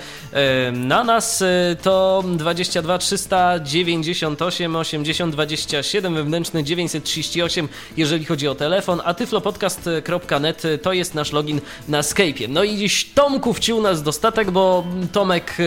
[0.73, 1.43] na nas
[1.81, 11.14] to 22 398 80 27 wewnętrzny 938, jeżeli chodzi o telefon, a tyflopodcast.net to jest
[11.14, 12.49] nasz login na Skype'ie.
[12.49, 15.64] No i dziś Tomku wciął nas dostatek, bo Tomek e,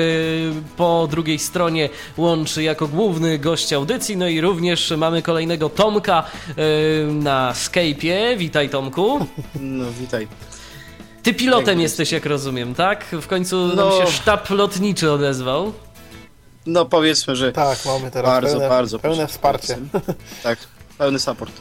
[0.77, 7.13] po drugiej stronie łączy jako główny gość audycji, no i również mamy kolejnego Tomka e,
[7.13, 8.37] na Skype'ie.
[8.37, 9.27] Witaj Tomku.
[9.61, 10.29] No witaj.
[11.23, 13.05] Ty pilotem jesteś, jak rozumiem, tak?
[13.05, 15.73] W końcu no, nam się sztab lotniczy odezwał.
[16.67, 17.53] No powiedzmy, że.
[17.53, 19.79] Tak, mamy teraz bardzo, pełne, bardzo pełne wsparcie.
[20.43, 20.59] Tak,
[20.99, 21.53] pełny support.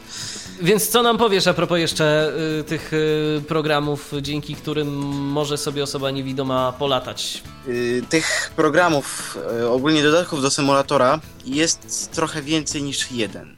[0.62, 5.84] Więc co nam powiesz a propos jeszcze y, tych y, programów, dzięki którym może sobie
[5.84, 7.44] osoba niewidoma polatać?
[7.68, 13.56] Y, tych programów, y, ogólnie dodatków do symulatora jest trochę więcej niż jeden.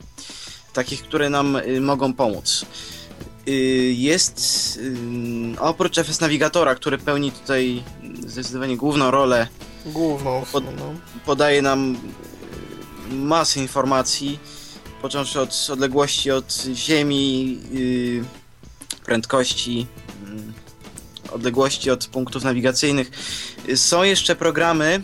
[0.73, 2.65] Takich, które nam y, mogą pomóc.
[3.47, 3.51] Y,
[3.97, 4.79] jest
[5.59, 7.83] oprócz FS Navigatora, który pełni tutaj
[8.27, 9.47] zdecydowanie główną rolę.
[9.85, 10.43] Główną.
[10.51, 10.63] Pod.
[11.25, 11.97] Podaje nam
[13.11, 14.39] masę informacji
[15.01, 18.23] począwszy od odległości od Ziemi, yy,
[19.05, 19.87] prędkości,
[21.27, 23.11] yy, odległości od punktów nawigacyjnych.
[23.75, 25.01] Są jeszcze programy,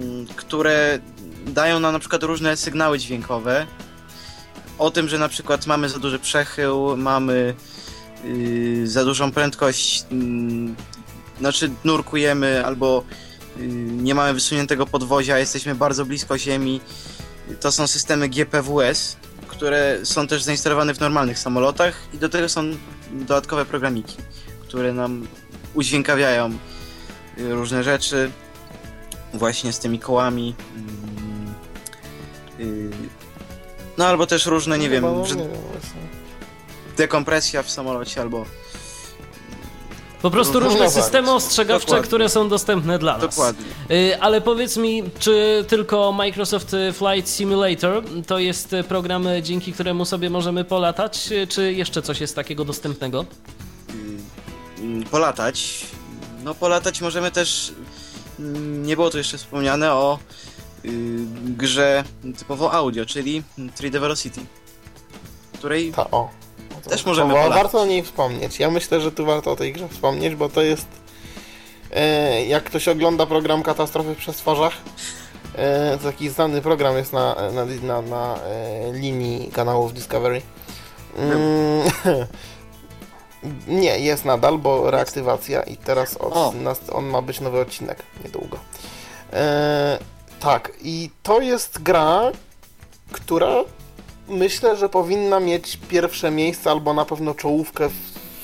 [0.00, 0.98] yy, które
[1.46, 3.66] dają nam na przykład różne sygnały dźwiękowe
[4.78, 7.54] o tym, że na przykład mamy za duży przechył, mamy
[8.24, 10.18] yy, za dużą prędkość, yy,
[11.38, 13.04] znaczy nurkujemy albo
[13.56, 16.80] yy, nie mamy wysuniętego podwozia, jesteśmy bardzo blisko Ziemi.
[17.60, 19.16] To są systemy GPWS,
[19.58, 22.64] które są też zainstalowane w normalnych samolotach i do tego są
[23.12, 24.16] dodatkowe programiki,
[24.60, 25.26] które nam
[25.74, 26.58] udźwiękawiają
[27.38, 28.30] y, różne rzeczy
[29.34, 30.54] właśnie z tymi kołami.
[30.76, 31.54] Mm,
[32.60, 32.90] y,
[33.98, 35.34] no albo też różne, nie wiem, że
[36.96, 38.44] dekompresja w samolocie albo
[40.22, 42.06] po prostu różne systemy ostrzegawcze, Dokładnie.
[42.08, 43.20] które są dostępne dla nas.
[43.20, 43.66] Dokładnie.
[43.90, 50.30] Y, ale powiedz mi, czy tylko Microsoft Flight Simulator to jest program, dzięki któremu sobie
[50.30, 53.24] możemy polatać, czy jeszcze coś jest takiego dostępnego?
[54.78, 55.86] Mm, polatać.
[56.44, 57.72] No polatać możemy też,
[58.38, 60.18] mm, nie było to jeszcze wspomniane o
[60.84, 60.88] y,
[61.44, 62.04] grze
[62.38, 63.42] typowo audio, czyli
[63.76, 64.40] 3D Velocity,
[65.58, 66.37] której Ta, o.
[66.78, 68.58] Też możemy bo Warto o niej wspomnieć.
[68.58, 70.86] Ja myślę, że tu warto o tej grze wspomnieć, bo to jest
[71.94, 74.72] e, jak ktoś ogląda program Katastrofy w przestworzach,
[75.54, 80.42] e, to taki znany program jest na, na, na, na e, linii kanałów Discovery.
[81.16, 81.82] Mm,
[83.82, 86.54] nie, jest nadal, bo reaktywacja i teraz od,
[86.92, 88.58] on ma być nowy odcinek niedługo.
[89.32, 89.98] E,
[90.40, 92.20] tak, i to jest gra,
[93.12, 93.64] która
[94.28, 97.92] myślę, że powinna mieć pierwsze miejsce albo na pewno czołówkę w,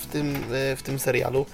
[0.02, 1.47] w tym, e, w tym serialu,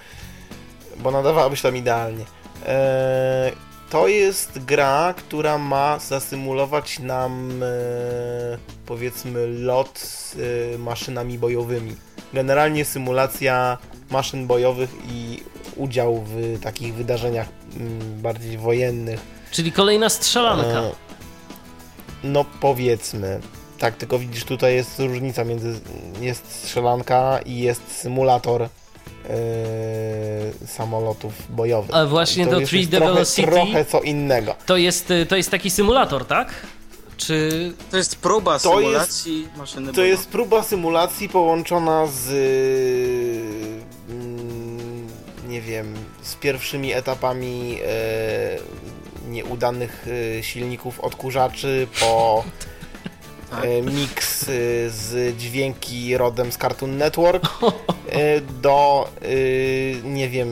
[0.99, 2.25] bo nadawałaby się tam idealnie.
[2.67, 3.53] Eee,
[3.91, 7.67] to jest gra, która ma zasymulować nam e,
[8.87, 10.37] powiedzmy lot z
[10.75, 11.97] e, maszynami bojowymi.
[12.33, 13.79] Generalnie symulacja
[14.11, 15.43] maszyn bojowych i
[15.77, 19.21] udział w takich wydarzeniach m, mm, bardziej wojennych.
[19.51, 20.81] Czyli kolejna strzelanka.
[20.81, 20.93] E,
[22.25, 23.41] no powiedzmy.
[23.81, 25.81] Tak, tylko widzisz, tutaj jest różnica między.
[26.21, 28.63] Jest strzelanka i jest symulator.
[28.63, 28.69] Yy,
[30.67, 31.95] samolotów bojowych.
[31.95, 33.51] A właśnie to, to 3D trochę, Velocity.
[33.51, 34.55] Trochę co innego.
[34.67, 36.55] To jest, y, to jest taki symulator, tak?
[37.17, 37.73] Czy...
[37.91, 40.11] To jest próba to symulacji jest, maszyny To bojowej.
[40.11, 42.29] jest próba symulacji połączona z.
[44.11, 45.07] Mm,
[45.49, 48.59] nie wiem, z pierwszymi etapami e,
[49.29, 50.07] nieudanych
[50.39, 52.45] e, silników odkurzaczy po.
[53.51, 53.65] tak.
[53.65, 54.47] E, mix e,
[54.91, 57.45] z dźwięki rodem z Cartoon Network
[58.09, 59.09] e, do,
[60.05, 60.51] nie wiem,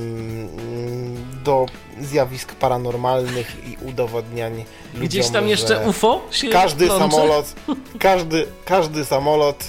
[1.45, 1.67] do
[2.01, 4.65] zjawisk paranormalnych i udowodniań
[4.95, 7.55] Gdzieś ludziom, tam jeszcze UFO się Każdy samolot,
[7.99, 9.65] każdy, każdy samolot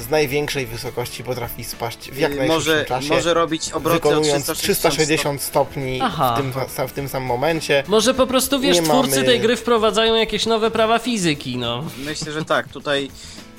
[0.00, 3.08] z największej wysokości potrafi spaść w jak najszybszym może, czasie.
[3.08, 6.00] Może robić obroty wykonując 360, 360 stopni
[6.34, 7.84] w tym, w tym, samym momencie.
[7.88, 9.24] Może po prostu, wiesz, Nie twórcy mamy...
[9.24, 11.84] tej gry wprowadzają jakieś nowe prawa fizyki, no.
[11.98, 12.68] Myślę, że tak.
[12.68, 13.10] Tutaj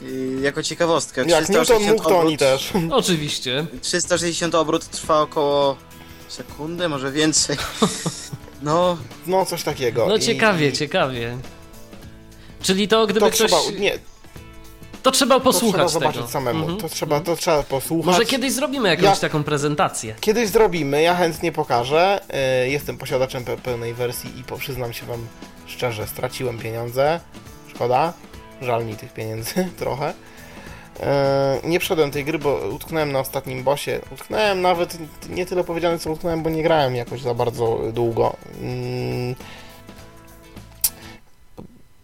[0.01, 1.21] yy, jako ciekawostka.
[1.21, 2.71] Jak Newton mógł, to oni też.
[2.91, 3.65] Oczywiście.
[3.81, 5.75] 360 obrót trwa około
[6.27, 7.57] sekundy, może więcej.
[8.61, 10.05] No, no coś takiego.
[10.07, 10.73] No ciekawie, I...
[10.73, 11.37] ciekawie.
[12.61, 13.51] Czyli to gdyby to ktoś...
[13.51, 13.99] Trzeba, nie,
[15.03, 16.59] to trzeba posłuchać to trzeba zobaczyć samemu.
[16.59, 16.79] Mhm.
[16.79, 18.05] To, trzeba, to trzeba posłuchać.
[18.05, 19.15] Może kiedyś zrobimy jakąś ja...
[19.15, 20.15] taką prezentację.
[20.19, 22.21] Kiedyś zrobimy, ja chętnie pokażę.
[22.65, 25.27] Y, jestem posiadaczem pe pełnej wersji i przyznam się wam
[25.65, 27.19] szczerze, straciłem pieniądze.
[27.67, 28.13] Szkoda.
[28.61, 30.13] Żal mi tych pieniędzy trochę.
[30.99, 33.91] E, nie przeszedłem tej gry, bo utknąłem na ostatnim bossie.
[34.11, 34.97] Utknąłem nawet,
[35.29, 38.35] nie tyle powiedziane co utknąłem, bo nie grałem jakoś za bardzo długo.
[38.61, 39.35] Mm.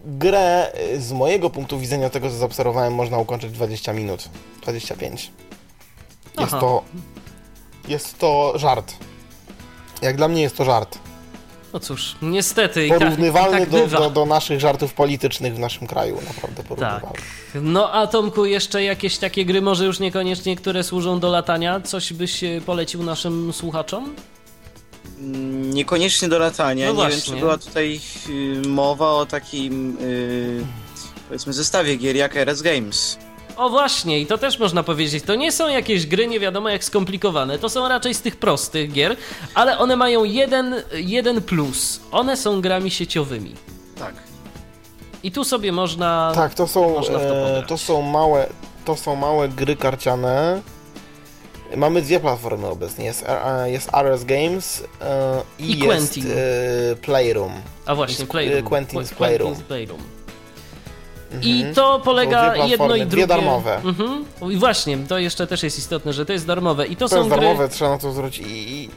[0.05, 4.29] Grę y, z mojego punktu widzenia, tego co zaobserwowałem, można ukończyć 20 minut.
[4.61, 5.31] 25.
[6.39, 6.59] Jest Aha.
[6.59, 6.83] to.
[7.87, 8.93] Jest to żart.
[10.01, 10.99] Jak dla mnie jest to żart.
[11.73, 13.99] No cóż, niestety tak, Porównywalny tak do, bywa.
[13.99, 16.15] do, do naszych żartów politycznych w naszym kraju.
[16.27, 17.01] Naprawdę porównywalny.
[17.07, 17.21] Tak.
[17.61, 21.81] No a Tomku, jeszcze jakieś takie gry, może już niekoniecznie, które służą do latania?
[21.81, 24.15] Coś byś e, polecił naszym słuchaczom?
[25.19, 26.85] Mm, Niekoniecznie do latania.
[26.85, 27.33] No nie wiem, właśnie.
[27.33, 30.65] czy była tutaj y, mowa o takim y,
[31.27, 33.17] powiedzmy zestawie gier jak RS Games.
[33.57, 35.23] O właśnie, i to też można powiedzieć.
[35.23, 37.59] To nie są jakieś gry nie wiadomo jak skomplikowane.
[37.59, 39.15] To są raczej z tych prostych gier,
[39.53, 41.99] ale one mają jeden, jeden plus.
[42.11, 43.55] One są grami sieciowymi.
[43.99, 44.13] Tak.
[45.23, 46.31] I tu sobie można.
[46.35, 48.47] Tak, to są, Można w to e, to są małe,
[48.85, 50.61] to są małe gry karciane.
[51.77, 53.05] Mamy dwie platformy obecnie.
[53.05, 56.21] Jest, e, jest RS Games e, i, I jest e,
[56.95, 57.51] Playroom.
[57.85, 58.59] A właśnie, Playroom.
[58.59, 59.53] e, Quentin's Qu- Playroom.
[59.53, 60.01] Quentin's Playroom.
[61.31, 61.43] Mhm.
[61.43, 63.27] I to polega dwie jedno i dwie drugie.
[63.27, 63.75] darmowe.
[63.75, 64.25] Mhm.
[64.51, 66.87] I właśnie, to jeszcze też jest istotne, że to jest darmowe.
[66.87, 67.41] I to, To są jest gry.
[67.41, 68.47] darmowe, trzeba na to zwrócić.
[68.47, 68.89] I,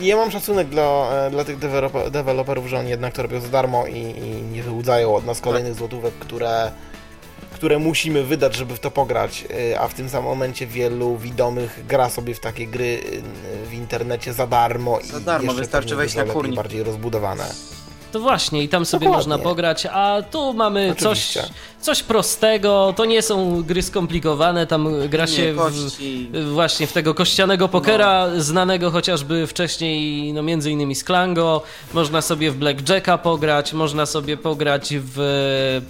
[0.00, 3.40] i ja mam szacunek dla, e, dla tych deweloper, deweloperów, że oni jednak to robią
[3.40, 6.70] za darmo i, i nie wyłudzają od nas kolejnych złotówek, które,
[7.60, 9.44] które musimy wydać, żeby w to pograć.
[9.72, 13.00] E, A w tym samym momencie wielu widomych gra sobie w takie gry
[13.64, 14.98] e, w internecie za darmo.
[15.04, 16.56] Za i darmo, wystarczy wejść na kurnik.
[16.56, 17.44] bardziej rozbudowane.
[18.12, 19.28] To właśnie, i tam sobie Dokładnie.
[19.28, 21.44] można pograć, a tu mamy coś, Oczywiście.
[21.80, 27.14] coś prostego, to nie są gry skomplikowane, tam gra się Nie, w, właśnie w tego
[27.14, 31.62] kościanego pokera, znanego chociażby wcześniej, no między innymi z Klango,
[31.94, 35.82] można sobie w Blackjacka pograć, można sobie pograć w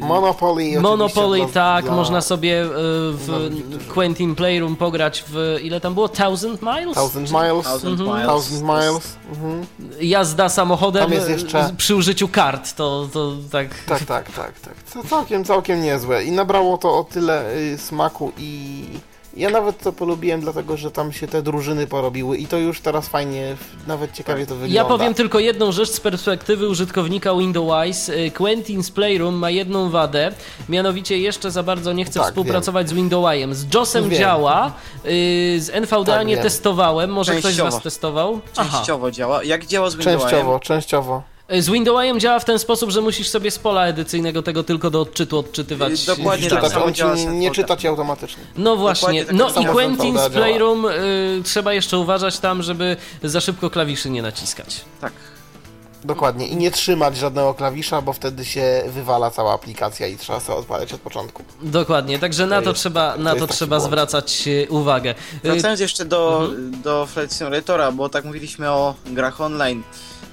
[0.00, 2.66] Monopoly Monopoly, dla- tak, dla można sobie e,
[3.12, 6.94] w Quentin Playroom pograć w, ile tam było, Thousand Miles?
[6.94, 7.64] Thousand Miles.
[7.66, 8.08] Thousand Mhm.
[8.16, 8.26] Miles.
[8.26, 9.16] Thousand Miles.
[9.32, 9.66] Mhm.
[10.00, 13.68] Jazda samochodem Tam jest e, jeszcze- przy użyciu kart, to, to tak...
[13.86, 14.74] Tak, tak, tak, tak.
[14.86, 16.24] Co całkiem, całkiem niezłe.
[16.24, 18.84] I nabrało to o tyle y, smaku i
[19.36, 23.08] ja nawet to polubiłem, dlatego że tam się te drużyny porobiły i to już teraz
[23.08, 23.56] fajnie,
[23.86, 24.74] nawet ciekawie to wygląda.
[24.74, 28.08] Ja powiem tylko jedną rzecz z perspektywy użytkownika Windows.
[28.08, 30.32] Y, Quentin's Playroom ma jedną wadę,
[30.68, 33.54] mianowicie jeszcze za bardzo nie chce Tak, współpracować z Windowsem.
[33.54, 34.18] Z JOSem Wiem.
[34.20, 34.72] działa,
[35.06, 35.08] y,
[35.60, 36.42] z NVDA Tak, nie wiem.
[36.42, 37.70] testowałem, może ktoś z Częściowo.
[37.70, 38.40] Was testował?
[38.56, 38.76] Aha.
[38.78, 39.44] Częściowo działa.
[39.44, 40.20] Jak działa z Windowsem?
[40.30, 41.35] Częściowo, częściowo.
[41.54, 44.90] Y, Z Windowsem działa w ten sposób, że musisz sobie z pola edycyjnego tego tylko
[44.90, 46.02] do odczytu odczytywać.
[46.02, 48.42] Y, dokładnie tak on ci działa nie, czyta ci automatycznie.
[48.56, 50.30] No właśnie, tak no i z Quentin's Senfolda działa.
[50.30, 54.84] Playroom y, trzeba jeszcze uważać tam, żeby za szybko klawiszy nie naciskać.
[55.00, 55.12] Tak.
[56.04, 56.46] Dokładnie.
[56.48, 60.92] I nie trzymać żadnego klawisza, bo wtedy się wywala cała aplikacja i trzeba sobie odpalać
[60.92, 61.42] od początku.
[61.62, 63.90] Dokładnie, także na To to, jest- trzeba, to na to trzeba błąd.
[63.90, 65.14] zwracać uwagę.
[65.44, 66.82] Wracając jeszcze do, Mhm.
[66.82, 69.82] do Flight Simulatora, bo tak mówiliśmy o grach online.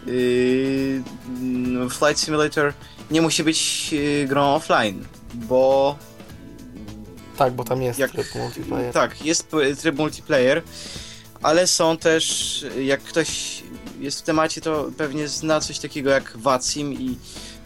[0.06, 2.74] Yy, mm, Flight Simulator
[3.12, 5.98] nie musi być yy, grą offline, bo
[7.38, 8.94] Tak, bo tam jest Jak- tryb multiplayer.
[8.94, 9.48] tak, jest
[9.82, 10.62] tryb multiplayer,
[11.42, 13.64] ale są też, jak ktoś
[14.00, 17.18] jest w temacie, to pewnie zna coś takiego jak VATSIM i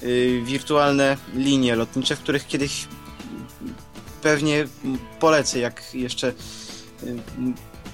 [0.02, 2.88] yy, wirtualne linie lotnicze, w których kiedyś
[4.22, 4.68] pewnie
[5.20, 6.34] polecę, jak jeszcze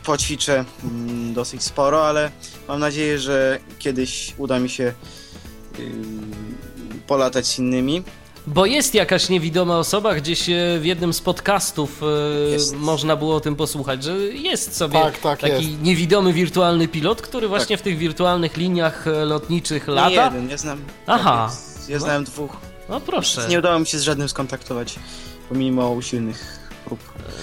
[0.06, 2.32] poćwiczę mm, dosyć sporo, ale
[2.68, 4.94] mam nadzieję, że kiedyś uda mi się
[5.80, 5.86] yy,
[7.08, 8.04] polatać z innymi.
[8.48, 12.76] Bo jest jakaś niewidoma osoba, gdzieś e, w jednym z podcastów e, Jest.
[12.76, 15.82] można było o tym posłuchać, że jest sobie Tak, tak, taki jest.
[15.82, 20.10] niewidomy wirtualny pilot, który właśnie w tych wirtualnych liniach e, lotniczych Nie lata.
[20.26, 20.82] jeden, ja znam.
[21.08, 21.50] Aha.
[21.52, 21.90] tak.
[21.90, 22.58] Ja znałem dwóch.
[22.90, 23.46] No proszę.
[23.50, 24.96] Nie udało mi się z żadnym skontaktować,
[25.50, 27.00] pomimo usilnych prób.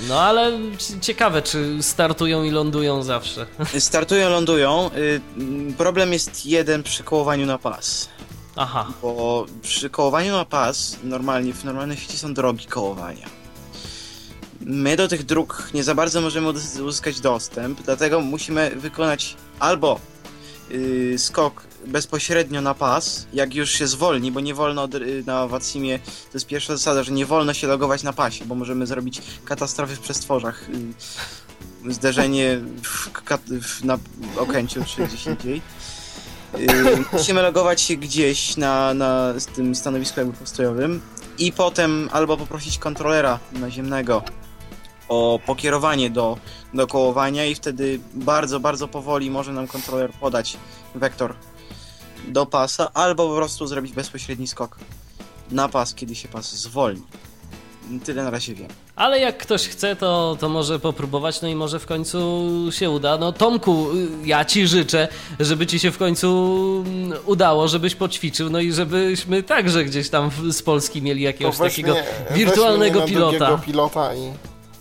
[0.08, 0.52] No ale
[1.00, 3.46] ciekawe, czy startują i lądują zawsze.
[3.78, 4.90] Startują, lądują.
[4.96, 5.20] Y,
[5.78, 8.08] Problem jest jeden przy kołowaniu na pas.
[8.56, 8.86] Aha.
[9.02, 13.26] Bo przy kołowaniu na pas, normalnie, w normalnej sieci są drogi kołowania.
[14.60, 20.00] My do tych dróg nie za bardzo możemy uz- uzyskać dostęp, dlatego musimy wykonać albo
[20.70, 25.98] y, skok bezpośrednio na pas, jak już się zwolni, bo nie wolno y, na Watsimie,
[25.98, 29.96] to jest pierwsza zasada, że nie wolno się logować na pasie, bo możemy zrobić katastrofy
[29.96, 30.68] w przestworzach.
[30.68, 33.10] Y, zderzenie w,
[33.62, 33.98] w, na
[34.36, 35.62] Okęciu czy gdzieś indziej.
[36.58, 36.68] Y,
[37.12, 41.00] musimy logować się gdzieś na, na tym stanowisku jakby postojowym
[41.38, 44.22] i potem albo poprosić kontrolera naziemnego
[45.08, 46.38] o pokierowanie do,
[46.74, 50.56] do kołowania i wtedy bardzo, bardzo powoli może nam kontroler podać
[50.94, 51.34] wektor
[52.28, 54.76] do pasa, albo po prostu zrobić bezpośredni skok.
[55.50, 57.02] na pas, kiedy się pas zwolni.
[58.04, 58.68] Tyle na razie wiem.
[58.96, 62.18] Ale jak ktoś chce, to, to może popróbować, no i może w końcu
[62.70, 63.18] się uda.
[63.18, 63.86] No Tomku,
[64.24, 65.08] ja ci życzę,
[65.40, 66.28] żeby ci się w końcu
[66.86, 71.92] mm, udało, żebyś poćwiczył, no i żebyśmy także gdzieś tam z Polski mieli jakiegoś takiego
[71.92, 73.58] mnie- wirtualnego pilota.
[73.58, 74.32] pilota i...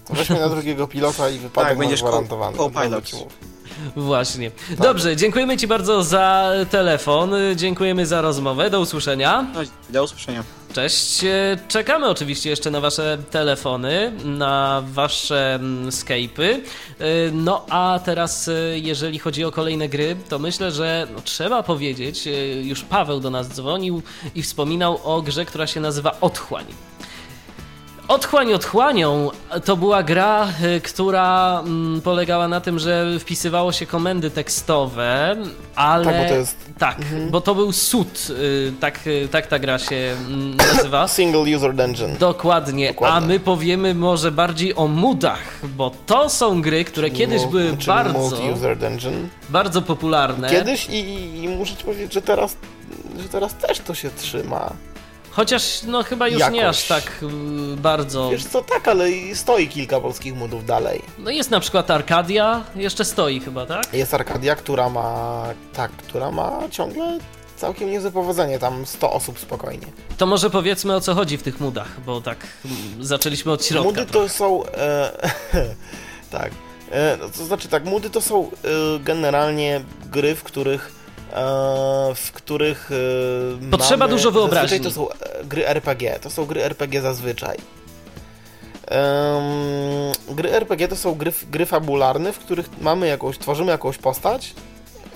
[0.09, 2.57] Weźmy na drugiego pilota i wypadek Tak, będziesz co- gwarantowany.
[2.57, 2.73] co-pilot.
[2.89, 3.15] Będę ci
[3.95, 4.51] Właśnie.
[4.79, 9.45] Dobrze, dziękujemy ci bardzo za telefon, dziękujemy za rozmowę, do usłyszenia.
[9.89, 10.43] Do usłyszenia.
[10.73, 11.25] Cześć.
[11.67, 16.61] Czekamy oczywiście jeszcze na Wasze telefony, na Wasze mm, Skype'y.
[16.99, 21.63] E, No a teraz, e, jeżeli chodzi o kolejne gry, to myślę, że no, trzeba
[21.63, 22.31] powiedzieć, e,
[22.61, 24.01] już Paweł do nas dzwonił
[24.35, 26.65] i wspominał o grze, która się nazywa Otchłań.
[28.09, 29.29] Otchłań Otchłanią
[29.65, 35.35] to była gra, y, która mm, polegała na tym, że wpisywało się komendy tekstowe,
[35.75, 36.05] ale...
[36.05, 36.97] Tak, bo to jest- Tak,
[37.31, 39.95] bo to był sud, y, tak, y, tak ta gra się
[40.27, 41.07] mm, nazywa.
[41.17, 42.15] Single User Dungeon.
[42.17, 42.87] Dokładnie.
[42.87, 43.17] Dokładnie.
[43.17, 47.69] a my powiemy może bardziej o mudach, bo to są gry, które kiedyś Mu- były
[47.77, 49.29] czyli bardzo, Multi-User Dungeon.
[49.49, 50.49] bardzo popularne.
[50.49, 52.55] Kiedyś i, i, i muszę ci powiedzieć, że teraz,
[53.19, 54.73] że teraz też to się trzyma.
[55.39, 56.77] Chociaż no chyba już nie Jakoś.
[56.77, 58.29] aż tak y, bardzo.
[58.29, 61.01] Wiesz co, tak, ale stoi kilka polskich modów dalej.
[61.17, 63.93] No jest na przykład Arkadia, jeszcze stoi chyba, tak?
[63.93, 65.43] Jest Arkadia, która ma,
[65.73, 67.19] tak, która ma ciągle
[67.55, 69.87] całkiem niezłe powodzenie, tam 100 osób spokojnie.
[70.17, 73.89] To może powiedzmy o co chodzi w tych mudach, bo tak mm, zaczęliśmy od środka.
[73.89, 75.11] Mudy to są, e,
[76.31, 76.51] tak,
[76.91, 78.49] e, no to znaczy tak, mudy to są e,
[78.99, 80.98] generalnie gry, w których
[82.15, 82.89] w których
[83.61, 84.79] e, Potrzeba mamy, dużo wyobraźni.
[84.79, 87.57] Zazwyczaj to są e, gry RPG, to są gry RPG zazwyczaj.
[88.87, 94.55] Em, gry RPG to są gry, gry fabularne, w których mamy jakąś, tworzymy jakąś postać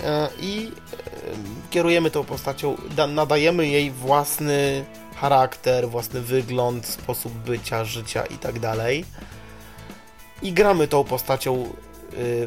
[0.03, 4.85] e, i e, kierujemy tą postacią, da, nadajemy jej własny
[5.15, 9.05] charakter, własny wygląd, sposób bycia, życia i tak dalej.
[10.41, 11.92] I gramy tą postacią y,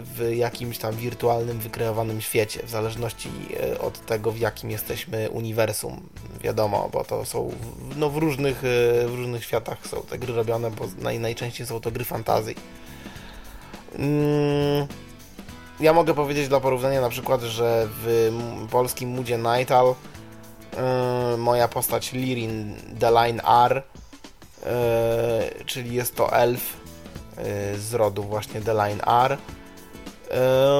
[0.05, 3.31] w jakimś tam wirtualnym, wykreowanym świecie, w zależności
[3.75, 6.09] y, od tego, w jakim jesteśmy uniwersum.
[6.41, 7.53] Wiadomo, bo to są
[7.97, 11.81] no, w, różnych, y, w różnych światach są te gry robione, bo naj, najczęściej są
[11.81, 12.55] to gry fantazji.
[13.99, 14.87] Mm,
[15.81, 18.31] ja mogę powiedzieć dla porównania na przykład, że w
[18.71, 19.95] polskim Moodzie Nightal
[21.35, 23.83] y, moja postać Lirin Deline R,
[25.63, 26.86] y, czyli jest to elf y,
[27.79, 29.39] z rodu właśnie Deline R.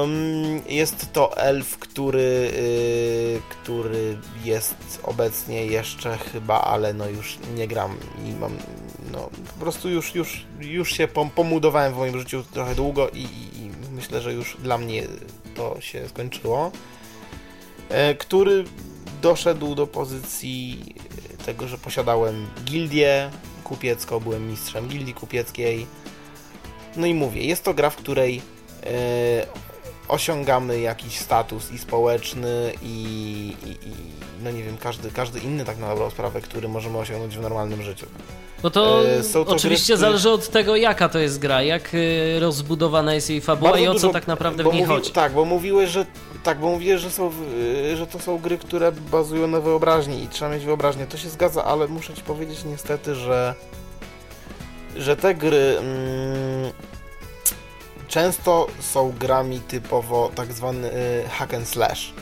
[0.03, 7.67] Ym, Jest to elf, który, y, który jest obecnie jeszcze chyba, ale no już nie
[7.67, 8.57] gram i mam,
[9.11, 13.21] no po prostu już, już, już się pom- pomudowałem w moim życiu trochę długo i,
[13.21, 15.03] i, i myślę, że już dla mnie
[15.55, 16.71] to się skończyło.
[17.89, 18.63] E, Który
[19.21, 20.95] doszedł do pozycji
[21.45, 23.31] tego, że posiadałem gildię
[23.63, 25.87] kupiecką, byłem mistrzem gildii kupieckiej.
[26.97, 28.41] No i mówię, jest to gra, w której
[28.83, 28.89] e,
[30.07, 32.87] osiągamy jakiś status i społeczny i,
[33.65, 33.91] i, i
[34.43, 37.83] no nie wiem, każdy, każdy inny tak na dobrą sprawę, który możemy osiągnąć w normalnym
[37.83, 38.05] życiu.
[38.63, 41.93] Bo to, E, są to oczywiście gry, zależy od tego, jaka to jest gra, jak
[41.93, 45.11] y, rozbudowana jest jej fabuła i o co dużo- tak naprawdę w niej mówi- chodzi.
[45.11, 46.05] Tak, bo mówiłeś, że
[46.43, 50.27] tak, bo mówiłeś, że są, w- że to są gry, które bazują na wyobraźni i
[50.27, 51.05] trzeba mieć wyobraźnię.
[51.07, 53.55] To się zgadza, ale muszę ci powiedzieć niestety, że
[54.97, 56.71] że te gry mm,
[58.07, 62.13] często są grami typowo tak zwany y, hack and slash.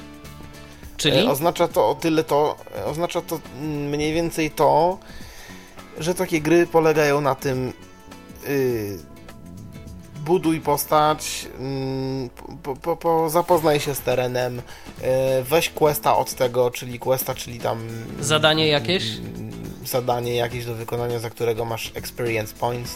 [0.97, 1.17] Czyli?
[1.17, 4.97] E, Oznacza to o tyle to, e, oznacza to mm, mniej więcej to,
[5.99, 7.73] że takie gry polegają na tym
[8.47, 8.99] y,
[10.25, 12.29] buduj postać, mm,
[12.63, 14.63] po, po, po, zapoznaj się z terenem, y,
[15.43, 17.87] weź questa od tego, czyli questa, czyli tam
[18.19, 19.03] Zadanie jakieś?
[19.17, 19.51] mm,
[19.85, 22.95] zadanie jakieś do wykonania, za którego masz experience points,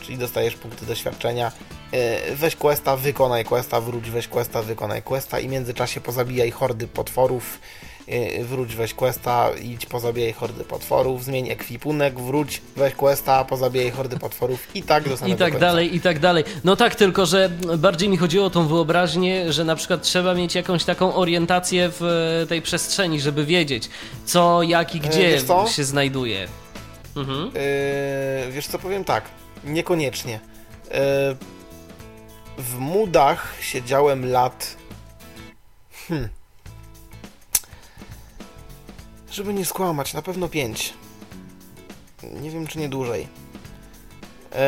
[0.00, 1.52] czyli dostajesz punkty doświadczenia.
[1.92, 6.86] E, Weź questa, wykonaj questa, wróć, weź questa, wykonaj questa i w międzyczasie pozabijaj hordy
[6.88, 7.60] potworów.
[8.08, 14.18] e, Wróć, weź questa, idź, pozabijaj hordy potworów, zmień ekwipunek, wróć, weź questa, pozabijaj hordy
[14.18, 15.66] potworów i tak do I samego tak końca.
[15.66, 16.44] dalej, i tak dalej.
[16.64, 20.54] No tak, tylko że bardziej mi chodziło o tą wyobraźnię, że na przykład trzeba mieć
[20.54, 22.02] jakąś taką orientację w
[22.42, 23.88] e, tej przestrzeni, żeby wiedzieć,
[24.24, 25.66] co, jak i gdzie wiesz co?
[25.68, 26.48] się znajduje.
[27.16, 27.44] Mhm.
[28.46, 29.24] Yy, wiesz co, powiem tak,
[29.68, 30.40] niekoniecznie.
[30.84, 30.90] Yy,
[32.58, 34.76] w mudach siedziałem lat...
[36.08, 36.28] Hmm.
[39.30, 40.94] Żeby nie skłamać, na pewno pięć.
[42.40, 43.28] Nie wiem, czy nie dłużej.
[44.50, 44.58] Yy,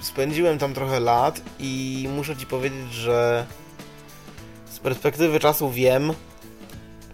[0.00, 3.46] spędziłem tam trochę lat i muszę ci powiedzieć, że
[4.70, 6.12] z perspektywy czasu wiem,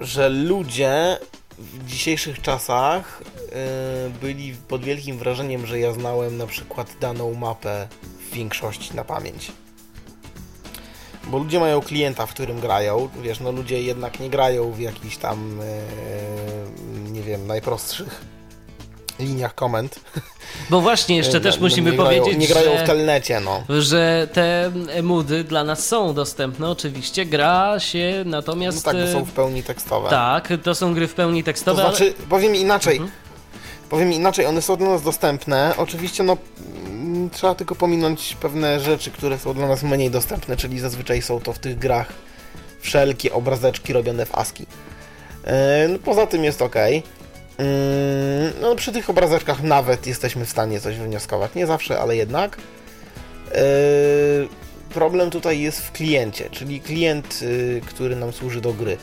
[0.01, 1.19] że ludzie
[1.59, 3.23] w dzisiejszych czasach
[3.53, 7.89] e, byli pod wielkim wrażeniem, że ja znałem na przykład daną mapę
[8.21, 9.53] w większości na pamięć.
[11.27, 13.09] Bo ludzie mają klienta, w którym grają.
[13.23, 15.81] Wiesz, no ludzie jednak nie grają w jakichś tam, e,
[17.11, 18.38] nie wiem, najprostszych
[19.19, 20.01] liniach komend.
[20.71, 22.85] Bo właśnie, jeszcze E, też no, musimy nie grają, powiedzieć, Nie grają że...
[22.85, 23.63] w telnecie, no.
[23.81, 26.69] że te emudy dla nas są dostępne.
[26.71, 28.85] Oczywiście gra się No natomiast.
[28.85, 30.11] tak, bo e, są w pełni tekstowe.
[30.11, 31.83] Tak, to są gry w pełni To tekstowe.
[31.83, 32.97] znaczy, powiem inaczej.
[32.97, 33.13] Mhm.
[33.91, 35.75] Powiem inaczej, one są dla nas dostępne.
[35.77, 36.37] Oczywiście, no,
[36.87, 41.41] mm, trzeba tylko pominąć pewne rzeczy, które są dla nas mniej dostępne, czyli zazwyczaj są
[41.41, 42.13] to w tych grach
[42.81, 44.67] wszelkie obrazeczki robione w ASCII.
[45.47, 45.53] Yy,
[45.89, 46.75] no, poza tym jest ok.
[48.61, 51.55] No, przy tych obrazeczkach nawet jesteśmy w stanie coś wnioskować.
[51.55, 52.59] Nie zawsze, ale jednak.
[53.55, 54.49] Yy,
[54.95, 58.97] problem tutaj jest w kliencie, czyli klient, yy, który nam służy do gry.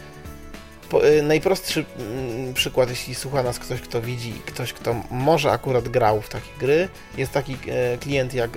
[1.24, 6.30] Najprostszy mm, przykład, jeśli słucha nas ktoś, kto widzi, ktoś, kto może akurat grał w
[6.30, 7.58] takie gry, jest taki
[8.00, 8.50] klient jak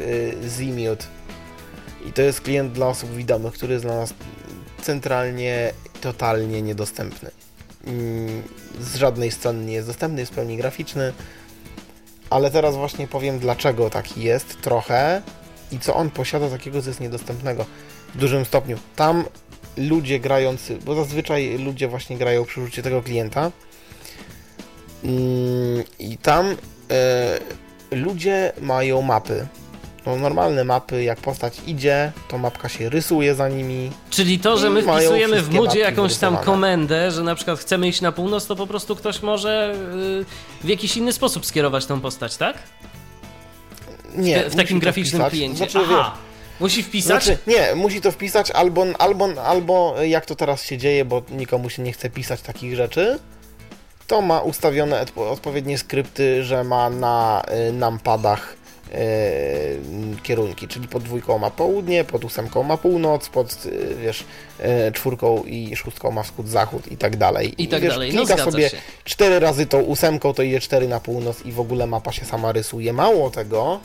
[0.59, 1.05] Zimute.
[2.07, 4.15] I to jest klient dla osób widomych, który jest dla nas
[4.83, 7.31] centralnie, totalnie niedostępny.
[7.89, 8.43] Mm,
[8.81, 11.13] Z żadnej strony nie jest dostępny, jest w pełni graficzny.
[12.31, 15.23] Ale teraz właśnie powiem, dlaczego taki jest trochę
[15.73, 17.67] i co on posiada takiego, co jest niedostępnego
[18.15, 18.79] w dużym stopniu.
[18.97, 19.25] Tam
[19.77, 23.53] ludzie grający, bo zazwyczaj ludzie właśnie grają przy użyciu tego klienta
[25.05, 26.57] Mm, i tam
[26.91, 27.39] e,
[27.91, 29.47] ludzie mają mapy.
[30.09, 33.91] No, normalne mapy, jak postać idzie, to mapka się rysuje za nimi.
[34.11, 38.01] Czyli to, że my wpisujemy w mapki jakąś tam komendę, że na przykład chcemy iść
[38.01, 39.75] na północ, to po prostu ktoś może
[40.63, 42.57] y, w jakiś inny sposób skierować tą postać, tak?
[44.17, 45.33] Nie, w musi takim graficznym wpisać.
[45.33, 45.57] kliencie.
[45.57, 46.15] Znaczy, Aha,
[46.61, 47.25] musi wpisać?
[47.25, 51.71] Znaczy, nie, musi to wpisać albo, albo, albo jak to teraz się dzieje, bo nikomu
[51.71, 53.19] się nie chce pisać takich rzeczy,
[54.07, 58.58] to ma ustawione odpo- odpowiednie skrypty, że ma na y, y,
[60.23, 64.25] kierunki, czyli pod dwójką ma południe, pod ósemką ma północ, pod y, wiesz,
[64.89, 67.55] y, czwórką i szóstką ma wschód-zachód i tak dalej.
[67.59, 68.13] I tak wiesz, dalej.
[68.13, 68.77] No klika zgadza sobie się.
[69.05, 72.53] cztery razy tą ósemką, to idzie cztery na północ i w ogóle mapa się sama
[72.53, 72.93] rysuje.
[72.93, 73.81] Mało tego,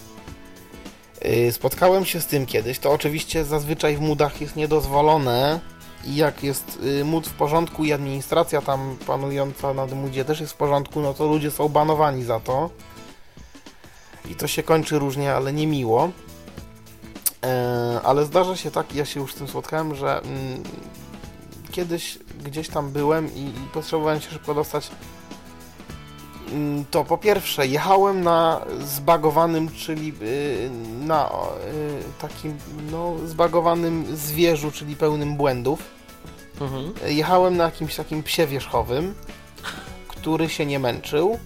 [1.51, 5.59] spotkałem się z tym kiedyś, to oczywiście zazwyczaj w mudach jest niedozwolone
[6.05, 10.55] i jak jest mód w porządku i administracja tam panująca nad mudzie też jest w
[10.55, 12.69] porządku, no to ludzie są banowani za to.
[14.31, 16.09] I to się kończy różnie, ale nie miło.
[17.45, 20.63] E, ale zdarza się tak, ja się już z tym spotkałem, że mm,
[21.71, 24.89] kiedyś gdzieś tam byłem i, i potrzebowałem się szybko dostać.
[26.51, 30.69] Mm, To po pierwsze, jechałem na zbagowanym, czyli y,
[30.99, 31.31] na y,
[32.21, 32.57] takim
[32.91, 35.79] no, zbagowanym zwierzu, czyli pełnym błędów.
[36.61, 36.93] Mhm.
[37.05, 39.13] Jechałem na jakimś takim psie wierzchowym,
[40.07, 41.39] który się nie męczył,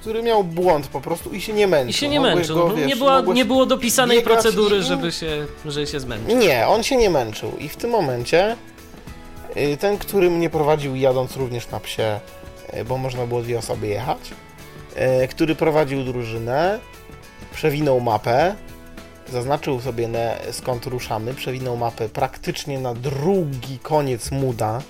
[0.00, 1.90] który miał błąd po prostu i się nie męczył.
[1.90, 2.56] I się nie męczył.
[2.56, 2.80] Go, mhm.
[2.80, 6.36] wiesz, nie, była, nie było dopisanej procedury, i- żeby się, że się zmęczył.
[6.38, 8.56] Nie, on się nie męczył i w tym momencie
[9.56, 12.20] y, ten, który mnie prowadził jadąc również na psie,
[12.74, 14.18] y, bo można było dwie osoby jechać,
[15.24, 16.78] y, który prowadził drużynę,
[17.54, 18.54] przewinął mapę,
[19.32, 20.18] zaznaczył sobie na,
[20.52, 24.82] skąd ruszamy, przewinął mapę praktycznie na drugi koniec muda,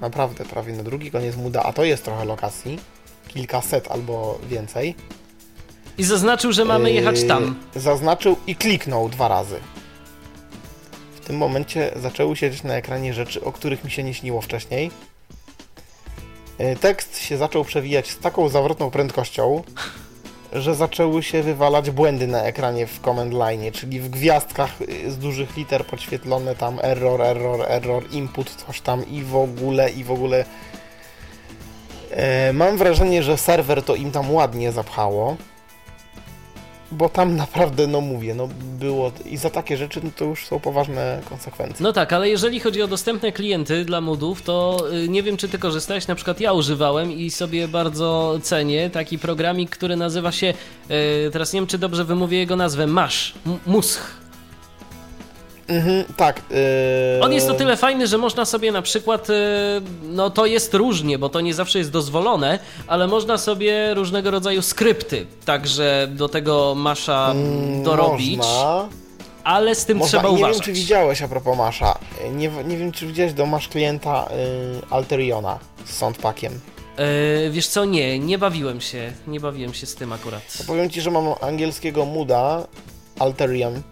[0.00, 2.78] naprawdę prawie na drugi koniec muda, a to jest trochę lokacji,
[3.28, 4.94] kilkaset albo więcej.
[5.98, 7.56] I zaznaczył, że mamy jechać tam.
[7.74, 9.60] Yy, Zaznaczył i kliknął dwa razy.
[11.14, 14.90] W tym momencie zaczęły się na ekranie rzeczy, o których mi się nie śniło wcześniej.
[16.58, 19.62] Yy, Tekst się zaczął przewijać z taką zawrotną prędkością,
[20.52, 25.18] że zaczęły się wywalać błędy na ekranie w command line, czyli w gwiazdkach yy, z
[25.18, 30.10] dużych liter podświetlone tam error, error, error, input, coś tam i w ogóle, i w
[30.10, 30.44] ogóle.
[32.16, 35.36] Yy, Mam wrażenie, że serwer to im tam ładnie zapchało.
[36.92, 38.48] Bo tam naprawdę, no mówię, no
[38.78, 41.76] było i za takie rzeczy no to już są poważne konsekwencje.
[41.84, 45.48] No tak, ale jeżeli chodzi o dostępne klienty dla modów, to y, nie wiem, czy
[45.48, 50.54] ty korzystałeś, na przykład ja używałem i sobie bardzo cenię taki programik, który nazywa się,
[51.26, 54.00] y, teraz nie wiem, czy dobrze wymówię jego nazwę, Mash, M- Musch.
[55.68, 56.42] Mhm, tak.
[56.50, 56.56] Yy...
[57.22, 59.32] On jest o tyle fajny, że można sobie na przykład, y,
[60.02, 64.62] no to jest różnie, bo to nie zawsze jest dozwolone, ale można sobie różnego rodzaju
[64.62, 68.88] skrypty także do tego Masza Mm, dorobić, Można,
[69.44, 70.18] ale z tym można.
[70.18, 70.56] trzeba I nie uważać.
[70.56, 71.98] wiem, czy widziałeś a propos Masza.
[72.32, 76.52] Nie, nie wiem, czy widziałeś, do masz klienta yy, Alteriona z soundpackiem.
[77.46, 80.42] Y, wiesz co, nie, nie bawiłem się, nie bawiłem się z tym akurat.
[80.66, 82.66] Powiem ci, że mam angielskiego muda
[83.18, 83.82] Alterion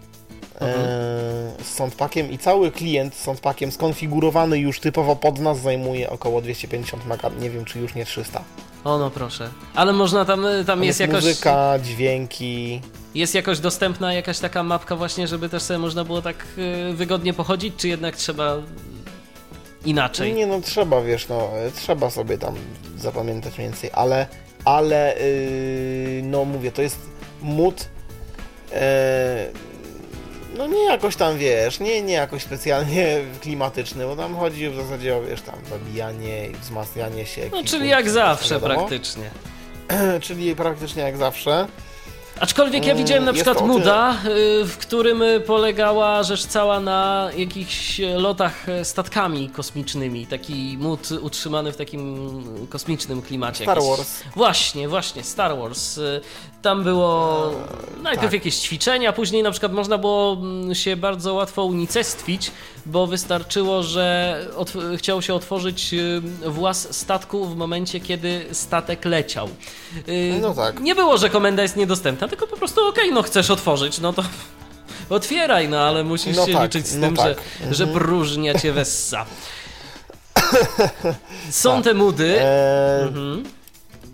[1.63, 7.03] z soundpackiem i cały klient z soundpackiem skonfigurowany już typowo pod nas zajmuje około 250
[7.05, 8.43] MB, nie wiem czy już nie 300.
[8.83, 9.49] O no proszę.
[9.75, 11.25] Ale można tam, tam Tam jest jest jakoś...
[11.25, 12.81] muzyka, dźwięki.
[13.15, 16.45] Jest jakoś dostępna jakaś taka mapka właśnie, żeby też sobie można było tak
[16.89, 18.57] y, wygodnie pochodzić, czy jednak trzeba
[19.85, 20.33] inaczej?
[20.33, 22.55] Nie no, trzeba, wiesz, no, e, trzeba sobie tam
[22.97, 24.27] zapamiętać więcej, ale,
[24.65, 26.97] ale, yy, no mówię, to jest
[27.41, 27.87] mód,
[28.71, 29.47] e,
[30.57, 35.17] no nie jakoś tam, wiesz, nie, nie jakoś specjalnie klimatyczny, bo tam chodzi w zasadzie
[35.17, 37.49] o, wiesz, tam zabijanie i wzmacnianie się.
[37.51, 39.29] No czyli jak to zawsze praktycznie.
[40.21, 41.67] czyli praktycznie jak zawsze.
[42.39, 47.29] Aczkolwiek ja Mm, widziałem na przykład Muda, y, w którym y, polegała rzecz cała na
[47.37, 50.27] jakichś e, lotach statkami kosmicznymi.
[50.27, 52.17] Taki mód utrzymany w takim
[52.69, 53.63] kosmicznym klimacie.
[53.63, 54.23] Star Wars.
[54.35, 55.97] Właśnie, właśnie, Star Wars.
[55.97, 56.21] Y,
[56.61, 57.51] Tam było
[58.03, 58.33] najpierw tak.
[58.33, 62.51] jakieś ćwiczenia, później na przykład można było mm, się bardzo łatwo unicestwić,
[62.85, 64.39] bo wystarczyło, że
[64.97, 69.49] chciało się otworzyć y, włas statku w momencie, kiedy statek leciał.
[70.07, 70.79] Y, No tak.
[70.79, 74.23] Nie było, że komenda jest niedostępna, tylko po prostu okej, no chcesz otworzyć, no to
[75.09, 77.25] otwieraj, no ale musisz No się tak, liczyć z no tym, tak.
[77.27, 79.25] że, że próżnia cię wessa.
[81.51, 81.83] Są Tak.
[81.83, 82.41] te mudy.
[82.41, 83.43] E, Mhm.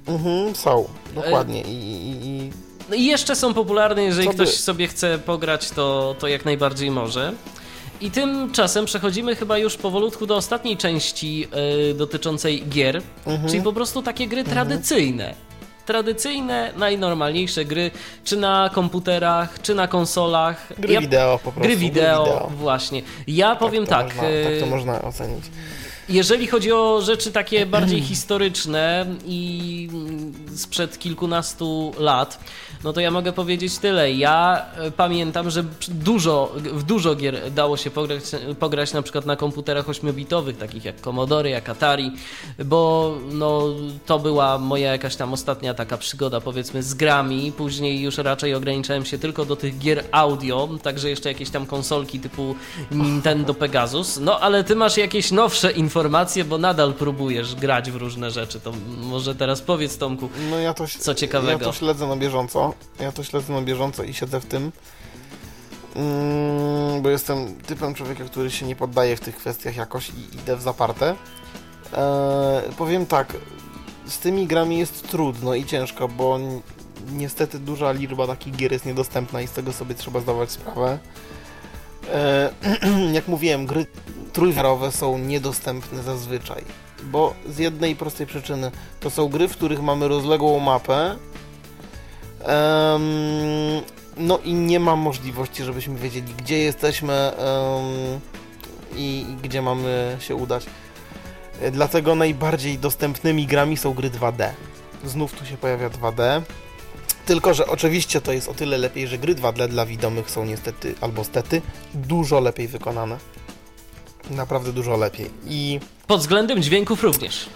[0.08, 1.62] mhm, są, dokładnie.
[1.62, 2.52] I, i, i
[2.90, 6.92] No i jeszcze są popularne, jeżeli by- ktoś sobie chce pograć, to, to jak najbardziej
[6.92, 7.34] może.
[8.02, 11.48] I tymczasem przechodzimy chyba już powolutku do ostatniej części
[11.92, 13.50] y, dotyczącej gier, Mhm.
[13.50, 15.34] czyli po prostu takie gry tradycyjne.
[15.86, 17.92] Tradycyjne, najnormalniejsze gry,
[18.24, 20.68] czy na komputerach, czy na konsolach.
[20.80, 21.62] gry Ja- wideo po prostu.
[21.62, 23.02] Gry wideo, właśnie.
[23.28, 24.06] Ja powiem to tak.
[24.16, 25.44] Można, y, tak to można ocenić.
[26.10, 29.90] jeżeli chodzi o rzeczy takie bardziej historyczne i
[30.56, 32.40] sprzed kilkunastu lat,
[32.84, 34.14] no to ja mogę powiedzieć tyle.
[34.14, 38.24] Ja e, pamiętam, że dużo, w dużo gier dało się pograć,
[38.60, 42.12] pograć na przykład na komputerach 8-bitowych, takich jak Commodore, jak Atari,
[42.66, 43.64] bo no,
[44.06, 47.52] to była moja jakaś tam ostatnia taka przygoda powiedzmy z grami.
[47.52, 52.20] Później już raczej ograniczałem się tylko do tych gier audio, także jeszcze jakieś tam konsolki
[52.20, 52.56] typu
[52.92, 54.20] Nintendo Pegasus.
[54.20, 58.60] No ale ty masz jakieś nowsze informacje, bo nadal próbujesz grać w różne rzeczy.
[58.60, 60.30] To może teraz powiedz Tomku.
[60.50, 61.52] No ja to, Co ciekawego?
[61.52, 62.74] Ja to śledzę na bieżąco.
[63.00, 64.72] Ja to śledzę na bieżąco i siedzę w tym.
[65.96, 70.56] Mm, bo jestem typem człowieka, który się nie poddaje w tych kwestiach jakoś i idę
[70.56, 71.16] w zaparte.
[71.94, 73.34] E, powiem tak,
[74.06, 76.62] z tymi grami jest trudno i ciężko, bo ni-
[77.12, 81.00] niestety duża liczba takich gier jest niedostępna i z tego sobie trzeba zdawać sprawę.
[82.14, 82.50] E,
[83.14, 83.86] jak mówiłem, gry
[84.34, 86.64] trójwymiarowe są niedostępne zazwyczaj,
[87.04, 91.16] bo z jednej prostej przyczyny to są gry, w których mamy rozległą mapę.
[92.44, 93.02] Em,
[94.18, 98.20] no i nie ma możliwości, żebyśmy wiedzieli, gdzie jesteśmy em,
[98.96, 100.66] i, i gdzie mamy się udać.
[101.72, 104.50] Dlatego najbardziej dostępnymi grami są gry 2D.
[105.06, 106.42] Znów tu się pojawia 2D.
[107.26, 110.96] Tylko, że oczywiście to jest o tyle lepiej, że gry 2D dla widomych są niestety,
[111.02, 111.62] albo stety,
[111.94, 113.18] dużo lepiej wykonane.
[114.30, 115.30] Naprawdę dużo lepiej.
[115.48, 117.50] I Pod względem dźwięków również.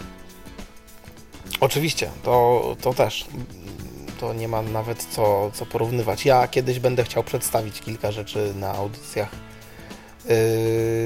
[1.60, 3.26] Oczywiście, to, to też.
[4.20, 6.26] To nie ma nawet co, co porównywać.
[6.26, 10.30] Ja kiedyś będę chciał przedstawić kilka rzeczy na audycjach yy,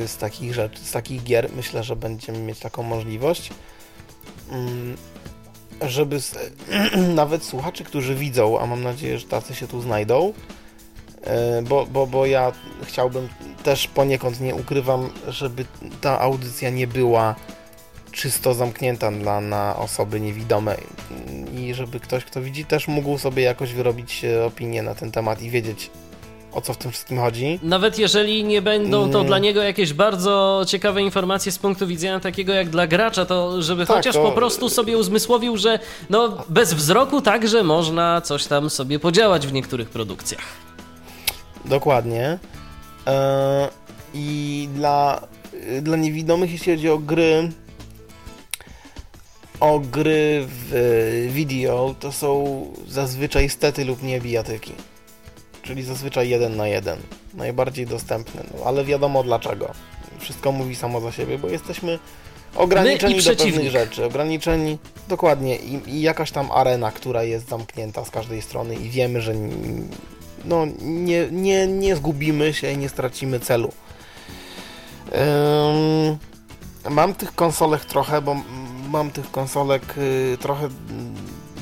[0.07, 1.49] z takich rzeczy, z takich gier.
[1.56, 3.49] Myślę, że będziemy mieć taką możliwość.
[4.52, 4.98] Mm,
[5.81, 6.38] żeby s-
[7.15, 10.34] nawet słuchacze, którzy widzą, a mam nadzieję, że tacy się tu znajdą,
[11.69, 12.51] bo, bo, bo ja
[12.83, 13.29] chciałbym
[13.63, 15.65] też poniekąd, nie ukrywam, żeby
[16.01, 17.35] ta audycja nie była
[18.11, 20.75] czysto zamknięta dla, na osoby niewidome
[21.57, 25.41] i żeby ktoś, kto widzi, też mógł sobie jakoś wyrobić e, opinię na ten temat
[25.41, 25.89] i wiedzieć,
[26.51, 27.59] o co w tym wszystkim chodzi.
[27.63, 29.27] Nawet jeżeli nie będą to Mm.
[29.27, 33.85] dla niego jakieś bardzo ciekawe informacje z punktu widzenia takiego jak dla gracza, to żeby
[33.85, 35.79] Tak, chociaż to- po prostu sobie uzmysłowił, że
[36.09, 40.41] no bez wzroku także można coś tam sobie podziałać w niektórych produkcjach.
[41.65, 42.40] Dokładnie.
[43.07, 43.69] E,
[44.14, 45.22] I dla,
[45.81, 47.52] dla niewidomych, jeśli chodzi o gry,
[49.60, 54.73] o gry w e, video, to są zazwyczaj stety lub nie bijatyki.
[55.61, 56.99] Czyli zazwyczaj jeden na jeden.
[57.34, 59.72] Najbardziej dostępne, no, ale wiadomo dlaczego.
[60.19, 61.99] Wszystko mówi samo za siebie, bo jesteśmy
[62.56, 64.06] ograniczeni do pewnych rzeczy.
[64.06, 64.77] Ograniczeni,
[65.07, 65.56] dokładnie.
[65.56, 69.34] I, I jakaś tam arena, która jest zamknięta z każdej strony i wiemy, że
[70.45, 73.71] no, nie, nie, nie zgubimy się i nie stracimy celu.
[75.07, 76.17] Ym,
[76.89, 78.35] mam tych konsolek trochę, bo
[78.89, 80.69] mam tych konsolek y, trochę,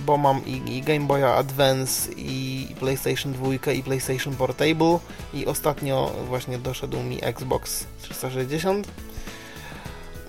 [0.06, 5.00] bo mam i, i Game Boya Advance i PlayStation 2 i PlayStation Portable
[5.34, 8.88] i ostatnio właśnie doszedł mi Xbox 360.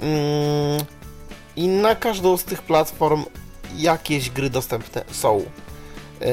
[0.00, 0.84] Mm,
[1.56, 3.24] I na każdą z tych platform
[3.76, 5.42] jakieś gry dostępne są.
[6.20, 6.26] Yy,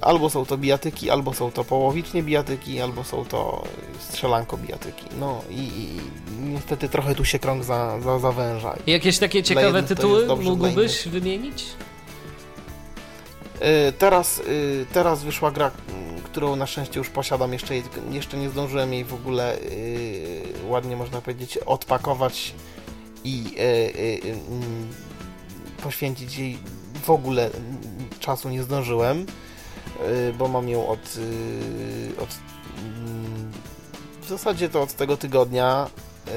[0.00, 3.64] albo są to bijatyki, albo są to połowicznie bijatyki, albo są to
[3.98, 5.04] strzelanko bijatyki.
[5.18, 6.00] No i, i
[6.40, 8.76] niestety trochę tu się krąg za, za, zawęża.
[8.86, 11.64] Jakieś takie ciekawe tytuły mógłbyś wymienić?
[13.60, 15.70] Yy, teraz, yy, teraz wyszła gra,
[16.24, 17.74] którą na szczęście już posiadam, jeszcze,
[18.10, 19.56] jeszcze nie zdążyłem jej w ogóle
[20.68, 22.54] ładnie można powiedzieć odpakować
[23.24, 24.88] i mm,
[25.82, 26.58] poświęcić jej
[27.02, 27.50] w ogóle
[28.20, 29.26] czasu nie zdążyłem,
[30.08, 32.38] y, bo mam ją od, y, od
[32.78, 33.52] mm,
[34.22, 35.86] w zasadzie to od tego tygodnia,
[36.28, 36.30] y,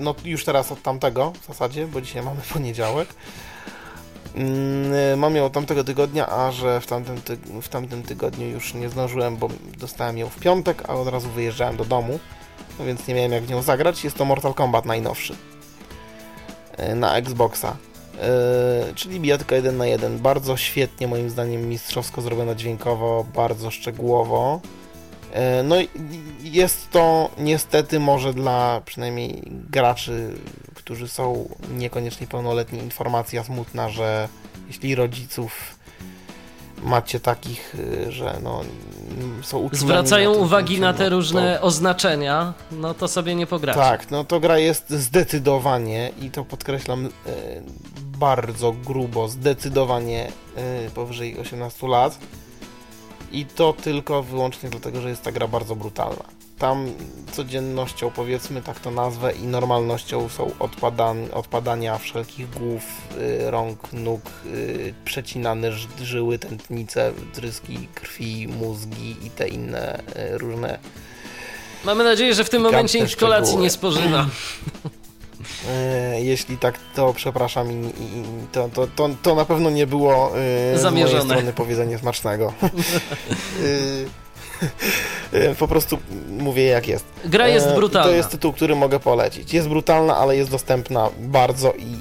[0.00, 3.08] no już teraz od tamtego w zasadzie, bo dzisiaj mamy poniedziałek.
[4.34, 8.74] Mm, mam ją od tamtego tygodnia, a że w tamtym, ty w tamtym tygodniu już
[8.74, 9.48] nie zdążyłem, bo
[9.78, 12.18] dostałem ją w piątek, a od razu wyjeżdżałem do domu,
[12.78, 14.04] no więc nie miałem jak w nią zagrać.
[14.04, 15.36] Jest to Mortal Kombat najnowszy
[16.94, 17.76] na Xboxa.
[18.14, 20.18] Yy, czyli bijatyka 1 na 1.
[20.18, 24.60] Bardzo świetnie, moim zdaniem, mistrzowsko zrobiona dźwiękowo, bardzo szczegółowo.
[25.34, 25.88] Yy, no i
[26.42, 30.34] jest to niestety może dla przynajmniej graczy,
[30.74, 34.28] którzy są niekoniecznie pełnoletni, informacja smutna, że
[34.68, 35.78] jeśli rodziców
[36.82, 38.60] macie takich, y, że no,
[39.42, 41.66] są uczuleni Zwracają na uwagi na te różne to...
[41.66, 43.80] oznaczenia, no to sobie nie pogracie.
[43.80, 47.08] Tak, no to gra jest zdecydowanie i to podkreślam
[48.16, 50.28] bardzo grubo, zdecydowanie
[50.86, 52.18] y, powyżej 18 lat.
[53.32, 56.24] I to tylko wyłącznie dlatego, że jest ta gra bardzo brutalna.
[56.58, 56.86] Tam
[57.32, 62.82] codziennością, powiedzmy tak to nazwę, i normalnością są odpadan odpadania wszelkich głów,
[63.18, 65.72] y, rąk, nóg, y, przecinane
[66.02, 70.78] żyły, tętnice, tryski krwi, mózgi i te inne y, różne.
[71.84, 74.26] Mamy nadzieję, że w tym momencie nikt kolacji nie spożywa.
[75.68, 78.22] E, jeśli tak, to przepraszam i, i
[78.52, 81.22] to, to, to, to, na pewno nie było e, Zamierzone.
[81.22, 82.52] z mojej strony powiedzenie smacznego.
[85.32, 85.98] E, po prostu
[86.28, 87.04] mówię jak jest.
[87.24, 88.08] Gra jest brutalna.
[88.08, 89.54] To jest tytuł, który mogę polecić.
[89.54, 91.96] Jest brutalna, ale jest dostępna bardzo i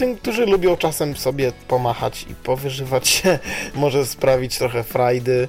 [0.00, 3.38] tym, którzy lubią czasem sobie pomachać i powyżywać się,
[3.74, 5.48] może sprawić trochę frajdy.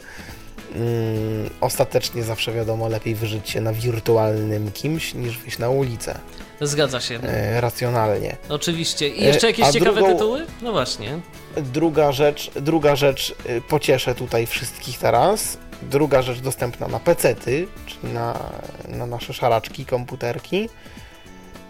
[0.76, 6.20] Mm, ostatecznie zawsze wiadomo, lepiej wyżyć się na wirtualnym kimś niż wyjść na ulicę.
[6.61, 7.19] Zgadza się.
[7.23, 8.38] E, racjonalnie.
[8.49, 9.07] Oczywiście.
[9.07, 10.45] I jeszcze jakieś A ciekawe drugą, tytuły?
[10.61, 11.19] No właśnie.
[11.57, 15.57] Druga rzecz, druga rzecz, y, pocieszę tutaj wszystkich teraz.
[15.81, 18.39] Druga rzecz dostępna na PC-ty, czyli na,
[18.88, 20.69] na nasze szaraczki, komputerki.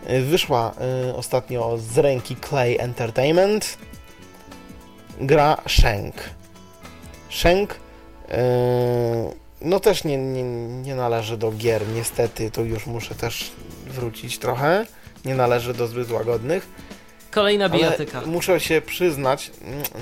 [0.09, 0.71] Y, wyszła
[1.09, 3.77] y, ostatnio z ręki Clay Entertainment
[5.21, 6.15] gra Shank.
[7.29, 7.75] Shank
[9.61, 10.43] no też nie, nie,
[10.83, 13.51] nie należy do gier, niestety, to już muszę też
[13.87, 14.85] wrócić trochę.
[15.25, 16.67] Nie należy do zbyt łagodnych.
[17.31, 18.21] Kolejna bijatyka.
[18.25, 19.51] muszę się przyznać,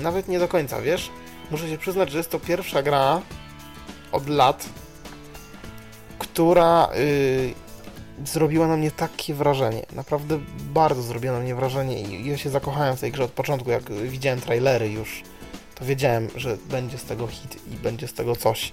[0.02, 1.10] nawet nie do końca, wiesz?
[1.50, 3.22] Muszę się przyznać, że jest to pierwsza gra
[4.12, 4.68] od lat,
[6.18, 7.54] która yy,
[8.26, 9.86] zrobiła na mnie takie wrażenie.
[9.92, 13.70] Naprawdę bardzo zrobiła na mnie wrażenie i ja się zakochałem w tej grze od początku.
[13.70, 15.22] Jak widziałem trailery już,
[15.74, 18.72] to wiedziałem, że będzie z tego hit i będzie z tego coś.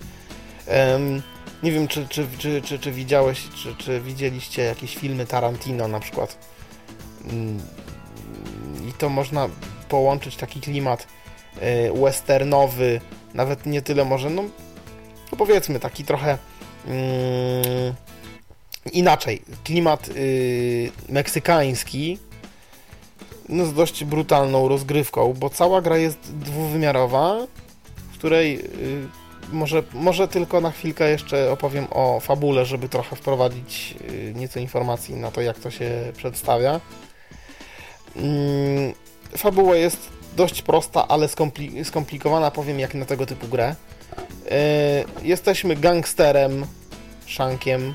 [1.63, 5.99] Nie wiem, czy, czy, czy, czy, czy widziałeś, czy, czy widzieliście jakieś filmy Tarantino na
[5.99, 6.37] przykład.
[7.29, 7.59] Mm,
[8.89, 9.49] I to można
[9.89, 11.07] połączyć taki klimat
[11.57, 13.01] y, westernowy,
[13.33, 14.43] nawet nie tyle może, no,
[15.31, 16.37] no powiedzmy taki trochę
[16.87, 17.93] mm,
[18.91, 19.41] inaczej.
[19.63, 22.17] Klimat y, meksykański,
[23.49, 27.37] no z dość brutalną rozgrywką, bo cała gra jest dwuwymiarowa,
[28.11, 33.95] w której y, może, może tylko na chwilkę jeszcze opowiem o fabule, żeby trochę wprowadzić
[34.09, 36.79] y, nieco informacji na to, jak to się przedstawia.
[38.15, 38.93] Mm,
[39.37, 43.75] fabuła jest dość prosta, ale skompli skomplikowana, powiem jak na tego typu grę.
[44.45, 46.65] Y, jesteśmy gangsterem,
[47.25, 47.93] szankiem,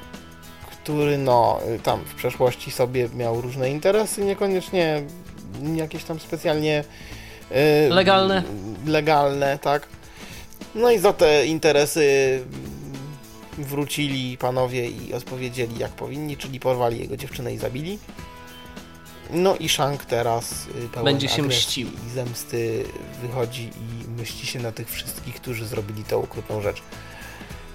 [0.71, 5.03] który no tam w przeszłości sobie miał różne interesy, niekoniecznie
[5.77, 6.85] jakieś tam specjalnie
[7.51, 8.43] y, legalne.
[8.87, 9.87] Legalne, tak
[10.75, 12.41] no i za te interesy
[13.59, 17.99] wrócili panowie i odpowiedzieli jak powinni, czyli porwali jego dziewczynę i zabili.
[19.31, 20.67] No i Shank teraz
[20.97, 22.85] y, będzie się mścił i zemsty
[23.23, 26.83] wychodzi i myśli się na tych wszystkich, którzy zrobili tę okrutną rzecz.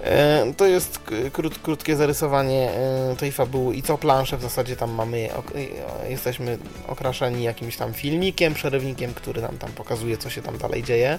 [0.00, 1.00] E, to jest
[1.32, 5.28] krót, krótkie zarysowanie e, tej fabuły i co planszę w zasadzie tam mamy,
[6.04, 10.82] e, jesteśmy okraszeni jakimś tam filmikiem, przerywnikiem, który nam tam pokazuje, co się tam dalej
[10.82, 11.18] dzieje.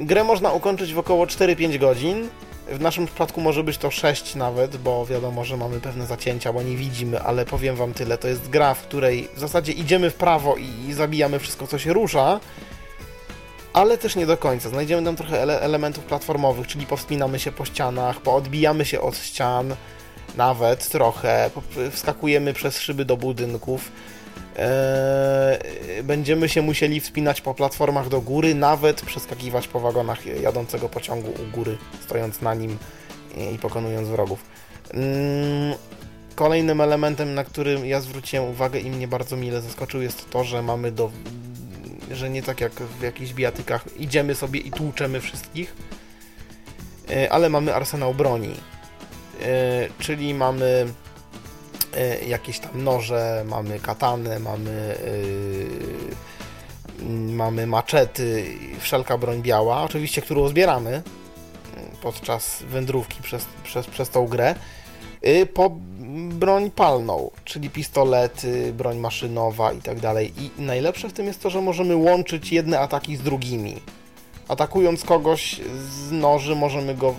[0.00, 2.28] Grę można ukończyć w około 4-5 godzin.
[2.68, 6.62] W naszym przypadku może być to 6 nawet, bo wiadomo, że mamy pewne zacięcia, bo
[6.62, 8.18] nie widzimy, ale powiem wam tyle.
[8.18, 11.92] To jest gra, w której w zasadzie idziemy w prawo i zabijamy wszystko, co się
[11.92, 12.40] rusza,
[13.72, 14.68] ale też nie do końca.
[14.68, 19.76] Znajdziemy tam trochę ele elementów platformowych, czyli powspinamy się po ścianach, poodbijamy się od ścian,
[20.36, 21.50] nawet trochę,
[21.90, 23.92] wskakujemy przez szyby do budynków.
[24.56, 31.30] Eee, będziemy się musieli wspinać po platformach do góry, nawet przeskakiwać po wagonach jadącego pociągu
[31.30, 32.78] u góry, stojąc na nim
[33.54, 34.44] i pokonując wrogów.
[34.94, 35.74] Mm,
[36.34, 40.62] kolejnym elementem, na którym ja zwróciłem uwagę i mnie bardzo mile zaskoczył, jest to, że
[40.62, 41.10] mamy do.
[42.10, 45.74] że nie tak jak w jakichś bijatykach idziemy sobie i tłuczemy wszystkich,
[47.08, 48.54] eee, ale mamy arsenał broni.
[49.42, 51.09] Eee, czyli mamy E,
[52.26, 56.30] jakieś tam noże, mamy katany, mamy yy,
[57.32, 58.44] mamy maczety,
[58.80, 61.02] wszelka broń biała, oczywiście, którą zbieramy mm,
[62.02, 64.54] podczas wędrówki przez, przez, przez tą grę,
[65.54, 65.70] po
[66.30, 70.32] broń palną, czyli pistolety, broń maszynowa i tak dalej.
[70.38, 73.76] I najlepsze w tym jest to, że możemy łączyć jedne ataki z drugimi.
[74.48, 75.60] Atakując kogoś
[75.90, 77.14] z noży, możemy go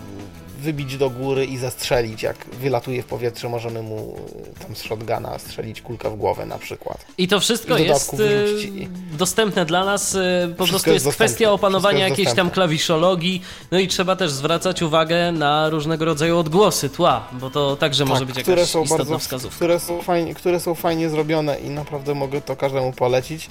[0.62, 2.22] wybić do góry i zastrzelić.
[2.22, 4.16] Jak wylatuje w powietrze, możemy mu
[4.60, 7.06] tam z shotguna strzelić kulkę w głowę na przykład.
[7.18, 10.14] I to wszystko I jest y, dostępne dla nas.
[10.14, 13.42] Y, po prostu jest, jest kwestia opanowania jakiejś tam klawiszologii.
[13.70, 18.08] No i trzeba też zwracać uwagę na różnego rodzaju odgłosy tła, bo to także tak,
[18.08, 19.56] może być jakaś są istotna bardzo, wskazówka.
[19.56, 23.48] Które są, fajnie, które są fajnie zrobione i naprawdę mogę to każdemu polecić.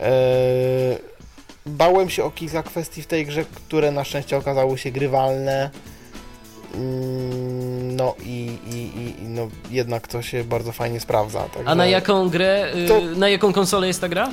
[0.00, 0.98] Eee,
[1.66, 5.70] bałem się o kilka kwestii w tej grze, które na szczęście okazały się grywalne.
[6.78, 11.40] Mm, no i, i, i, no, jednak to się bardzo fajnie sprawdza.
[11.40, 11.70] Także...
[11.70, 13.00] A na jaką grę, y, to...
[13.16, 14.30] na jaką konsolę jest ta gra?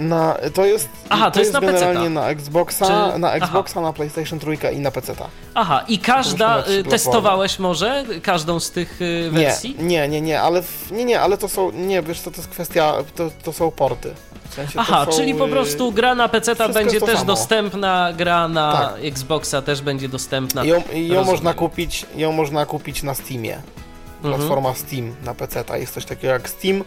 [0.00, 3.18] Na, to jest, Aha, to, to jest, jest na generalnie na Xboxa, Czy...
[3.18, 3.80] na Xboxa, Aha.
[3.80, 5.14] na PlayStation 3 i na PC.
[5.54, 9.76] Aha, i każda y, testowałeś może każdą z tych y, wersji?
[9.78, 12.48] Nie, nie, nie, nie, ale nie, nie, ale to są nie, wiesz co to jest
[12.48, 14.14] kwestia, to, to są porty.
[14.50, 17.24] W sensie Aha, są, czyli po prostu gra na PC będzie też samo.
[17.24, 19.04] dostępna, gra na tak.
[19.04, 20.64] Xboxa też będzie dostępna.
[20.64, 23.54] Ją, ją można kupić, ją można kupić na Steamie.
[23.54, 24.34] Mhm.
[24.34, 24.86] Platforma mhm.
[24.86, 25.64] Steam na PC.
[25.78, 26.84] Jest coś takiego jak Steam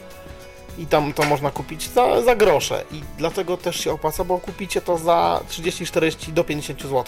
[0.78, 2.84] i tam to można kupić za, za grosze.
[2.92, 7.04] I dlatego też się opłaca, bo kupicie to za 30-40 do 50 zł.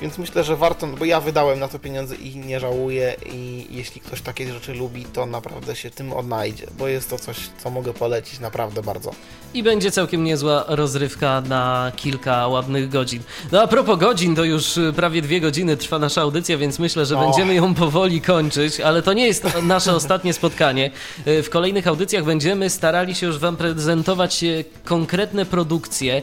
[0.00, 4.00] Więc myślę, że warto, bo ja wydałem na to pieniądze i nie żałuję i jeśli
[4.00, 7.92] ktoś takie rzeczy lubi, to naprawdę się tym odnajdzie, bo jest to coś, co mogę
[7.94, 9.10] polecić naprawdę bardzo.
[9.54, 13.22] I będzie całkiem niezła rozrywka na kilka ładnych godzin.
[13.52, 17.16] No a propos godzin, to już prawie dwie godziny trwa nasza audycja, więc myślę, że
[17.16, 20.90] będziemy ją powoli kończyć, ale to nie jest nasze ostatnie spotkanie.
[21.26, 24.44] W kolejnych audycjach będziemy starali się już Wam prezentować
[24.84, 26.22] konkretne produkcje.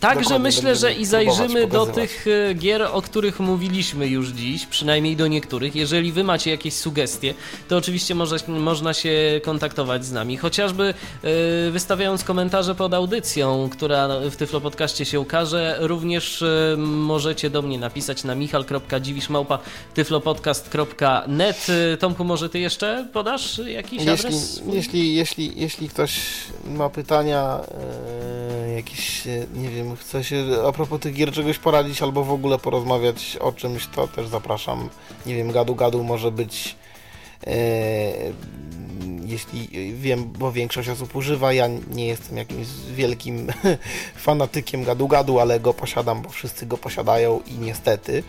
[0.00, 5.16] Także Dokładnie, myślę, że i zajrzymy do tych gier, o których mówiliśmy już dziś, przynajmniej
[5.16, 5.76] do niektórych.
[5.76, 7.34] Jeżeli wy macie jakieś sugestie,
[7.68, 14.08] to oczywiście może, można się kontaktować z nami, chociażby yy, wystawiając komentarze pod audycją, która
[14.30, 15.76] w Tyflo Podcaście się ukaże.
[15.80, 19.58] Również yy, możecie do mnie napisać na michal.dziwiszmałpa
[19.94, 21.68] tyflopodcast.net.
[21.68, 24.62] Yy, Tomku, może ty jeszcze podasz jakiś jeśli, adres?
[24.72, 26.20] Jeśli, jeśli, jeśli ktoś
[26.66, 27.60] ma pytania,
[28.66, 29.22] yy, jakieś,
[29.54, 33.36] nie wiem, chce się a propos tych gier czegoś poradzić albo w ogóle ogóle porozmawiać
[33.40, 34.88] o czymś, to też zapraszam.
[35.26, 36.76] Nie wiem, gadu gadu może być
[37.46, 37.52] e,
[39.24, 43.52] jeśli wiem, bo większość osób używa, ja nie jestem jakimś wielkim
[44.26, 48.22] fanatykiem gadu-gadu, ale go posiadam, bo wszyscy go posiadają i niestety.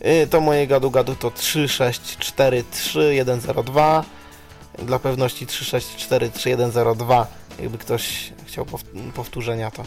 [0.00, 4.04] E, to moje gadu-gadu to 3643102
[4.78, 7.26] dla pewności 3643102
[7.60, 8.66] jakby ktoś chciał
[9.14, 9.82] powtórzenia, to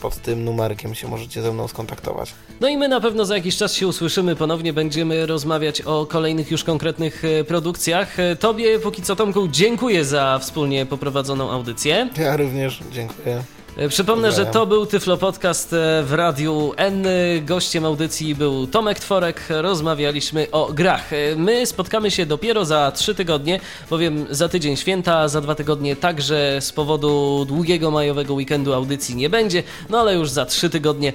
[0.00, 2.32] pod tym numerkiem się możecie ze mną skontaktować.
[2.60, 6.50] No i my na pewno za jakiś czas się usłyszymy ponownie, będziemy rozmawiać o kolejnych
[6.50, 8.20] już konkretnych e, produkcjach.
[8.20, 12.08] E, tobie póki co Tomku dziękuję za wspólnie poprowadzoną audycję.
[12.18, 13.42] Ja również dziękuję.
[13.76, 17.06] E, przypomnę, że to był Tyflo Podcast e, w Radiu N.
[17.42, 19.44] Gościem audycji był Tomek Tworek.
[19.48, 21.12] Rozmawialiśmy o grach.
[21.12, 25.96] E, my spotkamy się dopiero za trzy tygodnie, bowiem za tydzień święta, za dwa tygodnie
[25.96, 31.12] także z powodu długiego majowego weekendu audycji nie będzie, no ale już za trzy tygodnie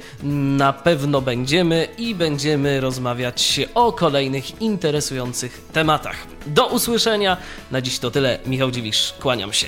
[0.57, 6.17] na pewno będziemy i będziemy rozmawiać o kolejnych interesujących tematach.
[6.47, 7.37] Do usłyszenia.
[7.71, 8.39] Na dziś to tyle.
[8.45, 9.67] Michał Dziwisz, kłaniam się.